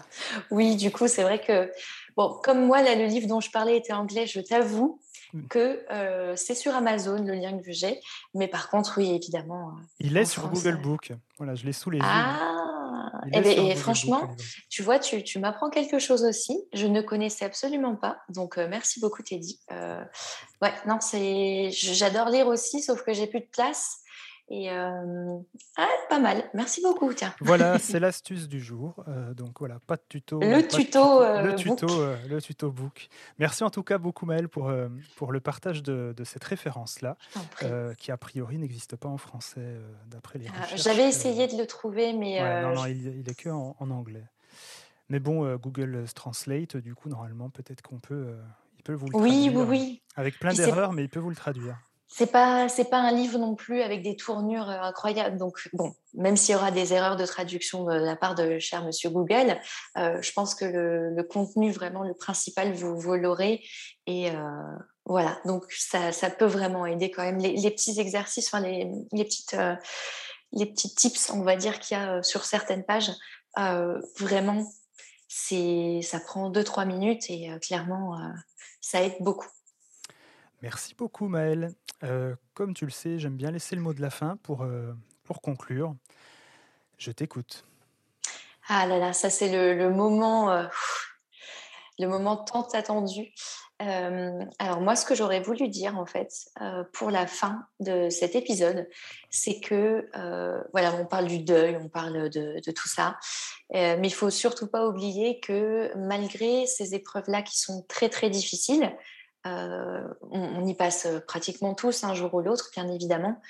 oui, 0.50 0.76
du 0.76 0.90
coup, 0.90 1.08
c'est 1.08 1.22
vrai 1.22 1.40
que, 1.40 1.70
bon, 2.16 2.38
comme 2.42 2.66
moi, 2.66 2.82
là, 2.82 2.94
le 2.94 3.06
livre 3.06 3.28
dont 3.28 3.40
je 3.40 3.50
parlais 3.50 3.76
était 3.76 3.92
anglais, 3.92 4.26
je 4.26 4.40
t'avoue 4.40 5.00
mm. 5.32 5.46
que 5.48 5.84
euh, 5.90 6.34
c'est 6.36 6.54
sur 6.54 6.74
Amazon, 6.74 7.22
le 7.22 7.34
lien 7.34 7.58
que 7.58 7.72
j'ai. 7.72 8.00
Mais 8.34 8.48
par 8.48 8.70
contre, 8.70 8.94
oui, 8.98 9.10
évidemment. 9.10 9.70
Euh, 9.70 9.82
Il 10.00 10.16
est 10.16 10.24
sur 10.24 10.48
Google 10.48 10.80
Book. 10.80 11.12
Voilà, 11.38 11.54
je 11.54 11.64
l'ai 11.64 11.72
sous 11.72 11.90
les 11.90 11.98
yeux. 11.98 12.04
Ah, 12.06 12.61
et, 13.32 13.38
eh 13.38 13.40
ben, 13.40 13.76
franchement, 13.76 14.34
tu 14.68 14.82
vois, 14.82 14.98
tu, 14.98 15.22
tu 15.22 15.38
m'apprends 15.38 15.70
quelque 15.70 15.98
chose 15.98 16.24
aussi. 16.24 16.58
Je 16.72 16.86
ne 16.86 17.00
connaissais 17.00 17.44
absolument 17.44 17.96
pas. 17.96 18.18
Donc, 18.28 18.56
merci 18.56 19.00
beaucoup, 19.00 19.22
Teddy. 19.22 19.60
ouais, 19.70 20.72
non, 20.86 20.98
c'est, 21.00 21.70
j'adore 21.70 22.28
lire 22.28 22.46
aussi, 22.46 22.82
sauf 22.82 23.02
que 23.02 23.12
j'ai 23.12 23.26
plus 23.26 23.40
de 23.40 23.48
place. 23.52 24.01
Et 24.48 24.70
euh, 24.70 25.38
ah, 25.76 25.88
pas 26.08 26.18
mal. 26.18 26.44
Merci 26.52 26.82
beaucoup. 26.82 27.12
Tiens. 27.14 27.34
Voilà, 27.40 27.78
c'est 27.80 28.00
l'astuce 28.00 28.48
du 28.48 28.60
jour. 28.60 29.02
Euh, 29.08 29.32
donc 29.34 29.58
voilà, 29.58 29.78
pas 29.86 29.96
de 29.96 30.02
tuto. 30.08 30.40
Le 30.40 30.66
tuto, 30.66 31.22
euh, 31.22 31.42
le 31.42 31.54
tuto, 31.54 31.86
le 32.28 32.40
tuto 32.40 32.70
book. 32.70 33.08
Merci 33.38 33.64
en 33.64 33.70
tout 33.70 33.82
cas 33.82 33.98
beaucoup 33.98 34.26
Maëlle 34.26 34.48
pour 34.48 34.72
pour 35.16 35.32
le 35.32 35.40
partage 35.40 35.82
de, 35.82 36.12
de 36.16 36.24
cette 36.24 36.44
référence 36.44 37.00
là, 37.00 37.16
qui 37.96 38.10
a 38.10 38.16
priori 38.16 38.58
n'existe 38.58 38.96
pas 38.96 39.08
en 39.08 39.18
français 39.18 39.76
d'après 40.06 40.38
les. 40.38 40.46
Ah, 40.48 40.66
j'avais 40.76 41.08
essayé 41.08 41.46
de 41.46 41.56
le 41.56 41.66
trouver, 41.66 42.12
mais 42.12 42.62
non, 42.62 42.74
non, 42.74 42.86
il, 42.86 43.20
il 43.20 43.30
est 43.30 43.34
que 43.34 43.48
en, 43.48 43.76
anglais. 43.78 44.24
Mais 45.08 45.20
bon, 45.20 45.56
Google 45.56 46.04
Translate, 46.14 46.76
du 46.76 46.94
coup, 46.94 47.08
normalement, 47.08 47.50
peut-être 47.50 47.82
qu'on 47.82 47.98
peut, 47.98 48.34
il 48.78 48.82
peut 48.82 48.94
vous 48.94 49.08
le 49.08 49.16
oui, 49.16 49.30
traduire. 49.30 49.60
Oui, 49.60 49.66
oui, 49.68 49.78
oui. 49.78 50.02
Avec 50.16 50.38
plein 50.38 50.52
d'erreurs, 50.52 50.92
mais 50.92 51.04
il 51.04 51.08
peut 51.08 51.20
vous 51.20 51.30
le 51.30 51.36
traduire 51.36 51.76
c'est 52.14 52.30
pas 52.30 52.68
c'est 52.68 52.90
pas 52.90 52.98
un 52.98 53.10
livre 53.10 53.38
non 53.38 53.54
plus 53.54 53.80
avec 53.80 54.02
des 54.02 54.16
tournures 54.16 54.68
euh, 54.68 54.80
incroyables. 54.82 55.38
Donc 55.38 55.68
bon, 55.72 55.94
même 56.12 56.36
s'il 56.36 56.52
y 56.52 56.56
aura 56.56 56.70
des 56.70 56.92
erreurs 56.92 57.16
de 57.16 57.24
traduction 57.24 57.84
de 57.84 57.94
la 57.94 58.16
part 58.16 58.34
de 58.34 58.58
cher 58.58 58.84
Monsieur 58.84 59.08
Google, 59.08 59.58
euh, 59.96 60.20
je 60.20 60.32
pense 60.32 60.54
que 60.54 60.66
le, 60.66 61.22
contenu 61.22 61.70
vraiment 61.70 62.02
le 62.02 62.14
principal 62.14 62.74
vous, 62.74 63.14
l'aurez 63.14 63.64
et 64.06 64.30
euh, 64.30 64.36
voilà. 65.06 65.38
Donc 65.46 65.64
ça, 65.72 66.12
ça 66.12 66.28
peut 66.28 66.44
vraiment 66.44 66.84
aider 66.84 67.10
quand 67.10 67.22
même 67.22 67.38
les, 67.38 67.70
petits 67.70 67.98
exercices, 67.98 68.48
enfin 68.48 68.60
les, 68.60 68.90
les 69.12 69.24
petites 69.24 69.56
les 70.54 70.66
petits 70.66 70.94
tips, 70.94 71.30
on 71.30 71.42
va 71.42 71.56
dire 71.56 71.80
qu'il 71.80 71.96
y 71.96 72.00
a 72.00 72.22
sur 72.22 72.44
certaines 72.44 72.84
pages. 72.84 73.10
vraiment, 73.56 74.66
ça 75.28 76.20
prend 76.20 76.50
2-3 76.50 76.86
minutes 76.86 77.30
et 77.30 77.48
clairement 77.62 78.18
ça 78.82 79.02
aide 79.02 79.16
beaucoup. 79.20 79.48
Merci 80.62 80.94
beaucoup 80.94 81.26
Maëlle. 81.26 81.74
Euh, 82.04 82.36
comme 82.54 82.72
tu 82.72 82.84
le 82.84 82.92
sais, 82.92 83.18
j'aime 83.18 83.36
bien 83.36 83.50
laisser 83.50 83.74
le 83.74 83.82
mot 83.82 83.92
de 83.92 84.00
la 84.00 84.10
fin 84.10 84.36
pour, 84.44 84.62
euh, 84.62 84.92
pour 85.24 85.40
conclure. 85.40 85.94
Je 86.98 87.10
t'écoute. 87.10 87.64
Ah 88.68 88.86
là 88.86 88.98
là, 88.98 89.12
ça 89.12 89.28
c'est 89.28 89.50
le, 89.50 89.90
moment, 89.90 90.52
euh, 90.52 90.66
le 91.98 92.06
moment 92.06 92.36
tant 92.36 92.68
attendu. 92.74 93.32
alors 93.80 94.80
moi, 94.80 94.94
ce 94.94 95.04
que 95.04 95.16
j'aurais 95.16 95.40
voulu 95.40 95.68
dire 95.68 95.98
en 95.98 96.06
fait 96.06 96.30
pour 96.92 97.10
la 97.10 97.26
fin 97.26 97.66
de 97.80 98.08
cet 98.08 98.36
épisode, 98.36 98.88
c'est 99.30 99.58
que 99.58 100.08
voilà, 100.70 100.94
on 100.94 101.06
parle 101.06 101.26
du 101.26 101.40
deuil, 101.40 101.76
on 101.76 101.88
parle 101.88 102.30
de, 102.30 102.60
de 102.64 102.70
tout 102.70 102.88
ça, 102.88 103.18
mais 103.72 104.06
il 104.06 104.14
faut 104.14 104.30
surtout 104.30 104.68
pas 104.68 104.86
oublier 104.86 105.40
que 105.40 105.90
malgré 105.96 106.66
ces 106.66 106.94
épreuves-là 106.94 107.42
qui 107.42 107.58
sont 107.58 107.84
très 107.88 108.08
très 108.08 108.30
difficiles, 108.30 108.94
euh, 109.46 110.06
on, 110.30 110.64
y 110.66 110.74
passe 110.74 111.06
euh, 111.06 111.18
pratiquement 111.18 111.74
tous 111.74 112.04
un 112.04 112.14
jour 112.14 112.32
ou 112.34 112.40
l'autre, 112.40 112.70
bien 112.72 112.88
évidemment. 112.88 113.40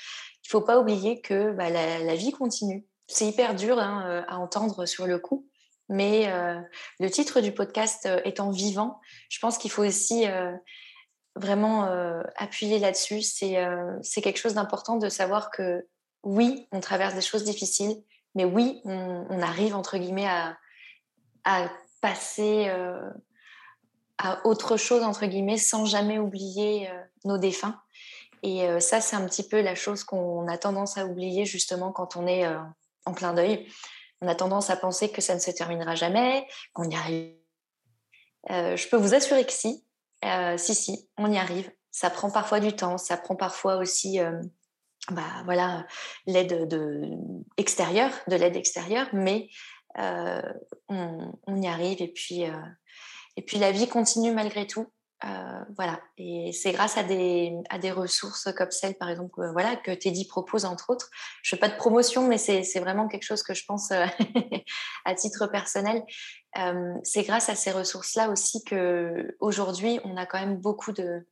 Il 0.44 0.48
ne 0.48 0.50
faut 0.50 0.60
pas 0.62 0.78
oublier 0.78 1.20
que 1.20 1.52
bah, 1.52 1.68
la, 1.68 2.14
vie 2.14 2.32
continue. 2.32 2.86
C'est 3.08 3.26
hyper 3.26 3.54
dur 3.54 3.78
hein, 3.78 4.04
euh, 4.06 4.22
à 4.26 4.38
entendre 4.38 4.86
sur 4.86 5.06
le 5.06 5.18
coup, 5.18 5.46
mais 5.88 6.32
le 7.00 7.10
titre 7.10 7.40
du 7.40 7.52
podcast 7.52 8.08
étant 8.24 8.50
vivant, 8.50 8.98
je 9.28 9.38
pense 9.40 9.58
qu'il 9.58 9.70
faut 9.70 9.84
aussi 9.84 10.24
vraiment 11.36 11.84
appuyer 12.36 12.78
là-dessus. 12.78 13.20
C'est 13.20 14.22
quelque 14.22 14.38
chose 14.38 14.54
d'important 14.54 14.96
de 14.96 15.10
savoir 15.10 15.50
que 15.50 15.86
oui, 16.22 16.66
on 16.72 16.80
traverse 16.80 17.14
des 17.14 17.20
choses 17.20 17.44
difficiles, 17.44 18.02
mais 18.34 18.46
oui, 18.46 18.80
on, 18.84 19.42
arrive 19.42 19.76
entre 19.76 19.98
guillemets 19.98 20.28
à, 20.28 20.56
à 21.44 21.68
passer 22.00 22.72
à 24.22 24.46
autre 24.46 24.76
chose, 24.76 25.02
entre 25.02 25.26
guillemets, 25.26 25.58
sans 25.58 25.84
jamais 25.84 26.18
oublier 26.18 26.88
euh, 26.88 27.02
nos 27.24 27.38
défunts. 27.38 27.80
Et 28.44 28.68
euh, 28.68 28.80
ça, 28.80 29.00
c'est 29.00 29.16
un 29.16 29.26
petit 29.26 29.46
peu 29.46 29.60
la 29.60 29.74
chose 29.74 30.04
qu'on 30.04 30.46
a 30.48 30.56
tendance 30.58 30.96
à 30.96 31.06
oublier 31.06 31.44
justement 31.44 31.92
quand 31.92 32.16
on 32.16 32.26
est 32.26 32.46
euh, 32.46 32.58
en 33.04 33.14
plein 33.14 33.34
deuil. 33.34 33.68
On 34.20 34.28
a 34.28 34.34
tendance 34.34 34.70
à 34.70 34.76
penser 34.76 35.10
que 35.10 35.20
ça 35.20 35.34
ne 35.34 35.40
se 35.40 35.50
terminera 35.50 35.96
jamais, 35.96 36.46
qu'on 36.72 36.88
y 36.88 36.94
arrive. 36.94 37.34
je 38.48 38.88
peux 38.88 38.96
vous 38.96 39.14
assurer 39.14 39.44
que 39.44 39.52
si, 39.52 39.84
si, 40.56 40.74
si, 40.76 41.10
on 41.18 41.32
y 41.32 41.38
arrive. 41.38 41.72
Ça 41.90 42.08
prend 42.08 42.30
parfois 42.30 42.60
du 42.60 42.72
temps, 42.72 42.98
ça 42.98 43.16
prend 43.16 43.34
parfois 43.34 43.78
aussi 43.78 44.20
bah, 45.10 45.42
voilà, 45.44 45.84
l'aide 46.26 46.68
de, 46.68 47.18
extérieure, 47.56 48.12
de 48.28 48.36
l'aide 48.36 48.54
extérieure, 48.54 49.08
mais 49.12 49.48
on, 49.96 51.32
on, 51.48 51.60
y 51.60 51.66
arrive 51.66 52.00
et 52.00 52.12
puis 52.12 52.46
et 53.36 53.42
puis 53.42 53.58
la 53.58 53.72
vie 53.72 53.88
continue 53.88 54.32
malgré 54.32 54.66
tout. 54.66 54.86
Euh, 55.24 55.64
voilà, 55.76 56.00
et 56.18 56.50
c'est 56.52 56.72
grâce 56.72 56.98
à 56.98 57.04
des, 57.04 57.52
à 57.70 57.78
des 57.78 57.92
ressources 57.92 58.52
comme 58.56 58.72
celle, 58.72 58.96
par 58.96 59.08
exemple, 59.08 59.40
euh, 59.40 59.52
voilà, 59.52 59.76
que 59.76 59.92
Teddy 59.92 60.26
propose, 60.26 60.64
entre 60.64 60.90
autres. 60.90 61.10
Je 61.42 61.54
ne 61.54 61.56
fais 61.58 61.60
pas 61.60 61.68
de 61.68 61.76
promotion, 61.76 62.26
mais 62.26 62.38
c'est 62.38 62.80
vraiment 62.80 63.06
quelque 63.06 63.22
chose 63.22 63.44
que 63.44 63.54
je 63.54 63.64
pense 63.64 63.92
euh, 63.92 64.04
à 65.04 65.14
titre 65.14 65.46
personnel. 65.46 66.02
c'est 67.04 67.22
grâce 67.22 67.48
à 67.48 67.54
ces 67.54 67.70
ressources-là 67.70 68.30
aussi 68.30 68.64
qu'aujourd'hui, 68.64 70.00
on 70.04 70.16
a 70.16 70.26
quand 70.26 70.40
même 70.40 70.56
beaucoup 70.56 70.92
de, 70.92 71.24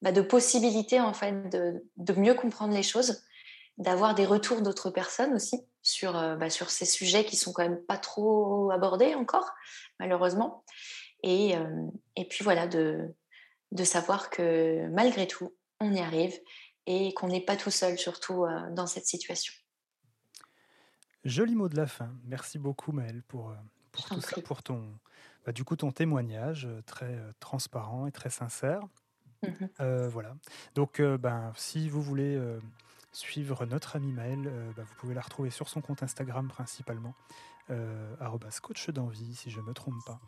bah, 0.00 0.12
de 0.12 0.20
possibilités 0.20 1.00
en 1.00 1.12
fait, 1.12 1.48
de, 1.50 1.84
de, 1.96 2.12
mieux 2.14 2.34
comprendre 2.34 2.72
les 2.72 2.84
choses, 2.84 3.24
d'avoir 3.78 4.14
des 4.14 4.26
retours 4.26 4.62
d'autres 4.62 4.90
personnes 4.90 5.34
aussi 5.34 5.66
sur, 5.82 6.12
bah, 6.12 6.50
sur 6.50 6.70
ces 6.70 6.86
sujets 6.86 7.24
qui 7.24 7.36
sont 7.36 7.52
quand 7.52 7.64
même 7.64 7.84
pas 7.84 7.98
trop 7.98 8.70
abordés 8.70 9.16
encore, 9.16 9.50
malheureusement. 9.98 10.64
Et, 11.26 11.56
euh, 11.56 11.88
et 12.16 12.28
puis 12.28 12.44
voilà, 12.44 12.66
de, 12.66 13.14
de 13.72 13.82
savoir 13.82 14.28
que 14.28 14.86
malgré 14.88 15.26
tout, 15.26 15.54
on 15.80 15.90
y 15.90 15.98
arrive 15.98 16.38
et 16.86 17.14
qu'on 17.14 17.28
n'est 17.28 17.40
pas 17.40 17.56
tout 17.56 17.70
seul, 17.70 17.96
surtout 17.96 18.44
euh, 18.44 18.70
dans 18.72 18.86
cette 18.86 19.06
situation. 19.06 19.54
Joli 21.24 21.54
mot 21.54 21.70
de 21.70 21.76
la 21.76 21.86
fin. 21.86 22.12
Merci 22.24 22.58
beaucoup, 22.58 22.92
Maëlle, 22.92 23.22
pour, 23.22 23.48
euh, 23.48 23.54
pour 23.90 24.04
tout 24.04 24.20
ça, 24.20 24.42
pour 24.42 24.62
ton, 24.62 24.84
bah, 25.46 25.52
du 25.52 25.64
coup, 25.64 25.76
ton 25.76 25.92
témoignage 25.92 26.68
très 26.84 27.18
transparent 27.40 28.06
et 28.06 28.12
très 28.12 28.30
sincère. 28.30 28.80
Mmh 29.42 29.66
voilà. 30.08 30.36
Donc, 30.74 31.00
ben, 31.00 31.52
si 31.56 31.88
vous 31.88 32.02
voulez 32.02 32.38
suivre 33.12 33.64
notre 33.66 33.96
amie 33.96 34.12
Maëlle, 34.12 34.50
bah, 34.76 34.82
vous 34.86 34.94
pouvez 34.96 35.14
la 35.14 35.20
retrouver 35.22 35.50
sur 35.50 35.68
son 35.68 35.80
compte 35.82 36.02
Instagram 36.02 36.48
principalement, 36.48 37.14
coach 38.62 38.90
d'envie, 38.90 39.34
si 39.34 39.50
je 39.50 39.60
ne 39.60 39.66
me 39.66 39.74
trompe 39.74 40.04
pas. 40.06 40.20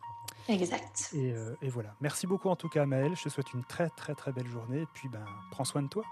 Exact. 0.49 1.11
Euh, 1.15 1.55
et, 1.63 1.69
voilà. 1.69 1.95
Merci 2.01 2.27
beaucoup 2.27 2.49
en 2.49 2.57
tout 2.57 2.69
cas, 2.69 2.87
Maëlle. 2.87 3.17
Je 3.17 3.25
te 3.25 3.29
souhaite 3.29 3.53
une 3.53 3.65
très 3.65 3.91
très 3.91 4.15
très 4.15 4.33
belle 4.33 4.47
journée. 4.47 4.83
Et 4.83 4.87
puis, 4.95 5.09
ben, 5.09 5.25
prends 5.51 5.65
soin 5.65 5.83
de 5.83 5.89
toi. 5.89 6.05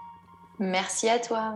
Merci 0.59 1.09
à 1.09 1.19
toi. 1.19 1.55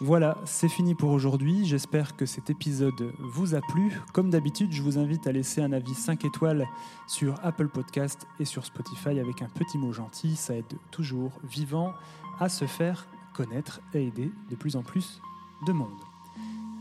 Voilà, 0.00 0.36
c'est 0.44 0.68
fini 0.68 0.94
pour 0.94 1.10
aujourd'hui. 1.10 1.64
J'espère 1.64 2.16
que 2.16 2.26
cet 2.26 2.50
épisode 2.50 3.14
vous 3.18 3.54
a 3.54 3.60
plu. 3.62 3.98
Comme 4.12 4.28
d'habitude, 4.28 4.70
je 4.70 4.82
vous 4.82 4.98
invite 4.98 5.26
à 5.26 5.32
laisser 5.32 5.62
un 5.62 5.72
avis 5.72 5.94
5 5.94 6.24
étoiles 6.26 6.66
sur 7.08 7.34
Apple 7.42 7.68
Podcast 7.68 8.26
et 8.38 8.44
sur 8.44 8.66
Spotify 8.66 9.18
avec 9.18 9.40
un 9.40 9.48
petit 9.48 9.78
mot 9.78 9.92
gentil. 9.92 10.36
Ça 10.36 10.54
aide 10.54 10.64
toujours 10.90 11.32
vivant 11.44 11.94
à 12.38 12.50
se 12.50 12.66
faire 12.66 13.06
connaître 13.34 13.80
et 13.94 14.06
aider 14.06 14.30
de 14.50 14.56
plus 14.56 14.76
en 14.76 14.82
plus 14.82 15.20
de 15.66 15.72
monde. 15.72 16.05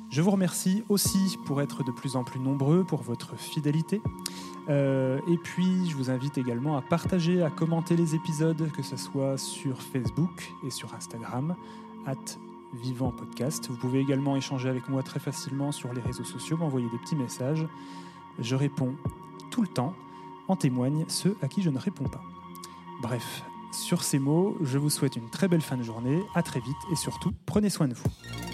Je 0.10 0.22
vous 0.22 0.32
remercie 0.32 0.84
aussi 0.89 1.38
pour 1.46 1.62
être 1.62 1.84
de 1.84 1.91
plus 1.91 2.15
en 2.15 2.24
plus 2.24 2.39
nombreux, 2.39 2.84
pour 2.84 3.02
votre 3.02 3.38
fidélité. 3.38 4.02
Euh, 4.70 5.20
et 5.28 5.38
puis, 5.38 5.89
je 5.89 5.96
vous 5.96 6.10
invite 6.10 6.38
également 6.38 6.78
à 6.78 6.82
partager, 6.82 7.44
à 7.44 7.50
commenter 7.50 7.96
les 7.96 8.15
épisodes, 8.15 8.72
que 8.72 8.82
ce 8.84 8.98
soit 8.98 9.38
sur 9.38 9.82
Facebook 9.82 10.52
et 10.65 10.70
sur 10.70 10.94
Instagram, 10.94 11.56
at 12.06 12.15
Vivant 12.74 13.12
Podcast. 13.12 13.68
Vous 13.70 13.78
pouvez 13.78 14.00
également 14.00 14.36
échanger 14.36 14.70
avec 14.70 14.89
moi 14.89 15.04
très 15.04 15.20
facilement 15.20 15.72
sur 15.72 15.94
les 15.94 16.02
réseaux 16.02 16.24
sociaux, 16.24 16.58
m'envoyer 16.58 16.89
des 16.89 16.98
petits 16.98 17.15
messages. 17.15 17.65
Je 18.39 18.56
réponds 18.56 18.96
tout 19.52 19.62
le 19.62 19.68
temps. 19.68 19.94
En 20.48 20.56
témoignent 20.56 21.06
ceux 21.08 21.36
à 21.41 21.48
qui 21.48 21.63
je 21.63 21.72
ne 21.72 21.80
réponds 21.80 22.08
pas. 22.08 22.22
Bref, 23.02 23.44
sur 23.72 24.04
ces 24.04 24.20
mots, 24.20 24.56
je 24.62 24.78
vous 24.78 24.91
souhaite 24.91 25.15
une 25.15 25.30
très 25.30 25.48
belle 25.48 25.62
fin 25.62 25.76
de 25.76 25.84
journée, 25.84 26.22
à 26.36 26.44
très 26.44 26.60
vite 26.60 26.78
et 26.91 26.96
surtout, 26.96 27.32
prenez 27.48 27.72
soin 27.72 27.88
de 27.88 27.95
vous. 27.95 28.45